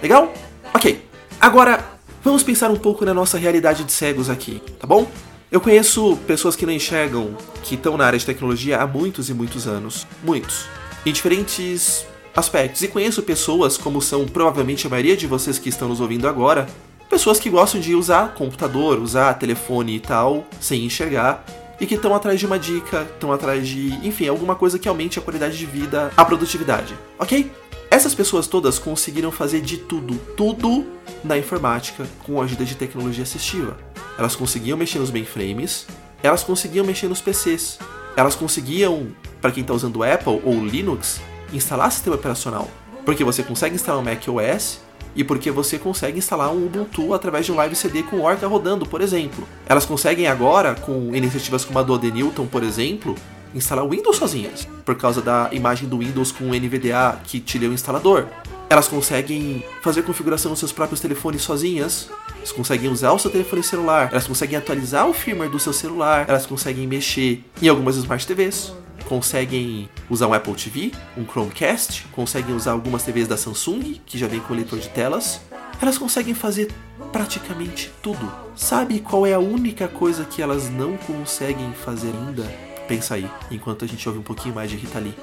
Legal? 0.00 0.32
Ok, 0.74 1.02
agora 1.40 1.84
vamos 2.22 2.42
pensar 2.42 2.70
um 2.70 2.76
pouco 2.76 3.04
na 3.04 3.14
nossa 3.14 3.38
realidade 3.38 3.84
de 3.84 3.92
cegos 3.92 4.28
aqui, 4.28 4.62
tá 4.78 4.86
bom? 4.86 5.10
Eu 5.50 5.60
conheço 5.60 6.16
pessoas 6.26 6.54
que 6.54 6.66
não 6.66 6.72
enxergam, 6.72 7.34
que 7.62 7.74
estão 7.74 7.96
na 7.96 8.04
área 8.04 8.18
de 8.18 8.26
tecnologia 8.26 8.78
há 8.78 8.86
muitos 8.86 9.30
e 9.30 9.34
muitos 9.34 9.66
anos. 9.66 10.06
Muitos. 10.22 10.66
Em 11.06 11.12
diferentes 11.12 12.04
aspectos. 12.36 12.82
E 12.82 12.88
conheço 12.88 13.22
pessoas, 13.22 13.78
como 13.78 14.02
são 14.02 14.26
provavelmente 14.26 14.86
a 14.86 14.90
maioria 14.90 15.16
de 15.16 15.26
vocês 15.26 15.58
que 15.58 15.70
estão 15.70 15.88
nos 15.88 16.00
ouvindo 16.00 16.28
agora, 16.28 16.66
pessoas 17.08 17.40
que 17.40 17.48
gostam 17.48 17.80
de 17.80 17.94
usar 17.94 18.34
computador, 18.34 18.98
usar 18.98 19.34
telefone 19.34 19.96
e 19.96 20.00
tal, 20.00 20.44
sem 20.60 20.84
enxergar, 20.84 21.44
e 21.80 21.86
que 21.86 21.94
estão 21.94 22.14
atrás 22.14 22.38
de 22.38 22.46
uma 22.46 22.58
dica, 22.58 23.06
estão 23.10 23.32
atrás 23.32 23.66
de, 23.66 23.88
enfim, 24.06 24.28
alguma 24.28 24.54
coisa 24.54 24.78
que 24.78 24.88
aumente 24.88 25.18
a 25.18 25.22
qualidade 25.22 25.56
de 25.56 25.64
vida, 25.64 26.12
a 26.16 26.24
produtividade, 26.24 26.94
ok? 27.18 27.50
Essas 27.90 28.14
pessoas 28.14 28.46
todas 28.46 28.78
conseguiram 28.78 29.32
fazer 29.32 29.62
de 29.62 29.78
tudo, 29.78 30.14
tudo 30.36 30.86
na 31.24 31.38
informática 31.38 32.06
com 32.22 32.40
a 32.40 32.44
ajuda 32.44 32.64
de 32.64 32.74
tecnologia 32.74 33.22
assistiva. 33.22 33.78
Elas 34.18 34.36
conseguiam 34.36 34.76
mexer 34.76 34.98
nos 34.98 35.10
mainframes, 35.10 35.86
elas 36.22 36.44
conseguiam 36.44 36.84
mexer 36.84 37.08
nos 37.08 37.22
PCs, 37.22 37.78
elas 38.14 38.34
conseguiam, 38.34 39.08
para 39.40 39.50
quem 39.50 39.62
está 39.62 39.72
usando 39.72 40.02
Apple 40.02 40.42
ou 40.44 40.62
Linux, 40.62 41.20
instalar 41.52 41.90
sistema 41.90 42.16
operacional. 42.16 42.68
Porque 43.06 43.24
você 43.24 43.42
consegue 43.42 43.76
instalar 43.76 44.02
um 44.02 44.04
Mac 44.04 44.22
OS 44.28 44.80
e 45.16 45.24
porque 45.24 45.50
você 45.50 45.78
consegue 45.78 46.18
instalar 46.18 46.52
um 46.52 46.66
Ubuntu 46.66 47.14
através 47.14 47.46
de 47.46 47.52
um 47.52 47.56
Live 47.56 47.74
CD 47.74 48.02
com 48.02 48.20
Orca 48.20 48.46
rodando, 48.46 48.84
por 48.84 49.00
exemplo. 49.00 49.48
Elas 49.66 49.86
conseguem 49.86 50.26
agora, 50.26 50.74
com 50.74 51.16
iniciativas 51.16 51.64
como 51.64 51.78
a 51.78 51.82
do 51.82 51.98
Newton, 51.98 52.46
por 52.46 52.62
exemplo, 52.62 53.14
instalar 53.54 53.84
o 53.84 53.90
Windows 53.90 54.16
sozinhas, 54.16 54.68
por 54.84 54.96
causa 54.96 55.20
da 55.20 55.48
imagem 55.52 55.88
do 55.88 55.98
Windows 55.98 56.32
com 56.32 56.44
o 56.44 56.54
NVDA 56.54 57.20
que 57.24 57.40
te 57.40 57.58
lê 57.58 57.66
o 57.66 57.72
instalador. 57.72 58.26
Elas 58.70 58.86
conseguem 58.86 59.64
fazer 59.82 60.02
configuração 60.02 60.50
nos 60.50 60.58
seus 60.58 60.72
próprios 60.72 61.00
telefones 61.00 61.40
sozinhas. 61.40 62.10
Elas 62.36 62.52
conseguem 62.52 62.90
usar 62.90 63.12
o 63.12 63.18
seu 63.18 63.30
telefone 63.30 63.62
celular. 63.62 64.10
Elas 64.10 64.26
conseguem 64.26 64.58
atualizar 64.58 65.08
o 65.08 65.14
firmware 65.14 65.50
do 65.50 65.58
seu 65.58 65.72
celular. 65.72 66.26
Elas 66.28 66.44
conseguem 66.44 66.86
mexer 66.86 67.42
em 67.62 67.68
algumas 67.68 67.96
Smart 67.96 68.26
TVs. 68.26 68.74
Conseguem 69.06 69.88
usar 70.10 70.26
um 70.26 70.34
Apple 70.34 70.52
TV, 70.52 70.92
um 71.16 71.24
Chromecast. 71.24 72.04
Conseguem 72.12 72.54
usar 72.54 72.72
algumas 72.72 73.02
TVs 73.02 73.26
da 73.26 73.38
Samsung, 73.38 73.98
que 74.04 74.18
já 74.18 74.26
vem 74.26 74.40
com 74.40 74.52
leitor 74.52 74.78
de 74.78 74.88
telas. 74.90 75.40
Elas 75.80 75.96
conseguem 75.96 76.34
fazer 76.34 76.70
praticamente 77.10 77.90
tudo. 78.02 78.30
Sabe 78.54 79.00
qual 79.00 79.26
é 79.26 79.32
a 79.32 79.38
única 79.38 79.88
coisa 79.88 80.24
que 80.24 80.42
elas 80.42 80.68
não 80.68 80.98
conseguem 80.98 81.72
fazer 81.72 82.12
ainda? 82.14 82.67
Pensa 82.88 83.16
aí, 83.16 83.30
enquanto 83.50 83.84
a 83.84 83.88
gente 83.88 84.08
ouve 84.08 84.18
um 84.18 84.22
pouquinho 84.22 84.54
mais 84.54 84.70
de 84.70 84.76
Rita 84.76 84.98
Lee. 84.98 85.14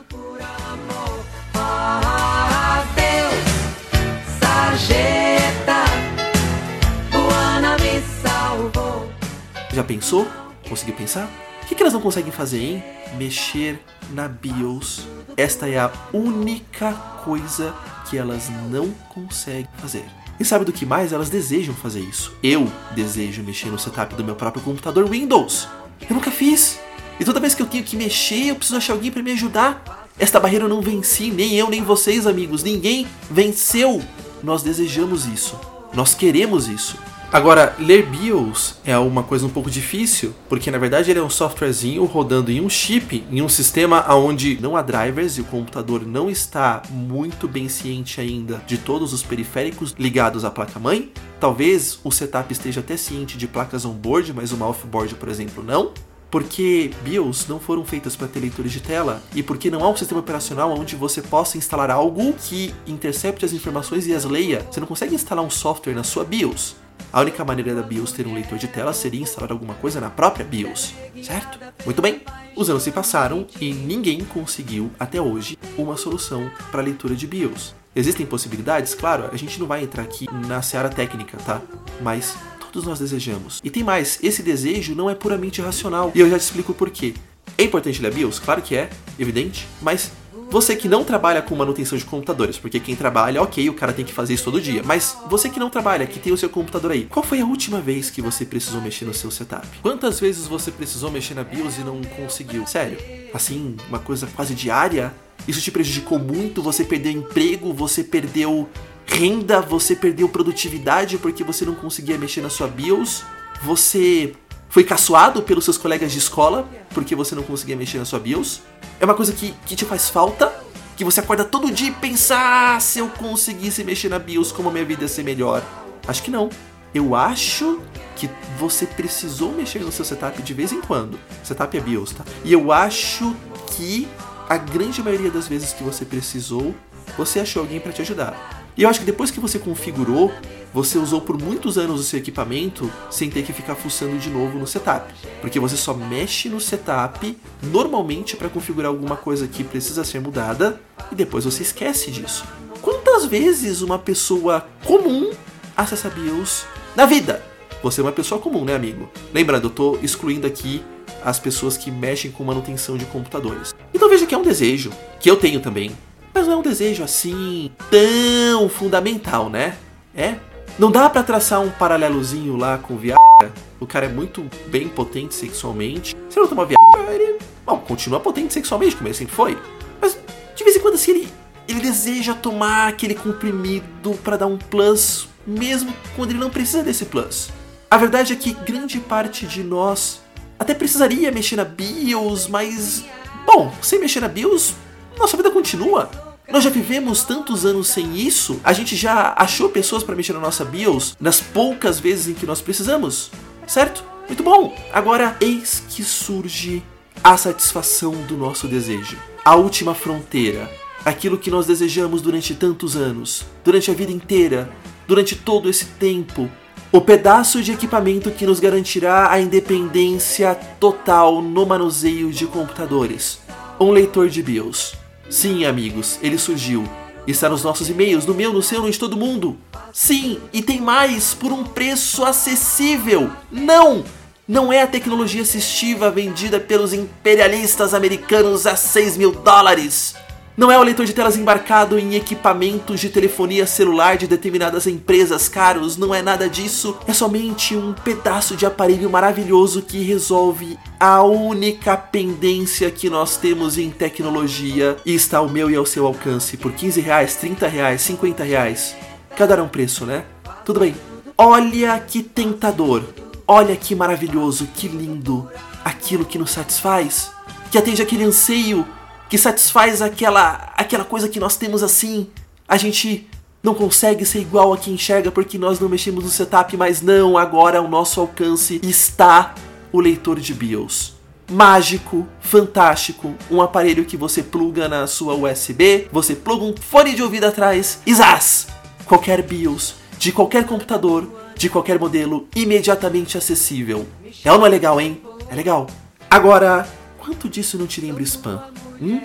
Já 9.74 9.84
pensou? 9.84 10.28
Conseguiu 10.70 10.95
pensar? 10.95 11.28
O 11.63 11.66
que, 11.66 11.74
que 11.74 11.82
elas 11.82 11.91
não 11.91 12.01
conseguem 12.01 12.32
fazer, 12.32 12.61
hein? 12.61 12.84
Mexer 13.18 13.80
na 14.11 14.28
BIOS. 14.28 15.07
Esta 15.36 15.68
é 15.68 15.80
a 15.80 15.91
única 16.13 16.93
coisa 17.24 17.74
que 18.07 18.16
elas 18.16 18.47
não 18.70 18.91
conseguem 19.09 19.68
fazer. 19.78 20.05
E 20.39 20.45
sabe 20.45 20.66
do 20.66 20.72
que 20.72 20.86
mais? 20.86 21.11
Elas 21.11 21.30
desejam 21.30 21.74
fazer 21.74 22.01
isso. 22.01 22.32
Eu 22.43 22.72
desejo 22.93 23.41
mexer 23.41 23.70
no 23.70 23.80
setup 23.80 24.13
do 24.13 24.24
meu 24.24 24.36
próprio 24.36 24.61
computador 24.63 25.09
Windows. 25.09 25.68
Eu 26.07 26.16
nunca 26.16 26.30
fiz. 26.30 26.80
E 27.20 27.24
toda 27.24 27.39
vez 27.39 27.55
que 27.55 27.61
eu 27.61 27.66
tenho 27.66 27.84
que 27.84 27.95
mexer, 27.95 28.47
eu 28.47 28.55
preciso 28.55 28.78
achar 28.78 28.93
alguém 28.93 29.11
para 29.11 29.24
me 29.24 29.32
ajudar. 29.32 30.07
Esta 30.20 30.39
barreira 30.39 30.66
eu 30.66 30.70
não 30.70 30.82
venci, 30.82 31.32
nem 31.32 31.55
eu, 31.55 31.70
nem 31.70 31.82
vocês, 31.82 32.28
amigos. 32.28 32.61
Ninguém 32.61 33.07
venceu. 33.30 34.01
Nós 34.43 34.61
desejamos 34.61 35.26
isso. 35.26 35.59
Nós 35.93 36.13
queremos 36.13 36.68
isso. 36.68 36.97
Agora, 37.32 37.76
ler 37.80 38.05
BIOS 38.05 38.76
é 38.86 38.97
uma 38.97 39.24
coisa 39.24 39.45
um 39.45 39.49
pouco 39.49 39.70
difícil, 39.70 40.34
porque 40.47 40.70
na 40.72 40.78
verdade 40.78 41.09
ele 41.09 41.20
é 41.20 41.24
um 41.24 41.30
softwarezinho 41.30 42.05
rodando 42.05 42.51
em 42.51 42.61
um 42.61 42.70
chip, 42.70 43.26
em 43.30 43.41
um 43.41 43.49
sistema 43.49 44.05
onde 44.13 44.57
não 44.61 44.78
há 44.78 44.82
drivers 44.82 45.38
e 45.38 45.41
o 45.41 45.45
computador 45.45 46.05
não 46.05 46.30
está 46.30 46.82
muito 46.89 47.47
bem 47.47 47.68
ciente 47.68 48.22
ainda 48.22 48.61
de 48.68 48.78
todos 48.78 49.11
os 49.11 49.24
periféricos 49.24 49.95
ligados 49.97 50.45
à 50.45 50.51
placa-mãe. 50.51 51.11
Talvez 51.39 51.99
o 52.03 52.11
setup 52.11 52.53
esteja 52.53 52.80
até 52.80 52.95
ciente 52.95 53.38
de 53.38 53.47
placas 53.47 53.84
on-board, 53.84 54.32
mas 54.34 54.51
uma 54.51 54.68
off-board, 54.68 55.16
por 55.16 55.28
exemplo, 55.28 55.61
não 55.63 55.91
porque 56.30 56.91
BIOS 57.01 57.47
não 57.47 57.59
foram 57.59 57.86
feitas 57.86 58.15
para 58.15 58.28
ter 58.28 58.39
leitores 58.39 58.71
de 58.71 58.82
tela 58.82 59.21
e 59.34 59.41
porque 59.41 59.71
não 59.71 59.84
há 59.84 59.89
um 59.89 59.95
sistema 59.95 60.19
operacional 60.19 60.71
onde 60.78 60.95
você 60.95 61.21
possa 61.21 61.57
instalar 61.57 61.89
algo 61.89 62.34
que 62.34 62.73
intercepte 62.86 63.45
as 63.45 63.53
informações 63.53 64.07
e 64.07 64.13
as 64.13 64.26
leia. 64.26 64.65
Você 64.69 64.80
não 64.80 64.88
consegue 64.88 65.15
instalar 65.15 65.43
um 65.43 65.49
software 65.49 65.93
na 65.93 66.03
sua 66.03 66.23
BIOS. 66.23 66.76
A 67.11 67.21
única 67.21 67.45
maneira 67.45 67.73
da 67.73 67.82
BIOS 67.82 68.11
ter 68.11 68.28
um 68.28 68.34
leitor 68.34 68.57
de 68.57 68.67
tela 68.67 68.93
seria 68.93 69.21
instalar 69.21 69.51
alguma 69.51 69.73
coisa 69.76 70.01
na 70.01 70.09
própria 70.09 70.45
BIOS, 70.45 70.93
certo? 71.23 71.59
Muito 71.86 72.01
bem. 72.01 72.21
Os 72.55 72.69
anos 72.69 72.84
se 72.84 72.91
passaram 72.91 73.45
e 73.59 73.73
ninguém 73.73 74.23
conseguiu 74.23 74.91
até 74.99 75.21
hoje 75.21 75.57
uma 75.78 75.97
solução 75.97 76.49
para 76.71 76.82
leitura 76.82 77.15
de 77.15 77.28
BIOS. 77.28 77.76
Existem 77.95 78.26
possibilidades? 78.26 78.93
Claro, 78.93 79.30
a 79.32 79.38
gente 79.38 79.57
não 79.59 79.67
vai 79.67 79.84
entrar 79.84 80.03
aqui 80.03 80.26
na 80.47 80.61
seara 80.61 80.89
técnica, 80.89 81.38
tá? 81.38 81.61
Mas 82.01 82.36
todos 82.76 82.88
nós 82.88 82.99
desejamos. 82.99 83.61
E 83.63 83.69
tem 83.69 83.84
mais, 83.84 84.19
esse 84.21 84.43
desejo 84.43 84.93
não 84.93 85.09
é 85.09 85.15
puramente 85.15 85.61
racional. 85.61 86.11
E 86.13 86.19
eu 86.19 86.30
já 86.30 86.38
te 86.38 86.41
explico 86.41 86.73
o 86.73 86.76
porquê. 86.76 87.13
É 87.57 87.63
importante 87.63 88.01
ler 88.01 88.13
BIOS? 88.13 88.38
Claro 88.38 88.61
que 88.61 88.76
é, 88.76 88.89
evidente, 89.17 89.65
mas 89.82 90.11
você 90.51 90.76
que 90.76 90.89
não 90.89 91.03
trabalha 91.05 91.41
com 91.41 91.55
manutenção 91.55 91.97
de 91.97 92.03
computadores, 92.03 92.57
porque 92.57 92.80
quem 92.80 92.93
trabalha, 92.93 93.41
ok, 93.41 93.69
o 93.69 93.73
cara 93.73 93.93
tem 93.93 94.03
que 94.03 94.11
fazer 94.11 94.34
isso 94.34 94.43
todo 94.43 94.59
dia, 94.59 94.84
mas 94.84 95.17
você 95.30 95.49
que 95.49 95.57
não 95.57 95.69
trabalha, 95.69 96.05
que 96.05 96.19
tem 96.19 96.34
o 96.34 96.38
seu 96.38 96.49
computador 96.49 96.91
aí, 96.91 97.05
qual 97.05 97.23
foi 97.23 97.39
a 97.39 97.45
última 97.45 97.80
vez 97.80 98.09
que 98.09 98.21
você 98.21 98.45
precisou 98.45 98.82
mexer 98.82 99.05
no 99.05 99.13
seu 99.13 99.32
setup? 99.32 99.65
Quantas 99.82 100.19
vezes 100.19 100.45
você 100.45 100.69
precisou 100.69 101.09
mexer 101.09 101.34
na 101.34 101.45
BIOS 101.45 101.78
e 101.78 101.82
não 101.82 102.01
conseguiu? 102.03 102.67
Sério? 102.67 102.97
Assim, 103.34 103.78
uma 103.88 103.99
coisa 103.99 104.28
quase 104.36 104.53
diária? 104.53 105.13
Isso 105.47 105.61
te 105.61 105.71
prejudicou 105.71 106.19
muito? 106.19 106.61
Você 106.61 106.84
perdeu 106.84 107.11
emprego? 107.11 107.71
Você 107.73 108.03
perdeu 108.03 108.67
renda, 109.06 109.62
você 109.62 109.95
perdeu 109.95 110.28
produtividade 110.28 111.18
porque 111.18 111.43
você 111.43 111.66
não 111.66 111.76
conseguia 111.76 112.18
mexer 112.18 112.41
na 112.41 112.49
sua 112.49 112.68
BIOS, 112.68 113.24
você 113.64 114.36
foi 114.70 114.84
caçoado 114.84 115.41
pelos 115.41 115.64
seus 115.64 115.78
colegas 115.78 116.12
de 116.12 116.18
escola 116.18 116.68
porque 116.93 117.16
você 117.16 117.36
não 117.36 117.43
conseguia 117.43 117.76
mexer 117.76 117.97
na 117.97 118.06
sua 118.06 118.20
BIOS. 118.20 118.62
É 118.99 119.06
uma 119.06 119.14
coisa 119.14 119.32
que, 119.32 119.53
que 119.66 119.76
te 119.76 119.86
faz 119.86 120.10
falta, 120.10 120.51
que 120.97 121.03
você 121.03 121.20
acorda 121.20 121.45
todo 121.45 121.72
dia 121.72 121.89
e 121.89 121.91
pensa: 121.91 122.36
ah, 122.38 122.80
se 122.80 122.99
eu 122.99 123.08
conseguisse 123.10 123.84
mexer 123.84 124.10
na 124.10 124.20
BIOS, 124.20 124.51
como 124.51 124.70
a 124.70 124.72
minha 124.72 124.86
vida 124.86 125.03
ia 125.03 125.08
ser 125.08 125.24
melhor. 125.24 125.64
Acho 126.08 126.24
que 126.24 126.32
não. 126.32 126.49
Eu 126.93 127.14
acho 127.14 127.82
que 128.16 128.30
você 128.58 128.86
precisou 128.86 129.51
mexer 129.51 129.80
no 129.80 129.91
seu 129.91 130.06
setup 130.06 130.41
de 130.41 130.53
vez 130.53 130.72
em 130.72 130.80
quando. 130.80 131.20
Setup 131.43 131.78
é 131.78 131.82
BIOS, 131.82 132.12
tá? 132.12 132.24
E 132.43 132.53
eu 132.53 132.72
acho 132.72 133.36
que 133.76 134.08
a 134.47 134.58
grande 134.58 135.01
maioria 135.01 135.32
das 135.32 135.47
vezes 135.47 135.74
que 135.74 135.84
você 135.84 136.06
precisou, 136.06 136.74
você 137.18 137.41
achou 137.41 137.64
alguém 137.64 137.80
para 137.80 137.91
te 137.91 138.01
ajudar. 138.01 138.55
E 138.78 138.84
eu 138.84 138.89
acho 138.89 138.99
que 138.99 139.05
depois 139.05 139.32
que 139.32 139.39
você 139.39 139.57
configurou, 139.57 140.32
você 140.73 140.97
usou 140.97 141.21
por 141.21 141.41
muitos 141.41 141.78
anos 141.78 142.01
o 142.01 142.03
seu 142.03 142.19
equipamento 142.19 142.91
sem 143.09 143.30
ter 143.30 143.43
que 143.43 143.53
ficar 143.53 143.76
fuçando 143.76 144.17
de 144.17 144.30
novo 144.30 144.59
no 144.59 144.67
setup. 144.67 145.13
Porque 145.39 145.59
você 145.59 145.78
só 145.78 145.93
mexe 145.93 146.49
no 146.49 146.59
setup 146.59 147.38
normalmente 147.63 148.36
para 148.36 148.49
configurar 148.49 148.91
alguma 148.91 149.15
coisa 149.15 149.47
que 149.47 149.63
precisa 149.63 150.03
ser 150.03 150.19
mudada 150.19 150.82
e 151.11 151.15
depois 151.15 151.45
você 151.45 151.63
esquece 151.63 152.11
disso. 152.11 152.43
Quantas 152.82 153.26
vezes 153.26 153.82
uma 153.82 153.97
pessoa 153.97 154.67
comum 154.84 155.32
acessa 155.78 156.09
BIOS 156.09 156.65
na 156.95 157.05
vida? 157.05 157.41
Você 157.82 158.01
é 158.01 158.03
uma 158.03 158.11
pessoa 158.11 158.41
comum, 158.41 158.65
né, 158.65 158.76
amigo? 158.76 159.09
Lembrando, 159.34 159.67
eu 159.67 159.71
tô 159.71 159.97
excluindo 160.01 160.45
aqui 160.45 160.84
as 161.23 161.39
pessoas 161.39 161.78
que 161.78 161.89
mexem 161.89 162.32
com 162.32 162.43
manutenção 162.43 162.97
de 162.97 163.05
computadores. 163.05 163.73
Então 163.93 164.09
veja 164.09 164.26
que 164.26 164.36
é 164.36 164.38
um 164.38 164.43
desejo, 164.43 164.91
que 165.19 165.30
eu 165.30 165.38
tenho 165.38 165.59
também, 165.59 165.91
mas 166.36 166.47
não 166.47 166.55
é 166.55 166.57
um 166.57 166.61
desejo 166.61 167.01
assim 167.01 167.71
tão 167.89 168.67
fundamental, 168.67 169.49
né? 169.49 169.77
É? 170.13 170.36
Não 170.77 170.91
dá 170.91 171.09
para 171.09 171.23
traçar 171.23 171.61
um 171.61 171.71
paralelozinho 171.71 172.57
lá 172.57 172.77
com 172.77 172.95
o 172.95 172.97
Viagra. 172.97 173.53
O 173.79 173.88
cara 173.88 174.07
é 174.07 174.09
muito 174.09 174.45
bem 174.67 174.89
potente 174.89 175.33
sexualmente. 175.33 176.09
Se 176.29 176.38
ele 176.38 176.41
não 176.41 176.47
tomar 176.47 176.65
Viagra, 176.65 177.13
ele 177.13 177.39
bom, 177.65 177.77
continua 177.77 178.19
potente 178.19 178.53
sexualmente, 178.53 178.97
como 178.97 179.07
ele 179.07 179.15
sempre 179.15 179.33
foi. 179.33 179.57
Mas 180.01 180.17
de 180.53 180.63
vez 180.65 180.75
em 180.75 180.79
quando 180.81 180.95
assim 180.95 181.11
ele, 181.11 181.29
ele 181.69 181.79
deseja 181.79 182.33
tomar 182.33 182.89
aquele 182.89 183.15
comprimido 183.15 184.11
para 184.21 184.36
dar 184.36 184.47
um 184.47 184.57
plus, 184.57 185.29
mesmo 185.47 185.93
quando 186.17 186.31
ele 186.31 186.39
não 186.39 186.49
precisa 186.49 186.83
desse 186.83 187.05
plus. 187.05 187.49
A 187.89 187.97
verdade 187.97 188.33
é 188.33 188.36
que 188.36 188.51
grande 188.51 188.99
parte 188.99 189.47
de 189.47 189.63
nós 189.63 190.21
até 190.59 190.73
precisaria 190.73 191.31
mexer 191.31 191.55
na 191.55 191.63
BIOS, 191.63 192.47
mas 192.49 193.05
bom, 193.45 193.73
sem 193.81 193.99
mexer 193.99 194.19
na 194.19 194.27
BIOS, 194.27 194.73
nossa 195.17 195.38
vida 195.38 195.49
continua. 195.49 196.24
Nós 196.50 196.64
já 196.64 196.70
vivemos 196.70 197.24
tantos 197.24 197.66
anos 197.66 197.88
sem 197.88 198.16
isso, 198.16 198.60
a 198.64 198.72
gente 198.72 198.96
já 198.96 199.34
achou 199.36 199.70
pessoas 199.70 200.04
para 200.04 200.16
mexer 200.16 200.34
na 200.34 200.39
nossa 200.39 200.64
BIOS 200.64 201.18
nas 201.20 201.39
poucas 201.41 202.00
vezes 202.00 202.28
em 202.28 202.34
que 202.34 202.46
nós 202.46 202.62
precisamos, 202.62 203.32
certo? 203.66 204.04
Muito 204.28 204.43
bom! 204.43 204.76
Agora, 204.93 205.36
eis 205.41 205.84
que 205.89 206.04
surge 206.04 206.84
a 207.24 207.36
satisfação 207.36 208.12
do 208.28 208.38
nosso 208.38 208.68
desejo. 208.68 209.18
A 209.43 209.56
última 209.56 209.96
fronteira. 209.96 210.70
Aquilo 211.04 211.38
que 211.38 211.52
nós 211.52 211.66
desejamos 211.66 212.22
durante 212.22 212.54
tantos 212.56 212.96
anos, 212.96 213.46
durante 213.64 213.89
a 213.89 213.93
vida 213.93 214.12
inteira, 214.12 214.70
durante 215.08 215.36
todo 215.36 215.70
esse 215.70 215.86
tempo. 215.86 216.50
O 216.91 217.02
pedaço 217.02 217.62
de 217.62 217.72
equipamento 217.72 218.32
que 218.32 218.46
nos 218.46 218.60
garantirá 218.60 219.32
a 219.32 219.39
independência 219.39 220.56
total 220.80 221.41
no 221.41 221.66
manuseio 221.66 222.32
de 222.32 222.46
computadores. 222.48 223.39
Um 223.80 223.91
leitor 223.91 224.30
de 224.30 224.41
BIOS. 224.41 225.05
Sim, 225.30 225.65
amigos, 225.65 226.19
ele 226.21 226.38
surgiu. 226.38 226.88
Está 227.28 227.49
nos 227.49 227.63
nossos 227.63 227.89
e-mails, 227.89 228.26
no 228.26 228.36
meu, 228.36 228.53
no 228.53 228.61
seu, 228.61 228.82
no 228.82 228.91
de 228.91 228.99
todo 228.99 229.17
mundo. 229.17 229.57
Sim, 229.91 230.39
e 230.53 230.61
tem 230.61 230.80
mais, 230.80 231.34
por 231.34 231.51
um 231.51 231.63
preço 231.63 232.23
acessível. 232.23 233.32
Não! 233.51 234.03
Não 234.47 234.71
é 234.71 234.84
a 234.84 234.88
tecnologia 234.88 235.41
assistiva 235.41 236.11
vendida 236.11 236.59
pelos 236.59 236.93
imperialistas 236.93 237.95
americanos 237.95 238.67
a 238.67 238.76
6 238.76 239.17
mil 239.17 239.32
dólares. 239.32 240.15
Não 240.58 240.72
é 240.72 240.80
o 240.80 240.84
leitor 240.84 241.06
de 241.06 241.12
telas 241.12 241.36
embarcado 241.36 241.99
em 241.99 242.16
equipamentos 242.16 243.01
de 243.01 243.10
telefonia 243.10 243.68
celular 243.68 244.16
de 244.16 244.26
determinadas 244.26 244.88
empresas 244.88 245.49
caros, 245.49 245.97
não 245.97 246.16
é 246.16 246.22
nada 246.22 246.47
disso. 246.47 246.97
É 247.06 247.12
somente 247.12 247.76
um 247.76 247.91
pedaço 247.91 248.56
de 248.56 248.66
aparelho 248.66 249.10
maravilhoso 249.10 249.82
que 249.82 250.01
resolve 250.01 250.80
a 250.97 251.22
única 251.22 251.97
pendência 251.97 252.89
que 252.89 253.10
nós 253.10 253.36
temos 253.36 253.78
em 253.78 253.89
tecnologia 253.89 254.95
e 255.06 255.14
está 255.14 255.39
ao 255.39 255.49
meu 255.49 255.70
e 255.70 255.76
ao 255.76 255.86
seu 255.86 256.08
alcance 256.08 256.56
por 256.56 256.72
15 256.72 257.01
reais, 257.01 257.36
30 257.36 257.68
reais, 257.68 258.01
50 258.03 258.41
reais. 258.41 258.95
Dar 259.38 259.60
um 259.60 259.68
preço, 259.68 260.06
né? 260.06 260.24
Tudo 260.64 260.80
bem. 260.80 260.95
Olha 261.38 261.99
que 261.99 262.24
tentador. 262.24 263.03
Olha 263.45 263.76
que 263.76 263.93
maravilhoso, 263.93 264.70
que 264.74 264.88
lindo. 264.88 265.49
Aquilo 265.84 266.24
que 266.24 266.38
nos 266.38 266.51
satisfaz, 266.51 267.30
que 267.70 267.78
atende 267.78 268.01
aquele 268.01 268.24
anseio, 268.24 268.88
que 269.30 269.38
satisfaz 269.38 270.01
aquela 270.01 270.73
aquela 270.76 271.05
coisa 271.05 271.30
que 271.30 271.39
nós 271.39 271.55
temos 271.55 271.84
assim. 271.84 272.30
A 272.67 272.78
gente 272.78 273.28
não 273.65 273.73
consegue 273.73 274.23
ser 274.26 274.39
igual 274.39 274.73
a 274.73 274.78
quem 274.78 274.93
enxerga 274.93 275.32
porque 275.32 275.57
nós 275.57 275.80
não 275.80 275.89
mexemos 275.89 276.23
no 276.23 276.30
setup, 276.30 276.78
mas 276.78 277.01
não, 277.01 277.38
agora 277.38 277.80
ao 277.80 277.88
nosso 277.88 278.21
alcance 278.21 278.80
está 278.84 279.55
o 279.91 279.99
leitor 279.99 280.39
de 280.39 280.53
BIOS. 280.53 281.15
Mágico, 281.49 282.28
fantástico, 282.39 283.36
um 283.49 283.61
aparelho 283.61 284.05
que 284.05 284.17
você 284.17 284.43
pluga 284.43 284.88
na 284.88 285.07
sua 285.07 285.36
USB, 285.36 286.07
você 286.11 286.36
pluga 286.36 286.63
um 286.63 286.76
fone 286.80 287.13
de 287.13 287.23
ouvido 287.23 287.45
atrás 287.45 287.99
e 288.05 288.13
zaz! 288.13 288.67
Qualquer 289.05 289.41
BIOS, 289.41 289.95
de 290.17 290.32
qualquer 290.32 290.65
computador, 290.65 291.28
de 291.55 291.69
qualquer 291.69 291.99
modelo, 291.99 292.47
imediatamente 292.55 293.38
acessível. 293.38 294.05
É 294.43 294.51
ou 294.51 294.57
não 294.57 294.65
é 294.65 294.69
legal, 294.69 294.99
hein? 294.99 295.21
É 295.49 295.55
legal. 295.55 295.88
Agora, 296.30 296.88
quanto 297.19 297.49
disso 297.49 297.78
não 297.78 297.88
te 297.88 298.01
lembra 298.01 298.23
spam? 298.23 298.63
Hum? 299.02 299.22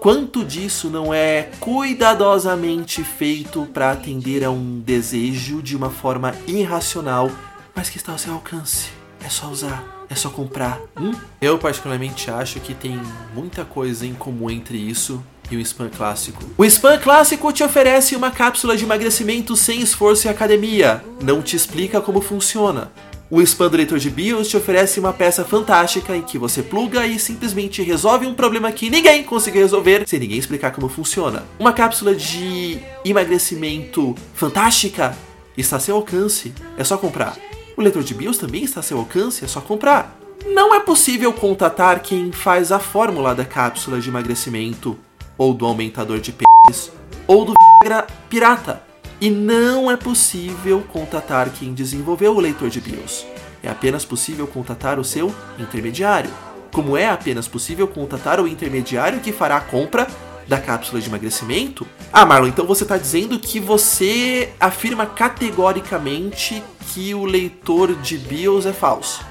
Quanto 0.00 0.44
disso 0.44 0.90
não 0.90 1.14
é 1.14 1.48
cuidadosamente 1.58 3.02
feito 3.02 3.66
para 3.72 3.90
atender 3.90 4.44
a 4.44 4.50
um 4.50 4.80
desejo 4.80 5.62
de 5.62 5.74
uma 5.74 5.88
forma 5.88 6.34
irracional, 6.46 7.30
mas 7.74 7.88
que 7.88 7.96
está 7.96 8.12
ao 8.12 8.18
seu 8.18 8.34
alcance? 8.34 8.90
É 9.24 9.30
só 9.30 9.48
usar, 9.48 10.04
é 10.10 10.14
só 10.14 10.28
comprar. 10.28 10.78
Hum? 11.00 11.12
Eu 11.40 11.58
particularmente 11.58 12.30
acho 12.30 12.60
que 12.60 12.74
tem 12.74 13.00
muita 13.34 13.64
coisa 13.64 14.06
em 14.06 14.12
comum 14.12 14.50
entre 14.50 14.76
isso 14.76 15.24
e 15.50 15.56
o 15.56 15.60
spam 15.60 15.88
clássico. 15.88 16.42
O 16.56 16.64
spam 16.66 16.98
clássico 16.98 17.50
te 17.52 17.62
oferece 17.62 18.14
uma 18.14 18.30
cápsula 18.30 18.76
de 18.76 18.84
emagrecimento 18.84 19.56
sem 19.56 19.80
esforço 19.80 20.26
e 20.26 20.30
academia. 20.30 21.02
Não 21.22 21.40
te 21.40 21.56
explica 21.56 22.00
como 22.00 22.20
funciona. 22.20 22.92
O 23.30 23.40
spam 23.40 23.70
do 23.70 23.76
leitor 23.78 23.98
de 23.98 24.10
BIOS 24.10 24.48
te 24.48 24.56
oferece 24.56 25.00
uma 25.00 25.12
peça 25.12 25.44
fantástica 25.44 26.14
em 26.14 26.20
que 26.20 26.36
você 26.36 26.62
pluga 26.62 27.06
e 27.06 27.18
simplesmente 27.18 27.82
resolve 27.82 28.26
um 28.26 28.34
problema 28.34 28.70
que 28.70 28.90
ninguém 28.90 29.24
conseguiu 29.24 29.62
resolver 29.62 30.06
sem 30.06 30.20
ninguém 30.20 30.38
explicar 30.38 30.72
como 30.72 30.88
funciona. 30.88 31.42
Uma 31.58 31.72
cápsula 31.72 32.14
de 32.14 32.78
emagrecimento 33.02 34.14
fantástica 34.34 35.16
está 35.56 35.76
a 35.76 35.80
seu 35.80 35.96
alcance, 35.96 36.52
é 36.76 36.84
só 36.84 36.98
comprar. 36.98 37.36
O 37.76 37.80
leitor 37.80 38.02
de 38.02 38.12
BIOS 38.12 38.36
também 38.36 38.62
está 38.62 38.80
a 38.80 38.82
seu 38.82 38.98
alcance, 38.98 39.42
é 39.42 39.48
só 39.48 39.60
comprar. 39.60 40.16
Não 40.46 40.74
é 40.74 40.80
possível 40.80 41.32
contatar 41.32 42.00
quem 42.00 42.30
faz 42.30 42.70
a 42.70 42.78
fórmula 42.78 43.34
da 43.34 43.44
cápsula 43.44 44.00
de 44.00 44.10
emagrecimento, 44.10 44.98
ou 45.38 45.54
do 45.54 45.64
aumentador 45.64 46.20
de 46.20 46.30
pênis, 46.32 46.92
ou 47.26 47.46
do 47.46 47.54
Viagra 47.82 48.06
pirata. 48.28 48.83
E 49.20 49.30
não 49.30 49.90
é 49.90 49.96
possível 49.96 50.84
contatar 50.92 51.50
quem 51.50 51.72
desenvolveu 51.72 52.36
o 52.36 52.40
leitor 52.40 52.68
de 52.68 52.80
BIOS. 52.80 53.24
É 53.62 53.68
apenas 53.68 54.04
possível 54.04 54.46
contatar 54.46 54.98
o 54.98 55.04
seu 55.04 55.34
intermediário. 55.58 56.30
Como 56.72 56.96
é 56.96 57.08
apenas 57.08 57.48
possível 57.48 57.86
contatar 57.86 58.40
o 58.40 58.48
intermediário 58.48 59.20
que 59.20 59.32
fará 59.32 59.56
a 59.56 59.60
compra 59.60 60.06
da 60.46 60.60
cápsula 60.60 61.00
de 61.00 61.08
emagrecimento? 61.08 61.86
Ah, 62.12 62.26
Marlon, 62.26 62.48
então 62.48 62.66
você 62.66 62.82
está 62.82 62.98
dizendo 62.98 63.38
que 63.38 63.58
você 63.58 64.52
afirma 64.60 65.06
categoricamente 65.06 66.62
que 66.92 67.14
o 67.14 67.24
leitor 67.24 67.94
de 67.94 68.18
BIOS 68.18 68.66
é 68.66 68.72
falso. 68.72 69.24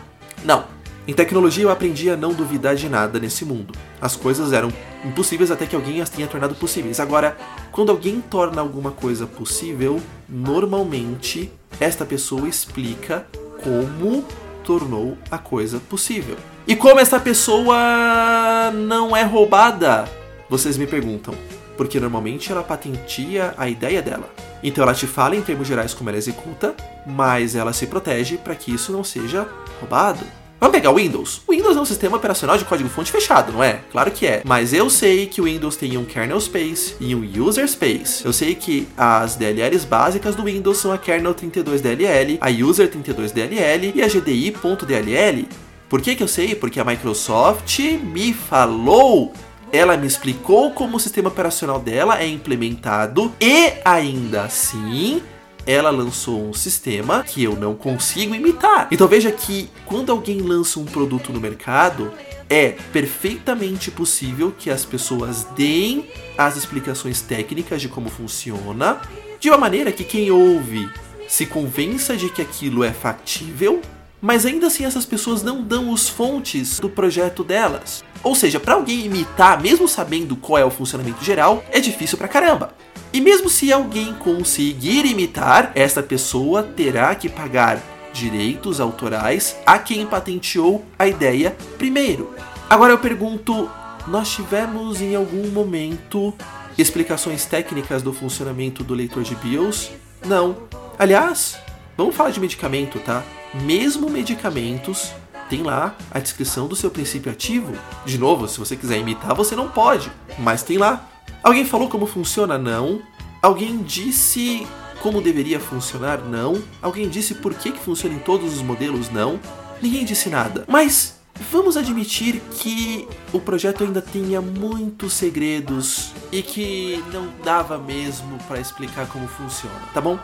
Não. 0.44 0.66
Em 1.06 1.14
tecnologia 1.14 1.66
eu 1.66 1.70
aprendi 1.70 2.10
a 2.10 2.16
não 2.16 2.34
duvidar 2.34 2.76
de 2.76 2.88
nada 2.88 3.20
nesse 3.20 3.44
mundo. 3.44 3.74
As 4.00 4.16
coisas 4.16 4.54
eram 4.54 4.72
impossíveis 5.04 5.52
até 5.52 5.66
que 5.66 5.76
alguém 5.76 6.00
as 6.00 6.10
tenha 6.10 6.28
tornado 6.28 6.56
possíveis. 6.56 6.98
Agora, 6.98 7.36
quando 7.74 7.92
alguém 7.92 8.22
torna 8.22 8.62
alguma 8.62 8.92
coisa 8.92 9.28
possível, 9.28 10.00
normalmente 10.30 11.52
esta 11.78 12.06
pessoa 12.06 12.48
explica 12.48 13.28
como 13.62 14.24
tornou 14.64 15.18
a 15.30 15.38
coisa 15.38 15.78
possível. 15.78 16.38
E 16.66 16.74
como 16.74 17.02
essa 17.02 17.20
pessoa 17.20 18.72
não 18.74 19.16
é 19.16 19.24
roubada? 19.24 20.06
Vocês 20.50 20.78
me 20.78 20.88
perguntam. 20.88 21.36
Porque 21.76 22.00
normalmente 22.00 22.50
ela 22.50 22.64
patenteia 22.64 23.54
a 23.58 23.68
ideia 23.68 24.02
dela. 24.02 24.30
Então 24.64 24.82
ela 24.82 24.94
te 24.94 25.06
fala 25.06 25.36
em 25.36 25.42
termos 25.42 25.68
gerais 25.68 25.94
como 25.94 26.10
ela 26.10 26.18
executa, 26.18 26.74
mas 27.06 27.56
ela 27.56 27.74
se 27.74 27.88
protege 27.88 28.38
para 28.38 28.56
que 28.56 28.74
isso 28.74 28.94
não 28.94 29.04
seja 29.04 29.46
roubado. 29.82 30.24
Vamos 30.64 30.78
pegar 30.78 30.92
o 30.92 30.96
Windows. 30.96 31.42
O 31.46 31.52
Windows 31.52 31.76
é 31.76 31.82
um 31.82 31.86
sistema 31.86 32.16
operacional 32.16 32.58
de 32.58 32.64
código-fonte 32.64 33.12
fechado, 33.12 33.52
não 33.52 33.62
é? 33.62 33.82
Claro 33.92 34.10
que 34.12 34.26
é. 34.26 34.42
Mas 34.46 34.72
eu 34.72 34.90
sei 34.90 35.26
que 35.26 35.42
o 35.42 35.44
Windows 35.44 35.76
tem 35.76 35.98
um 35.98 36.06
kernel 36.06 36.40
space 36.40 36.96
e 37.02 37.14
um 37.14 37.22
user 37.22 37.68
space. 37.68 38.24
Eu 38.24 38.32
sei 38.32 38.56
que 38.56 38.88
as 38.96 39.36
DLLs 39.36 39.86
básicas 39.86 40.36
do 40.36 40.44
Windows 40.46 40.78
são 40.78 40.94
a 40.94 40.98
kernel 40.98 41.36
32DLL, 41.36 42.38
a 42.40 42.50
user 42.50 42.90
32DLL 42.90 43.92
e 43.94 44.02
a 44.02 44.08
GDI.dll. 44.08 45.50
Por 45.90 46.00
que, 46.00 46.16
que 46.16 46.24
eu 46.24 46.30
sei? 46.30 46.56
Porque 46.56 46.80
a 46.80 46.86
Microsoft 46.86 47.78
me 48.02 48.32
falou 48.32 49.34
ela 49.74 49.98
me 49.98 50.06
explicou 50.06 50.70
como 50.70 50.98
o 50.98 51.00
sistema 51.00 51.30
operacional 51.30 51.80
dela 51.80 52.22
é 52.22 52.28
implementado 52.28 53.34
e 53.42 53.74
ainda 53.84 54.44
assim 54.44 55.20
ela 55.66 55.90
lançou 55.90 56.44
um 56.44 56.54
sistema 56.54 57.24
que 57.24 57.44
eu 57.44 57.56
não 57.56 57.76
consigo 57.76 58.36
imitar. 58.36 58.88
Então 58.92 59.08
veja 59.08 59.32
que 59.32 59.70
quando 59.86 60.12
alguém 60.12 60.42
lança 60.42 60.80
um 60.80 60.86
produto 60.86 61.32
no 61.32 61.40
mercado, 61.40 62.12
é 62.50 62.76
perfeitamente 62.92 63.90
possível 63.90 64.54
que 64.58 64.70
as 64.70 64.86
pessoas 64.86 65.46
deem 65.56 66.08
as 66.38 66.58
explicações 66.58 67.22
técnicas 67.22 67.82
de 67.82 67.90
como 67.90 68.10
funciona, 68.10 69.02
de 69.40 69.50
uma 69.50 69.58
maneira 69.58 69.92
que 69.92 70.04
quem 70.04 70.30
ouve 70.32 70.90
se 71.28 71.46
convença 71.46 72.16
de 72.16 72.30
que 72.30 72.42
aquilo 72.42 72.84
é 72.84 72.92
factível, 72.92 73.82
mas 74.24 74.46
ainda 74.46 74.68
assim 74.68 74.86
essas 74.86 75.06
pessoas 75.06 75.44
não 75.44 75.62
dão 75.62 75.92
os 75.92 76.08
fontes 76.08 76.80
do 76.80 76.90
projeto 76.90 77.44
delas. 77.44 78.06
Ou 78.24 78.34
seja, 78.34 78.58
para 78.58 78.76
alguém 78.76 79.06
imitar, 79.06 79.62
mesmo 79.62 79.86
sabendo 79.86 80.38
qual 80.38 80.58
é 80.58 80.64
o 80.64 80.72
funcionamento 80.72 81.22
geral, 81.22 81.62
é 81.70 81.82
difícil 81.82 82.18
pra 82.18 82.30
caramba. 82.30 82.74
E 83.12 83.20
mesmo 83.20 83.50
se 83.50 83.70
alguém 83.74 84.14
conseguir 84.14 85.06
imitar, 85.06 85.74
esta 85.76 86.02
pessoa 86.02 86.64
terá 86.64 87.14
que 87.16 87.28
pagar 87.28 87.84
direitos 88.14 88.80
autorais 88.80 89.58
a 89.66 89.78
quem 89.78 90.06
patenteou 90.06 90.86
a 90.98 91.06
ideia 91.06 91.54
primeiro. 91.78 92.34
Agora 92.70 92.94
eu 92.94 93.00
pergunto: 93.00 93.70
nós 94.08 94.30
tivemos 94.30 95.02
em 95.02 95.18
algum 95.18 95.50
momento 95.50 96.34
explicações 96.78 97.44
técnicas 97.44 98.02
do 98.02 98.14
funcionamento 98.14 98.86
do 98.86 98.94
leitor 98.94 99.22
de 99.24 99.36
BIOS? 99.36 99.92
Não. 100.26 100.56
Aliás, 100.98 101.58
vamos 101.98 102.16
falar 102.16 102.32
de 102.32 102.40
medicamento, 102.40 103.00
tá? 103.00 103.24
Mesmo 103.54 104.10
medicamentos 104.10 105.12
tem 105.50 105.62
lá 105.62 105.96
a 106.10 106.20
descrição 106.20 106.68
do 106.68 106.76
seu 106.76 106.90
princípio 106.90 107.32
ativo. 107.32 107.74
De 108.06 108.18
novo, 108.18 108.48
se 108.48 108.60
você 108.60 108.76
quiser 108.76 108.98
imitar, 108.98 109.36
você 109.36 109.56
não 109.56 109.70
pode, 109.70 110.12
mas 110.40 110.64
tem 110.64 110.78
lá. 110.78 111.08
Alguém 111.44 111.66
falou 111.66 111.90
como 111.90 112.06
funciona? 112.06 112.58
Não. 112.58 113.02
Alguém 113.42 113.78
disse 113.84 114.66
como 115.02 115.22
deveria 115.22 115.60
funcionar? 115.60 116.20
Não. 116.20 116.64
Alguém 116.82 117.10
disse 117.10 117.36
por 117.36 117.54
que, 117.54 117.72
que 117.72 117.80
funciona 117.80 118.16
em 118.16 118.20
todos 118.20 118.54
os 118.54 118.62
modelos? 118.62 119.10
Não. 119.10 119.40
Ninguém 119.82 120.06
disse 120.06 120.30
nada. 120.30 120.64
Mas 120.68 121.20
vamos 121.52 121.76
admitir 121.76 122.42
que 122.52 123.08
o 123.34 123.40
projeto 123.40 123.84
ainda 123.84 124.02
tinha 124.02 124.42
muitos 124.42 125.14
segredos 125.14 126.14
e 126.32 126.42
que 126.42 127.04
não 127.12 127.28
dava 127.44 127.78
mesmo 127.78 128.38
para 128.48 128.60
explicar 128.60 129.08
como 129.08 129.28
funciona, 129.28 129.76
tá 129.94 130.00
bom? 130.00 130.18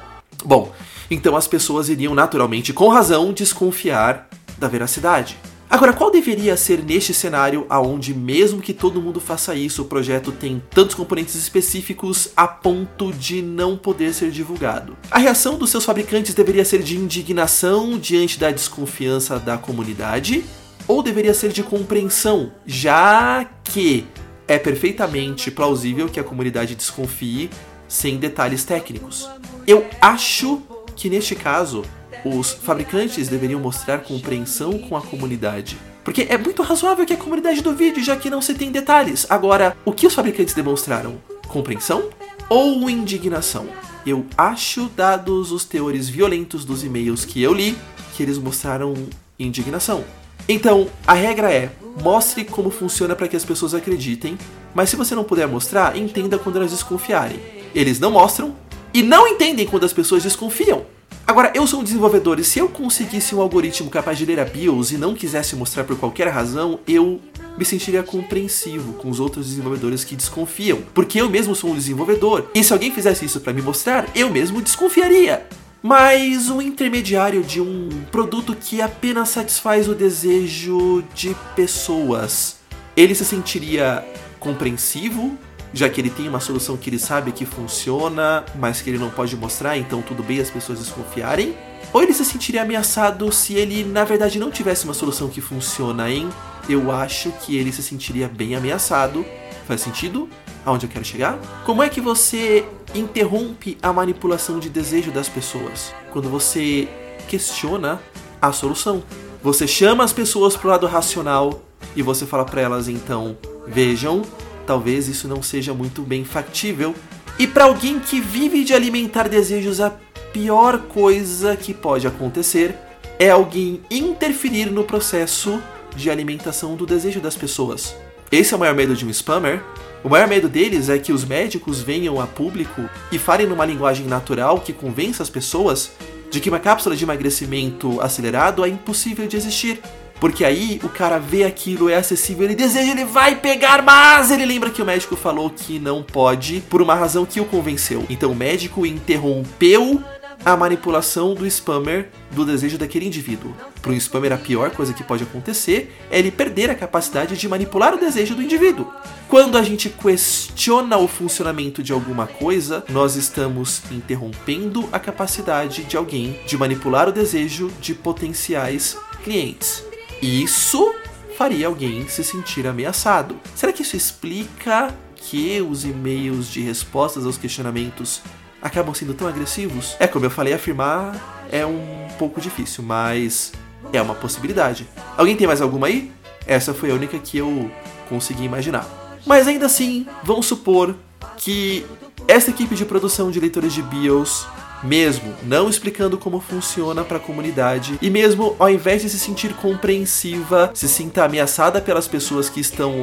Bom, 0.43 0.71
então 1.09 1.35
as 1.35 1.47
pessoas 1.47 1.89
iriam 1.89 2.15
naturalmente, 2.15 2.73
com 2.73 2.87
razão, 2.87 3.33
desconfiar 3.33 4.27
da 4.57 4.67
veracidade. 4.67 5.37
Agora, 5.69 5.93
qual 5.93 6.09
deveria 6.09 6.57
ser 6.57 6.83
neste 6.83 7.13
cenário 7.13 7.67
aonde 7.69 8.11
mesmo 8.11 8.59
que 8.59 8.73
todo 8.73 8.99
mundo 8.99 9.19
faça 9.19 9.53
isso, 9.53 9.83
o 9.83 9.85
projeto 9.85 10.31
tem 10.31 10.61
tantos 10.71 10.95
componentes 10.95 11.35
específicos 11.35 12.29
a 12.35 12.47
ponto 12.47 13.13
de 13.13 13.43
não 13.43 13.77
poder 13.77 14.11
ser 14.15 14.31
divulgado? 14.31 14.97
A 15.11 15.19
reação 15.19 15.59
dos 15.59 15.69
seus 15.69 15.85
fabricantes 15.85 16.33
deveria 16.33 16.65
ser 16.65 16.81
de 16.81 16.97
indignação 16.97 17.99
diante 17.99 18.39
da 18.39 18.49
desconfiança 18.49 19.37
da 19.37 19.59
comunidade 19.59 20.43
ou 20.87 21.03
deveria 21.03 21.35
ser 21.35 21.51
de 21.51 21.61
compreensão, 21.61 22.51
já 22.65 23.47
que 23.63 24.07
é 24.47 24.57
perfeitamente 24.57 25.51
plausível 25.51 26.09
que 26.09 26.19
a 26.19 26.23
comunidade 26.23 26.73
desconfie 26.73 27.51
sem 27.89 28.17
detalhes 28.17 28.63
técnicos. 28.63 29.29
Eu 29.67 29.85
acho 29.99 30.61
que 30.95 31.09
neste 31.09 31.35
caso 31.35 31.83
os 32.23 32.51
fabricantes 32.51 33.27
deveriam 33.27 33.59
mostrar 33.59 33.99
compreensão 33.99 34.77
com 34.77 34.95
a 34.95 35.01
comunidade. 35.01 35.77
Porque 36.03 36.27
é 36.29 36.37
muito 36.37 36.61
razoável 36.61 37.05
que 37.05 37.13
a 37.13 37.17
comunidade 37.17 37.61
duvide, 37.61 38.03
já 38.03 38.15
que 38.15 38.29
não 38.29 38.41
se 38.41 38.53
tem 38.53 38.71
detalhes. 38.71 39.25
Agora, 39.29 39.75
o 39.83 39.91
que 39.91 40.07
os 40.07 40.13
fabricantes 40.13 40.53
demonstraram? 40.53 41.21
Compreensão 41.47 42.09
ou 42.49 42.89
indignação? 42.89 43.67
Eu 44.05 44.25
acho, 44.37 44.89
dados 44.95 45.51
os 45.51 45.65
teores 45.65 46.07
violentos 46.07 46.63
dos 46.63 46.83
e-mails 46.83 47.25
que 47.25 47.41
eu 47.41 47.53
li, 47.53 47.77
que 48.15 48.23
eles 48.23 48.37
mostraram 48.37 48.93
indignação. 49.37 50.03
Então, 50.47 50.87
a 51.05 51.13
regra 51.13 51.51
é: 51.51 51.71
mostre 52.01 52.43
como 52.43 52.71
funciona 52.71 53.15
para 53.15 53.27
que 53.27 53.35
as 53.35 53.45
pessoas 53.45 53.73
acreditem, 53.73 54.37
mas 54.73 54.89
se 54.89 54.95
você 54.95 55.13
não 55.13 55.23
puder 55.23 55.47
mostrar, 55.47 55.95
entenda 55.95 56.39
quando 56.39 56.57
elas 56.57 56.71
desconfiarem. 56.71 57.58
Eles 57.73 57.99
não 57.99 58.11
mostram, 58.11 58.55
e 58.93 59.03
não 59.03 59.27
entendem 59.27 59.67
quando 59.67 59.85
as 59.85 59.93
pessoas 59.93 60.23
desconfiam. 60.23 60.85
Agora, 61.25 61.51
eu 61.53 61.67
sou 61.67 61.81
um 61.81 61.83
desenvolvedor 61.83 62.39
e 62.39 62.43
se 62.43 62.57
eu 62.57 62.67
conseguisse 62.67 63.35
um 63.35 63.41
algoritmo 63.41 63.89
capaz 63.89 64.17
de 64.17 64.25
ler 64.25 64.39
a 64.39 64.45
BIOS 64.45 64.91
e 64.91 64.97
não 64.97 65.13
quisesse 65.13 65.55
mostrar 65.55 65.83
por 65.83 65.95
qualquer 65.95 66.27
razão, 66.27 66.79
eu 66.87 67.21
me 67.55 67.63
sentiria 67.63 68.01
compreensivo 68.01 68.93
com 68.93 69.09
os 69.09 69.19
outros 69.19 69.47
desenvolvedores 69.47 70.03
que 70.03 70.15
desconfiam, 70.15 70.79
porque 70.91 71.21
eu 71.21 71.29
mesmo 71.29 71.53
sou 71.53 71.69
um 71.69 71.75
desenvolvedor. 71.75 72.49
E 72.55 72.63
se 72.63 72.73
alguém 72.73 72.91
fizesse 72.91 73.25
isso 73.25 73.41
para 73.41 73.53
me 73.53 73.61
mostrar, 73.61 74.07
eu 74.15 74.29
mesmo 74.29 74.59
desconfiaria. 74.59 75.45
Mas 75.83 76.49
um 76.49 76.61
intermediário 76.61 77.43
de 77.43 77.61
um 77.61 77.89
produto 78.11 78.55
que 78.55 78.81
apenas 78.81 79.29
satisfaz 79.29 79.87
o 79.87 79.93
desejo 79.93 81.03
de 81.13 81.35
pessoas, 81.55 82.57
ele 82.97 83.13
se 83.13 83.23
sentiria 83.23 84.03
compreensivo, 84.39 85.37
já 85.73 85.89
que 85.89 86.01
ele 86.01 86.09
tem 86.09 86.27
uma 86.27 86.39
solução 86.39 86.77
que 86.77 86.89
ele 86.89 86.99
sabe 86.99 87.31
que 87.31 87.45
funciona, 87.45 88.43
mas 88.55 88.81
que 88.81 88.89
ele 88.89 88.97
não 88.97 89.09
pode 89.09 89.35
mostrar, 89.35 89.77
então 89.77 90.01
tudo 90.01 90.23
bem 90.23 90.39
as 90.39 90.49
pessoas 90.49 90.79
desconfiarem? 90.79 91.55
Ou 91.93 92.03
ele 92.03 92.13
se 92.13 92.23
sentiria 92.25 92.61
ameaçado 92.61 93.31
se 93.31 93.53
ele 93.53 93.83
na 93.83 94.03
verdade 94.03 94.39
não 94.39 94.51
tivesse 94.51 94.85
uma 94.85 94.93
solução 94.93 95.27
que 95.27 95.41
funciona, 95.41 96.09
hein? 96.09 96.29
Eu 96.67 96.91
acho 96.91 97.31
que 97.41 97.57
ele 97.57 97.71
se 97.71 97.81
sentiria 97.81 98.27
bem 98.27 98.55
ameaçado. 98.55 99.25
Faz 99.67 99.81
sentido? 99.81 100.29
Aonde 100.65 100.85
eu 100.85 100.89
quero 100.89 101.05
chegar? 101.05 101.39
Como 101.65 101.81
é 101.81 101.89
que 101.89 102.01
você 102.01 102.65
interrompe 102.93 103.77
a 103.81 103.91
manipulação 103.91 104.59
de 104.59 104.69
desejo 104.69 105.11
das 105.11 105.27
pessoas? 105.27 105.93
Quando 106.11 106.29
você 106.29 106.87
questiona 107.27 107.99
a 108.41 108.51
solução. 108.51 109.03
Você 109.41 109.67
chama 109.67 110.03
as 110.03 110.11
pessoas 110.11 110.57
pro 110.57 110.69
lado 110.69 110.87
racional 110.87 111.61
e 111.95 112.01
você 112.01 112.25
fala 112.25 112.43
para 112.43 112.61
elas 112.61 112.87
então, 112.87 113.37
vejam, 113.67 114.23
talvez 114.69 115.07
isso 115.07 115.27
não 115.27 115.41
seja 115.41 115.73
muito 115.73 116.03
bem 116.03 116.23
factível. 116.23 116.93
E 117.39 117.47
para 117.47 117.63
alguém 117.63 117.99
que 117.99 118.21
vive 118.21 118.63
de 118.63 118.71
alimentar 118.71 119.27
desejos, 119.27 119.81
a 119.81 119.89
pior 120.31 120.77
coisa 120.83 121.55
que 121.55 121.73
pode 121.73 122.05
acontecer 122.05 122.75
é 123.17 123.31
alguém 123.31 123.81
interferir 123.89 124.71
no 124.71 124.83
processo 124.83 125.59
de 125.95 126.11
alimentação 126.11 126.75
do 126.75 126.85
desejo 126.85 127.19
das 127.19 127.35
pessoas. 127.35 127.95
Esse 128.31 128.53
é 128.53 128.57
o 128.57 128.59
maior 128.59 128.75
medo 128.75 128.95
de 128.95 129.07
um 129.07 129.09
spammer. 129.09 129.63
O 130.03 130.09
maior 130.09 130.27
medo 130.27 130.47
deles 130.47 130.87
é 130.87 130.99
que 130.99 131.11
os 131.11 131.25
médicos 131.25 131.81
venham 131.81 132.21
a 132.21 132.27
público 132.27 132.87
e 133.11 133.17
falem 133.17 133.47
numa 133.47 133.65
linguagem 133.65 134.05
natural 134.05 134.59
que 134.59 134.71
convença 134.71 135.23
as 135.23 135.31
pessoas 135.31 135.93
de 136.29 136.39
que 136.39 136.47
uma 136.47 136.59
cápsula 136.59 136.95
de 136.95 137.03
emagrecimento 137.03 137.99
acelerado 138.01 138.63
é 138.63 138.69
impossível 138.69 139.25
de 139.25 139.35
existir. 139.35 139.81
Porque 140.19 140.43
aí 140.43 140.79
o 140.83 140.89
cara 140.89 141.17
vê 141.17 141.43
aquilo, 141.43 141.89
é 141.89 141.95
acessível, 141.95 142.43
ele 142.43 142.55
deseja, 142.55 142.91
ele 142.91 143.05
vai 143.05 143.35
pegar, 143.35 143.81
mas 143.81 144.31
ele 144.31 144.45
lembra 144.45 144.69
que 144.69 144.81
o 144.81 144.85
médico 144.85 145.15
falou 145.15 145.49
que 145.49 145.79
não 145.79 146.03
pode 146.03 146.61
por 146.69 146.81
uma 146.81 146.95
razão 146.95 147.25
que 147.25 147.39
o 147.39 147.45
convenceu. 147.45 148.05
Então 148.09 148.31
o 148.31 148.35
médico 148.35 148.85
interrompeu 148.85 150.03
a 150.43 150.55
manipulação 150.55 151.33
do 151.33 151.45
spammer 151.45 152.09
do 152.31 152.45
desejo 152.45 152.77
daquele 152.77 153.05
indivíduo. 153.05 153.53
Para 153.81 153.91
um 153.91 153.95
spammer, 153.95 154.31
a 154.31 154.37
pior 154.37 154.71
coisa 154.71 154.93
que 154.93 155.03
pode 155.03 155.23
acontecer 155.23 155.95
é 156.09 156.19
ele 156.19 156.31
perder 156.31 156.69
a 156.69 156.75
capacidade 156.75 157.37
de 157.37 157.47
manipular 157.47 157.93
o 157.93 157.99
desejo 157.99 158.35
do 158.35 158.41
indivíduo. 158.41 158.87
Quando 159.27 159.57
a 159.57 159.63
gente 159.63 159.89
questiona 159.89 160.97
o 160.97 161.07
funcionamento 161.07 161.83
de 161.83 161.91
alguma 161.91 162.27
coisa, 162.27 162.83
nós 162.89 163.15
estamos 163.15 163.81
interrompendo 163.91 164.87
a 164.91 164.99
capacidade 164.99 165.83
de 165.83 165.97
alguém 165.97 166.39
de 166.45 166.57
manipular 166.57 167.07
o 167.07 167.11
desejo 167.11 167.71
de 167.81 167.93
potenciais 167.93 168.97
clientes. 169.23 169.88
Isso 170.21 170.93
faria 171.37 171.67
alguém 171.67 172.07
se 172.07 172.23
sentir 172.23 172.67
ameaçado. 172.67 173.37
Será 173.55 173.71
que 173.71 173.81
isso 173.81 173.95
explica 173.95 174.93
que 175.15 175.61
os 175.61 175.85
e-mails 175.85 176.49
de 176.49 176.61
respostas 176.61 177.25
aos 177.25 177.37
questionamentos 177.37 178.21
acabam 178.61 178.93
sendo 178.93 179.13
tão 179.13 179.27
agressivos? 179.27 179.95
É 179.99 180.07
como 180.07 180.25
eu 180.25 180.29
falei, 180.29 180.53
afirmar 180.53 181.47
é 181.51 181.65
um 181.65 182.07
pouco 182.17 182.39
difícil, 182.39 182.83
mas 182.83 183.51
é 183.91 184.01
uma 184.01 184.13
possibilidade. 184.13 184.87
Alguém 185.17 185.35
tem 185.35 185.47
mais 185.47 185.61
alguma 185.61 185.87
aí? 185.87 186.11
Essa 186.45 186.73
foi 186.73 186.91
a 186.91 186.93
única 186.93 187.17
que 187.17 187.37
eu 187.37 187.71
consegui 188.07 188.43
imaginar. 188.43 188.87
Mas 189.25 189.47
ainda 189.47 189.65
assim, 189.65 190.07
vamos 190.23 190.45
supor 190.45 190.95
que 191.37 191.85
essa 192.27 192.49
equipe 192.49 192.75
de 192.75 192.85
produção 192.85 193.31
de 193.31 193.39
leitores 193.39 193.73
de 193.73 193.81
BIOS 193.81 194.45
mesmo 194.83 195.33
não 195.43 195.69
explicando 195.69 196.17
como 196.17 196.39
funciona 196.39 197.03
para 197.03 197.17
a 197.17 197.19
comunidade 197.19 197.97
e 198.01 198.09
mesmo 198.09 198.55
ao 198.59 198.69
invés 198.69 199.01
de 199.01 199.09
se 199.09 199.19
sentir 199.19 199.53
compreensiva, 199.55 200.71
se 200.73 200.87
sinta 200.87 201.25
ameaçada 201.25 201.81
pelas 201.81 202.07
pessoas 202.07 202.49
que 202.49 202.59
estão 202.59 202.93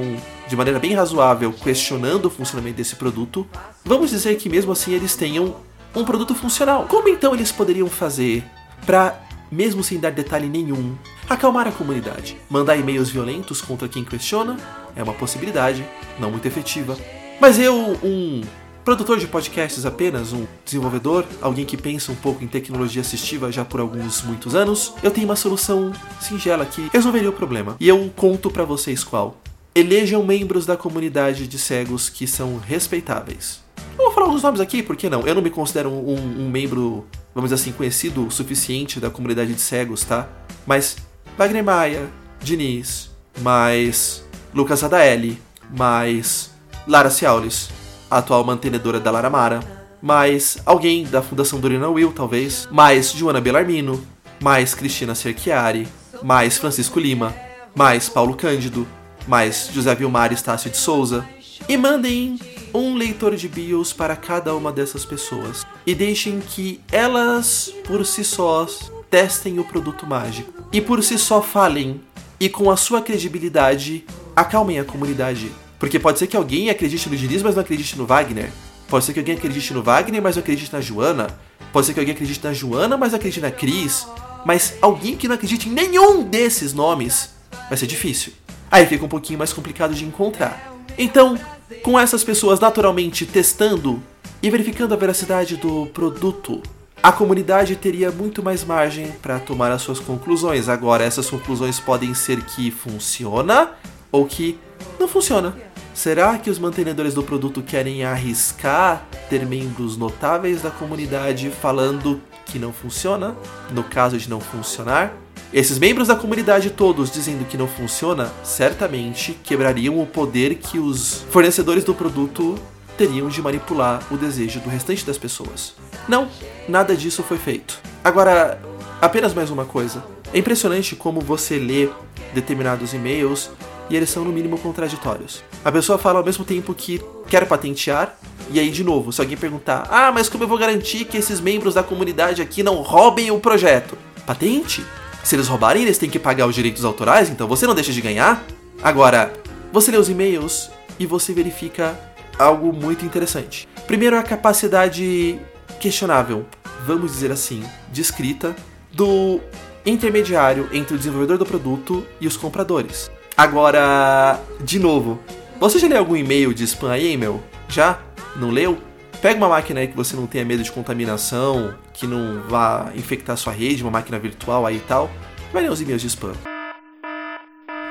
de 0.49 0.57
maneira 0.57 0.79
bem 0.79 0.95
razoável 0.95 1.53
questionando 1.53 2.27
o 2.27 2.31
funcionamento 2.31 2.77
desse 2.77 2.97
produto, 2.97 3.47
vamos 3.85 4.11
dizer 4.11 4.37
que 4.37 4.49
mesmo 4.49 4.73
assim 4.73 4.93
eles 4.93 5.17
tenham 5.17 5.57
um 5.95 6.05
produto 6.05 6.35
funcional. 6.35 6.87
Como 6.89 7.09
então 7.09 7.35
eles 7.35 7.51
poderiam 7.51 7.89
fazer 7.89 8.45
para 8.85 9.19
mesmo 9.51 9.83
sem 9.83 9.99
dar 9.99 10.11
detalhe 10.11 10.49
nenhum, 10.49 10.97
acalmar 11.29 11.69
a 11.69 11.73
comunidade? 11.73 12.37
Mandar 12.51 12.77
e-mails 12.77 13.11
violentos 13.11 13.61
contra 13.61 13.89
quem 13.89 14.05
questiona 14.05 14.57
é 14.95 15.03
uma 15.03 15.15
possibilidade, 15.15 15.85
não 16.19 16.31
muito 16.31 16.47
efetiva. 16.47 16.97
Mas 17.41 17.59
eu, 17.59 17.99
um 18.03 18.43
produtor 18.87 19.19
de 19.19 19.27
podcasts 19.27 19.85
apenas, 19.85 20.33
um 20.33 20.47
desenvolvedor, 20.65 21.25
alguém 21.43 21.65
que 21.65 21.77
pensa 21.77 22.13
um 22.13 22.15
pouco 22.15 22.45
em 22.45 22.47
tecnologia 22.47 23.03
assistiva 23.03 23.51
já 23.51 23.65
por 23.65 23.81
alguns 23.81 24.23
muitos 24.23 24.55
anos, 24.55 24.95
eu 25.03 25.11
tenho 25.11 25.27
uma 25.27 25.35
solução 25.35 25.93
singela 26.21 26.65
que 26.65 26.89
resolveria 26.93 27.29
o 27.29 27.33
problema. 27.33 27.75
E 27.81 27.89
eu 27.89 28.09
conto 28.15 28.49
para 28.49 28.63
vocês 28.63 29.03
qual. 29.03 29.39
Elejam 29.75 30.23
membros 30.23 30.65
da 30.65 30.77
comunidade 30.77 31.49
de 31.49 31.59
cegos 31.59 32.09
que 32.09 32.29
são 32.29 32.59
respeitáveis. 32.59 33.61
Eu 33.99 34.05
vou 34.05 34.13
falar 34.13 34.27
alguns 34.27 34.45
nomes 34.45 34.61
aqui, 34.61 34.85
por 34.85 34.95
que 34.95 35.11
não? 35.11 35.27
Eu 35.27 35.35
não 35.35 35.43
me 35.43 35.51
considero 35.51 35.91
um, 35.91 36.45
um 36.45 36.49
membro, 36.49 37.09
vamos 37.35 37.51
dizer 37.51 37.61
assim, 37.61 37.77
conhecido 37.77 38.25
o 38.25 38.31
suficiente 38.31 39.01
da 39.01 39.11
comunidade 39.11 39.53
de 39.53 39.61
cegos, 39.61 40.05
tá? 40.05 40.29
Mas 40.65 40.97
Wagner 41.37 41.65
Maia, 41.65 42.09
Diniz, 42.41 43.11
mais 43.41 44.25
Lucas 44.55 44.85
Adaeli, 44.85 45.43
mais 45.77 46.53
Lara 46.87 47.11
Ciaulis, 47.11 47.69
atual 48.11 48.45
mantenedora 48.45 49.01
da 49.01 49.11
Laramara, 49.11 49.61
mais 50.01 50.59
alguém 50.65 51.05
da 51.05 51.23
Fundação 51.23 51.59
Dorina 51.59 51.89
Will, 51.89 52.13
talvez, 52.13 52.69
mais 52.71 53.13
Joana 53.13 53.41
Bellarmino, 53.41 54.03
mais 54.41 54.75
Cristina 54.75 55.15
Cerchiari, 55.15 55.89
mais 56.23 56.59
Francisco 56.59 57.01
Lima, 57.01 57.35
mais 57.75 58.09
Paulo 58.09 58.35
Cândido, 58.35 58.87
mais 59.27 59.71
José 59.73 59.95
Vilmar 59.95 60.33
Estácio 60.33 60.71
de 60.71 60.77
Souza. 60.77 61.27
E 61.69 61.77
mandem 61.77 62.39
um 62.73 62.95
leitor 62.95 63.35
de 63.35 63.49
BIOS 63.49 63.93
para 63.93 64.15
cada 64.15 64.55
uma 64.55 64.71
dessas 64.71 65.05
pessoas. 65.05 65.67
E 65.87 65.95
deixem 65.95 66.41
que 66.41 66.81
elas, 66.93 67.73
por 67.87 68.05
si 68.05 68.23
sós, 68.23 68.93
testem 69.11 69.59
o 69.59 69.65
produto 69.65 70.07
mágico. 70.07 70.53
E 70.73 70.81
por 70.81 71.03
si 71.03 71.19
só 71.19 71.41
falem. 71.41 72.01
E 72.39 72.49
com 72.49 72.71
a 72.71 72.77
sua 72.77 73.01
credibilidade, 73.01 74.05
acalmem 74.35 74.79
a 74.79 74.85
comunidade 74.85 75.51
porque 75.79 75.99
pode 75.99 76.19
ser 76.19 76.27
que 76.27 76.37
alguém 76.37 76.71
acredite 76.71 77.09
no 77.09 77.17
Diniz, 77.17 77.43
mas 77.43 77.55
não 77.55 77.63
acredite 77.63 77.97
no 77.97 78.07
Wagner. 78.07 78.51
Pode 78.89 79.05
ser 79.05 79.13
que 79.13 79.19
alguém 79.19 79.37
acredite 79.37 79.75
no 79.75 79.83
Wagner, 79.83 80.23
mas 80.23 80.37
não 80.37 80.43
acredite 80.43 80.73
na 80.73 80.81
Joana. 80.81 81.27
Pode 81.73 81.87
ser 81.87 81.93
que 81.93 82.01
alguém 82.01 82.15
acredite 82.15 82.43
na 82.43 82.53
Joana, 82.53 82.97
mas 82.97 83.13
acredite 83.13 83.41
na 83.41 83.51
Cris. 83.51 84.07
Mas 84.45 84.75
alguém 84.81 85.17
que 85.17 85.27
não 85.27 85.35
acredite 85.35 85.69
em 85.69 85.73
nenhum 85.73 86.23
desses 86.23 86.73
nomes 86.73 87.31
vai 87.69 87.77
ser 87.77 87.87
difícil. 87.87 88.33
Aí 88.71 88.87
fica 88.87 89.05
um 89.05 89.09
pouquinho 89.09 89.39
mais 89.39 89.53
complicado 89.53 89.95
de 89.95 90.05
encontrar. 90.05 90.73
Então, 90.97 91.39
com 91.83 91.99
essas 91.99 92.23
pessoas 92.23 92.61
naturalmente 92.61 93.27
testando 93.27 94.03
e 94.43 94.49
verificando 94.49 94.95
a 94.95 94.97
veracidade 94.97 95.57
do 95.57 95.87
produto, 95.87 96.63
a 97.03 97.13
comunidade 97.13 97.77
teria 97.77 98.11
muito 98.11 98.43
mais 98.43 98.65
margem 98.65 99.13
para 99.21 99.39
tomar 99.39 99.71
as 99.73 99.83
suas 99.83 99.99
conclusões. 99.99 100.69
Agora, 100.69 101.05
essas 101.05 101.29
conclusões 101.29 101.79
podem 101.79 102.15
ser 102.15 102.43
que 102.43 102.71
funciona 102.71 103.73
ou 104.11 104.27
que 104.27 104.59
não 104.99 105.09
funciona. 105.09 105.66
Será 105.97 106.37
que 106.37 106.51
os 106.51 106.59
mantenedores 106.59 107.15
do 107.15 107.23
produto 107.23 107.63
querem 107.63 108.05
arriscar 108.05 109.03
ter 109.31 109.47
membros 109.47 109.97
notáveis 109.97 110.61
da 110.61 110.71
comunidade 110.71 111.49
falando 111.49 112.21
que 112.45 112.59
não 112.59 112.71
funciona? 112.71 113.35
No 113.71 113.83
caso 113.83 114.19
de 114.19 114.29
não 114.29 114.39
funcionar? 114.39 115.15
Esses 115.55 115.79
membros 115.79 116.09
da 116.09 116.15
comunidade 116.15 116.69
todos 116.69 117.11
dizendo 117.11 117.47
que 117.47 117.57
não 117.57 117.67
funciona, 117.67 118.31
certamente 118.45 119.33
quebrariam 119.43 119.99
o 119.99 120.07
poder 120.07 120.57
que 120.57 120.79
os 120.79 121.25
fornecedores 121.31 121.83
do 121.83 121.95
produto 121.95 122.57
teriam 122.99 123.29
de 123.29 123.41
manipular 123.41 124.03
o 124.11 124.19
desejo 124.19 124.61
do 124.61 124.69
restante 124.69 125.03
das 125.03 125.17
pessoas. 125.17 125.77
Não, 126.07 126.29
nada 126.69 126.95
disso 126.95 127.23
foi 127.23 127.39
feito. 127.39 127.81
Agora, 128.05 128.61
apenas 129.01 129.33
mais 129.33 129.49
uma 129.49 129.65
coisa. 129.65 130.05
É 130.31 130.39
impressionante 130.39 130.95
como 130.95 131.23
você 131.23 131.59
lê 131.59 131.89
determinados 132.35 132.93
e-mails 132.93 133.51
e 133.89 133.97
eles 133.97 134.11
são 134.11 134.25
no 134.25 134.33
mínimo 134.33 134.59
contraditórios. 134.59 135.43
A 135.65 135.71
pessoa 135.71 135.99
fala 135.99 136.19
ao 136.19 136.25
mesmo 136.25 136.45
tempo 136.45 136.75
que 136.75 137.01
quer 137.29 137.47
patentear, 137.47 138.17
e 138.51 138.61
aí 138.61 138.71
de 138.71 138.85
novo, 138.85 139.13
se 139.13 139.21
alguém 139.21 139.37
perguntar: 139.37 139.87
"Ah, 139.91 140.13
mas 140.13 140.29
como 140.29 140.45
eu 140.45 140.49
vou 140.49 140.59
garantir 140.59 141.05
que 141.05 141.17
esses 141.17 141.41
membros 141.41 141.75
da 141.75 141.83
comunidade 141.83 142.43
aqui 142.43 142.63
não 142.63 142.77
roubem 142.77 143.31
o 143.31 143.41
projeto?" 143.41 143.97
Patente? 144.27 144.85
Se 145.23 145.35
eles 145.35 145.49
roubarem, 145.49 145.83
eles 145.83 145.99
têm 145.99 146.09
que 146.09 146.19
pagar 146.19 146.47
os 146.47 146.55
direitos 146.55 146.85
autorais, 146.85 147.29
então 147.29 147.49
você 147.49 147.67
não 147.67 147.75
deixa 147.75 147.93
de 147.93 148.01
ganhar. 148.01 148.45
Agora, 148.83 149.33
você 149.73 149.91
lê 149.91 149.99
os 149.99 150.09
e-mails 150.09 150.71
e 150.99 151.07
você 151.07 151.33
verifica 151.33 151.99
algo 152.39 152.73
muito 152.73 153.05
interessante. 153.05 153.69
Primeiro, 153.87 154.17
a 154.17 154.23
capacidade 154.23 155.39
questionável, 155.81 156.47
vamos 156.85 157.13
dizer 157.13 157.33
assim, 157.33 157.65
de 157.91 158.01
escrita 158.01 158.55
do 158.93 159.41
intermediário 159.85 160.69
entre 160.73 160.95
o 160.95 160.99
desenvolvedor 160.99 161.39
do 161.39 161.47
produto 161.47 162.07
e 162.21 162.27
os 162.27 162.37
compradores. 162.37 163.11
Agora, 163.37 164.41
de 164.63 164.79
novo, 164.79 165.21
você 165.61 165.79
já 165.79 165.87
leu 165.87 165.99
algum 165.99 166.17
e-mail 166.17 166.55
de 166.55 166.65
spam 166.65 166.91
aí, 166.91 167.19
meu? 167.19 167.43
Já? 167.69 167.99
Não 168.35 168.51
leu? 168.51 168.79
Pega 169.21 169.37
uma 169.37 169.51
máquina 169.51 169.81
aí 169.81 169.89
que 169.89 169.97
você 169.97 170.17
não 170.17 170.27
tenha 170.27 170.43
medo 170.43 170.63
de 170.63 170.73
contaminação, 170.73 171.75
que 171.93 172.07
não 172.07 172.41
vá 172.49 172.91
infectar 172.95 173.37
sua 173.37 173.53
rede, 173.53 173.83
uma 173.83 173.91
máquina 173.91 174.19
virtual 174.19 174.65
aí 174.65 174.77
e 174.77 174.81
tal. 174.81 175.11
Vai 175.53 175.63
ler 175.63 175.71
os 175.71 175.83
e-mails 175.83 176.01
de 176.01 176.09
spam. 176.09 176.33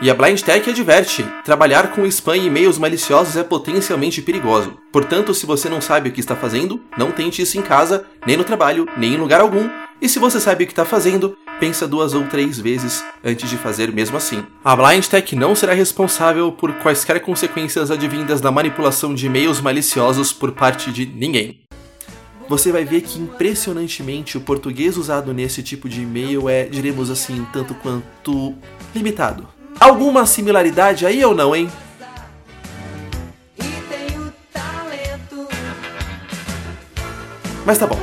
E 0.01 0.09
a 0.09 0.15
Blind 0.15 0.41
Tech 0.41 0.67
adverte: 0.67 1.23
trabalhar 1.43 1.91
com 1.91 2.07
spam 2.07 2.37
e 2.37 2.47
e-mails 2.47 2.79
maliciosos 2.79 3.37
é 3.37 3.43
potencialmente 3.43 4.23
perigoso. 4.23 4.77
Portanto, 4.91 5.31
se 5.31 5.45
você 5.45 5.69
não 5.69 5.79
sabe 5.79 6.09
o 6.09 6.11
que 6.11 6.19
está 6.19 6.35
fazendo, 6.35 6.81
não 6.97 7.11
tente 7.11 7.43
isso 7.43 7.57
em 7.57 7.61
casa, 7.61 8.05
nem 8.25 8.35
no 8.35 8.43
trabalho, 8.43 8.87
nem 8.97 9.13
em 9.13 9.17
lugar 9.17 9.41
algum. 9.41 9.69
E 10.01 10.09
se 10.09 10.17
você 10.17 10.39
sabe 10.39 10.63
o 10.63 10.67
que 10.67 10.73
está 10.73 10.85
fazendo, 10.85 11.37
pensa 11.59 11.87
duas 11.87 12.13
ou 12.13 12.25
três 12.25 12.59
vezes 12.59 13.03
antes 13.23 13.49
de 13.49 13.57
fazer 13.57 13.91
mesmo 13.91 14.17
assim. 14.17 14.43
A 14.63 14.75
Blind 14.75 15.05
Tech 15.05 15.35
não 15.35 15.55
será 15.55 15.73
responsável 15.73 16.51
por 16.51 16.73
quaisquer 16.75 17.19
consequências 17.21 17.91
advindas 17.91 18.41
da 18.41 18.51
manipulação 18.51 19.13
de 19.13 19.25
e-mails 19.25 19.61
maliciosos 19.61 20.33
por 20.33 20.51
parte 20.51 20.91
de 20.91 21.05
ninguém. 21.05 21.61
Você 22.47 22.71
vai 22.71 22.85
ver 22.85 23.01
que 23.01 23.19
impressionantemente 23.19 24.37
o 24.37 24.41
português 24.41 24.97
usado 24.97 25.33
nesse 25.33 25.63
tipo 25.63 25.89
de 25.89 26.01
e-mail 26.01 26.47
é, 26.47 26.65
diremos 26.65 27.09
assim, 27.09 27.45
tanto 27.51 27.73
quanto 27.75 28.53
limitado. 28.93 29.47
Alguma 29.79 30.25
similaridade 30.25 31.05
aí 31.05 31.25
ou 31.25 31.33
não, 31.33 31.55
hein? 31.55 31.69
Mas 37.65 37.79
tá 37.79 37.87
bom. 37.87 37.97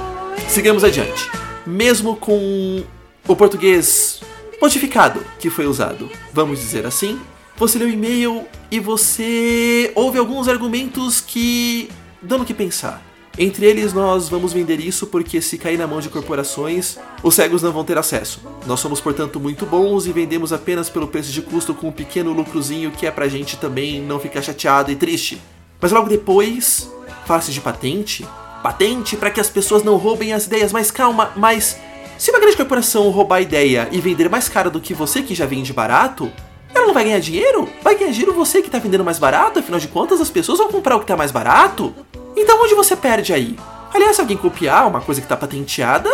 Sigamos 0.49 0.83
adiante. 0.83 1.31
Mesmo 1.65 2.17
com 2.17 2.83
o 3.27 3.37
português 3.37 4.21
modificado 4.61 5.25
que 5.39 5.51
foi 5.51 5.67
usado, 5.67 6.11
vamos 6.33 6.59
dizer 6.59 6.87
assim, 6.87 7.21
você 7.57 7.79
lê 7.79 7.85
o 7.85 7.89
e-mail 7.89 8.47
e 8.71 8.81
você 8.81 9.93
ouve 9.95 10.19
alguns 10.19 10.49
argumentos 10.49 11.21
que 11.21 11.91
dão 12.21 12.39
no 12.39 12.45
que 12.45 12.55
pensar. 12.55 13.03
Entre 13.39 13.65
eles, 13.65 13.95
nós 13.95 14.29
vamos 14.29 14.53
vender 14.53 14.79
isso 14.79 15.07
porque 15.07 15.41
se 15.41 15.57
cair 15.57 15.79
na 15.79 15.87
mão 15.87 16.01
de 16.01 16.11
corporações, 16.11 16.99
os 17.23 17.35
cegos 17.35 17.63
não 17.63 17.73
vão 17.73 17.83
ter 17.83 17.97
acesso. 17.97 18.41
Nós 18.67 18.79
somos, 18.79 19.01
portanto, 19.01 19.41
muito 19.41 19.65
bons 19.65 20.07
e 20.07 20.13
vendemos 20.13 20.53
apenas 20.53 20.91
pelo 20.91 21.09
preço 21.09 21.33
de 21.33 21.41
custo 21.41 21.75
com 21.75 21.89
um 21.89 21.93
pequeno 21.93 22.33
lucrozinho 22.33 22.91
que 22.91 23.07
é 23.07 23.11
pra 23.11 23.29
gente 23.29 23.57
também 23.57 24.03
não 24.03 24.21
ficar 24.21 24.43
chateado 24.43 24.93
e 24.93 24.97
triste. 24.97 25.41
Mas 25.81 25.93
logo 25.93 26.09
depois, 26.09 26.91
fala-se 27.25 27.53
de 27.53 27.61
patente. 27.61 28.27
Patente 28.63 29.17
para 29.17 29.31
que 29.31 29.41
as 29.41 29.49
pessoas 29.49 29.83
não 29.83 29.97
roubem 29.97 30.33
as 30.33 30.47
ideias, 30.47 30.71
mas 30.71 30.91
calma, 30.91 31.33
mas 31.35 31.79
se 32.23 32.31
uma 32.31 32.39
grande 32.39 32.57
corporação 32.57 33.11
roubar 33.11 33.39
a 33.39 33.41
ideia 33.41 33.89
e 33.91 34.01
vender 34.01 34.31
mais 34.31 34.49
caro 34.49 34.71
do 34.71 34.81
que 34.81 34.95
você 34.95 35.23
que 35.23 35.35
já 35.35 35.45
vende 35.45 35.73
barato, 35.73 36.31
ela 36.73 36.87
não 36.87 36.95
vai 36.95 37.03
ganhar 37.03 37.19
dinheiro? 37.19 37.69
Vai 37.83 37.97
ganhar 37.97 38.13
dinheiro 38.13 38.33
você 38.33 38.63
que 38.63 38.71
tá 38.71 38.79
vendendo 38.79 39.03
mais 39.03 39.19
barato, 39.19 39.59
afinal 39.59 39.81
de 39.81 39.89
contas 39.89 40.21
as 40.21 40.31
pessoas 40.31 40.59
vão 40.59 40.69
comprar 40.69 40.95
o 40.95 41.01
que 41.01 41.07
tá 41.07 41.17
mais 41.17 41.33
barato. 41.33 41.93
Então 42.37 42.63
onde 42.63 42.77
você 42.77 42.95
perde 42.95 43.33
aí? 43.33 43.59
Aliás, 43.93 44.15
se 44.15 44.23
alguém 44.23 44.37
copiar 44.37 44.87
uma 44.87 45.01
coisa 45.01 45.21
que 45.21 45.27
tá 45.27 45.37
patenteada, 45.37 46.09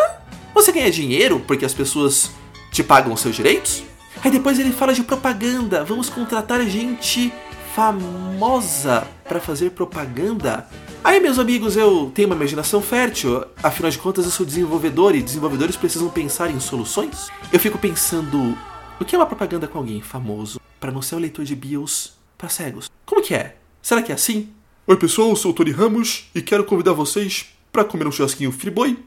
você 0.55 0.73
ganha 0.73 0.91
dinheiro 0.91 1.45
porque 1.47 1.67
as 1.67 1.75
pessoas 1.75 2.31
te 2.73 2.83
pagam 2.83 3.13
os 3.13 3.21
seus 3.21 3.37
direitos? 3.37 3.83
Aí 4.25 4.31
depois 4.31 4.59
ele 4.59 4.73
fala 4.73 4.95
de 4.95 5.03
propaganda, 5.03 5.85
vamos 5.85 6.09
contratar 6.09 6.63
gente 6.63 7.31
famosa 7.79 9.07
para 9.23 9.39
fazer 9.39 9.71
propaganda. 9.71 10.69
Aí, 11.05 11.21
meus 11.21 11.39
amigos, 11.39 11.77
eu 11.77 12.11
tenho 12.13 12.27
uma 12.27 12.35
imaginação 12.35 12.83
fértil, 12.83 13.45
afinal 13.63 13.89
de 13.89 13.99
contas 13.99 14.25
eu 14.25 14.33
sou 14.33 14.45
desenvolvedor 14.45 15.15
e 15.15 15.23
desenvolvedores 15.23 15.77
precisam 15.77 16.11
pensar 16.11 16.51
em 16.51 16.59
soluções. 16.59 17.29
Eu 17.53 17.61
fico 17.61 17.79
pensando, 17.79 18.59
o 19.01 19.05
que 19.05 19.15
é 19.15 19.19
uma 19.19 19.27
propaganda 19.27 19.69
com 19.69 19.79
alguém 19.79 20.03
famoso 20.03 20.61
para 20.81 20.91
não 20.91 21.01
ser 21.01 21.15
o 21.15 21.21
leitor 21.21 21.45
de 21.45 21.55
BIOS 21.55 22.15
para 22.37 22.49
cegos? 22.49 22.91
Como 23.07 23.23
que 23.23 23.33
é? 23.33 23.55
Será 23.81 24.03
que 24.03 24.11
é 24.11 24.17
assim? 24.17 24.49
Oi 24.85 24.97
pessoal, 24.97 25.29
eu 25.29 25.37
sou 25.37 25.53
o 25.53 25.55
Tony 25.55 25.71
Ramos 25.71 26.29
e 26.35 26.43
quero 26.43 26.65
convidar 26.65 26.95
vocês 26.95 27.47
para 27.71 27.85
comer 27.85 28.09
um 28.09 28.11
churrasquinho 28.11 28.51
Friboi 28.51 28.99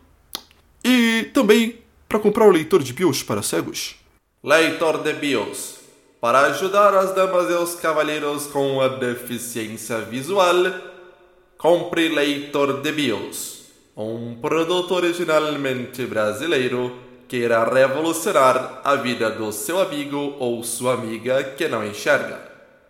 e 0.82 1.30
também 1.34 1.80
para 2.08 2.20
comprar 2.20 2.48
o 2.48 2.52
leitor 2.52 2.82
de 2.82 2.94
BIOS 2.94 3.22
para 3.22 3.44
cegos. 3.44 3.96
Leitor 4.42 5.04
de 5.04 5.12
BIOS. 5.12 5.81
Para 6.22 6.42
ajudar 6.42 6.94
as 6.94 7.16
damas 7.16 7.50
e 7.50 7.54
os 7.54 7.74
cavalheiros 7.74 8.46
com 8.46 8.80
a 8.80 8.88
deficiência 8.88 9.98
visual, 10.02 10.72
compre 11.58 12.10
leitor 12.10 12.80
de 12.80 12.92
BIOS. 12.92 13.64
Um 13.98 14.36
produto 14.36 14.94
originalmente 14.94 16.06
brasileiro 16.06 16.96
que 17.28 17.38
irá 17.38 17.64
revolucionar 17.64 18.82
a 18.84 18.94
vida 18.98 19.32
do 19.32 19.52
seu 19.52 19.82
amigo 19.82 20.36
ou 20.38 20.64
sua 20.64 20.94
amiga 20.94 21.44
que 21.44 21.68
não 21.68 21.84
enxerga. 21.84 22.40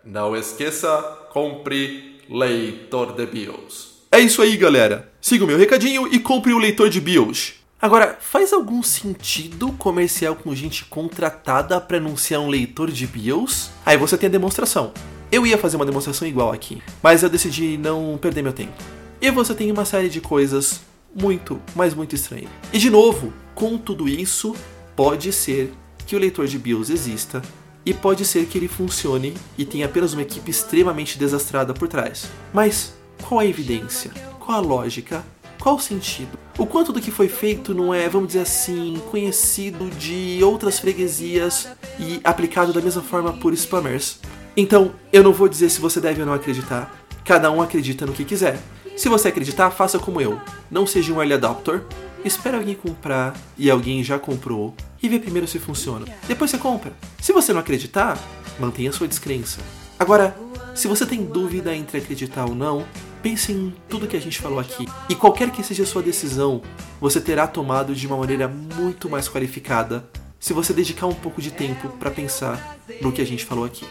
Não 0.04 0.36
esqueça, 0.36 0.98
compre 1.30 2.20
leitor 2.30 3.14
de 3.14 3.26
BIOS. 3.28 4.08
É 4.12 4.20
isso 4.20 4.42
aí, 4.42 4.58
galera. 4.58 5.10
Siga 5.22 5.46
o 5.46 5.48
meu 5.48 5.58
recadinho 5.58 6.06
e 6.14 6.20
compre 6.20 6.52
o 6.52 6.58
leitor 6.58 6.90
de 6.90 7.00
BIOS. 7.00 7.61
Agora, 7.82 8.16
faz 8.22 8.54
algum 8.54 8.84
sentido 8.84 9.72
comercial 9.72 10.36
com 10.36 10.54
gente 10.54 10.86
contratada 10.86 11.82
para 11.82 11.98
anunciar 11.98 12.40
um 12.40 12.48
leitor 12.48 12.92
de 12.92 13.08
BIOS? 13.08 13.72
Aí 13.84 13.98
você 13.98 14.16
tem 14.16 14.28
a 14.28 14.32
demonstração. 14.32 14.94
Eu 15.32 15.48
ia 15.48 15.58
fazer 15.58 15.78
uma 15.78 15.86
demonstração 15.86 16.28
igual 16.28 16.52
aqui, 16.52 16.80
mas 17.02 17.24
eu 17.24 17.30
decidi 17.30 17.80
não 17.80 18.20
perder 18.22 18.44
meu 18.44 18.54
tempo. 18.54 18.74
E 19.20 19.32
você 19.32 19.56
tem 19.56 19.72
uma 19.72 19.84
série 19.84 20.10
de 20.10 20.22
coisas 20.22 20.82
muito, 21.20 21.60
mas 21.74 21.96
muito 21.96 22.14
estranhas. 22.14 22.52
E 22.72 22.78
de 22.78 22.92
novo, 22.92 23.34
com 23.56 23.80
tudo 23.80 24.08
isso, 24.08 24.56
pode 24.96 25.34
ser 25.34 25.74
que 26.06 26.16
o 26.16 26.20
leitor 26.20 26.46
de 26.46 26.60
BIOS 26.60 26.92
exista 26.92 27.42
e 27.84 27.96
pode 27.96 28.26
ser 28.26 28.46
que 28.46 28.60
ele 28.60 28.68
funcione 28.68 29.34
e 29.58 29.66
tenha 29.66 29.88
apenas 29.88 30.14
uma 30.14 30.22
equipe 30.22 30.52
extremamente 30.52 31.18
desastrada 31.18 31.74
por 31.74 31.88
trás. 31.88 32.30
Mas 32.54 32.94
qual 33.24 33.40
a 33.40 33.46
evidência? 33.46 34.12
Qual 34.40 34.56
a 34.56 34.62
lógica? 34.62 35.26
Qual 35.62 35.76
o 35.76 35.80
sentido? 35.80 36.40
O 36.58 36.66
quanto 36.66 36.92
do 36.92 37.00
que 37.00 37.12
foi 37.12 37.30
feito 37.30 37.72
não 37.72 37.94
é, 37.94 38.10
vamos 38.10 38.30
dizer 38.30 38.40
assim, 38.40 39.00
conhecido 39.12 39.92
de 39.92 40.40
outras 40.44 40.80
freguesias 40.80 41.68
e 42.00 42.20
aplicado 42.24 42.74
da 42.74 42.82
mesma 42.82 43.04
forma 43.04 43.32
por 43.34 43.54
spammers? 43.54 44.18
Então, 44.58 44.92
eu 45.14 45.22
não 45.22 45.32
vou 45.32 45.48
dizer 45.48 45.70
se 45.70 45.80
você 45.80 46.02
deve 46.02 46.20
ou 46.20 46.26
não 46.26 46.34
acreditar. 46.34 46.92
Cada 47.24 47.52
um 47.52 47.62
acredita 47.62 48.08
no 48.08 48.12
que 48.12 48.26
quiser. 48.26 48.60
Se 48.98 49.08
você 49.08 49.28
acreditar, 49.28 49.70
faça 49.70 50.00
como 50.00 50.20
eu. 50.20 50.42
Não 50.70 50.88
seja 50.88 51.14
um 51.14 51.18
early 51.18 51.36
adopter. 51.36 51.84
Espera 52.26 52.58
alguém 52.58 52.74
comprar 52.74 53.36
e 53.56 53.70
alguém 53.70 54.04
já 54.04 54.18
comprou 54.18 54.74
e 55.02 55.08
vê 55.08 55.20
primeiro 55.20 55.48
se 55.48 55.60
funciona. 55.60 56.08
Depois 56.28 56.50
você 56.50 56.58
compra. 56.58 56.92
Se 57.22 57.32
você 57.32 57.54
não 57.54 57.60
acreditar, 57.60 58.18
mantenha 58.60 58.92
sua 58.92 59.08
descrença. 59.08 59.60
Agora, 60.00 60.36
se 60.74 60.88
você 60.88 61.06
tem 61.06 61.24
dúvida 61.24 61.76
entre 61.76 62.00
acreditar 62.00 62.46
ou 62.46 62.56
não, 62.56 62.84
pense 63.22 63.52
em 63.52 63.74
tudo 63.88 64.08
que 64.08 64.18
a 64.18 64.22
gente 64.22 64.40
falou 64.40 64.60
aqui. 64.60 64.86
E 65.10 65.16
qualquer 65.16 65.52
que 65.52 65.64
seja 65.64 65.84
a 65.84 65.86
sua 65.86 66.02
decisão, 66.02 66.62
você 67.00 67.22
terá 67.22 67.48
tomado 67.48 67.96
de 67.96 68.08
uma 68.08 68.18
maneira 68.18 68.48
muito 68.48 69.10
mais 69.10 69.28
qualificada 69.28 70.06
se 70.40 70.54
você 70.54 70.74
dedicar 70.74 71.06
um 71.06 71.14
pouco 71.14 71.42
de 71.42 71.52
tempo 71.52 71.90
para 72.00 72.10
pensar 72.10 72.78
no 73.02 73.12
que 73.12 73.22
a 73.22 73.26
gente 73.26 73.46
falou 73.46 73.64
aqui. 73.64 73.86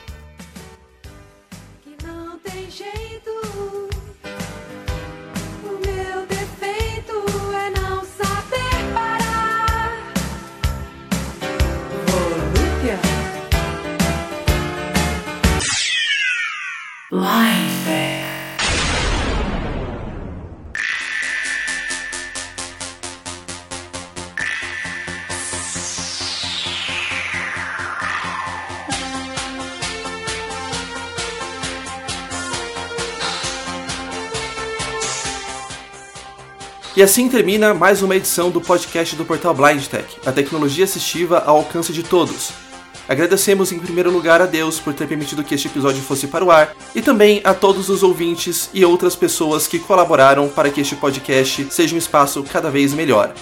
E 37.00 37.02
assim 37.02 37.30
termina 37.30 37.72
mais 37.72 38.02
uma 38.02 38.14
edição 38.14 38.50
do 38.50 38.60
podcast 38.60 39.16
do 39.16 39.24
portal 39.24 39.54
Blind 39.54 39.86
Tech, 39.86 40.04
a 40.26 40.30
tecnologia 40.30 40.84
assistiva 40.84 41.38
ao 41.38 41.56
alcance 41.56 41.94
de 41.94 42.02
todos. 42.02 42.50
Agradecemos 43.08 43.72
em 43.72 43.78
primeiro 43.78 44.10
lugar 44.10 44.42
a 44.42 44.46
Deus 44.46 44.78
por 44.78 44.92
ter 44.92 45.08
permitido 45.08 45.42
que 45.42 45.54
este 45.54 45.68
episódio 45.68 46.02
fosse 46.02 46.26
para 46.26 46.44
o 46.44 46.50
ar 46.50 46.76
e 46.94 47.00
também 47.00 47.40
a 47.42 47.54
todos 47.54 47.88
os 47.88 48.02
ouvintes 48.02 48.68
e 48.74 48.84
outras 48.84 49.16
pessoas 49.16 49.66
que 49.66 49.78
colaboraram 49.78 50.46
para 50.50 50.68
que 50.68 50.82
este 50.82 50.94
podcast 50.94 51.68
seja 51.70 51.94
um 51.94 51.98
espaço 51.98 52.42
cada 52.42 52.70
vez 52.70 52.92
melhor. 52.92 53.32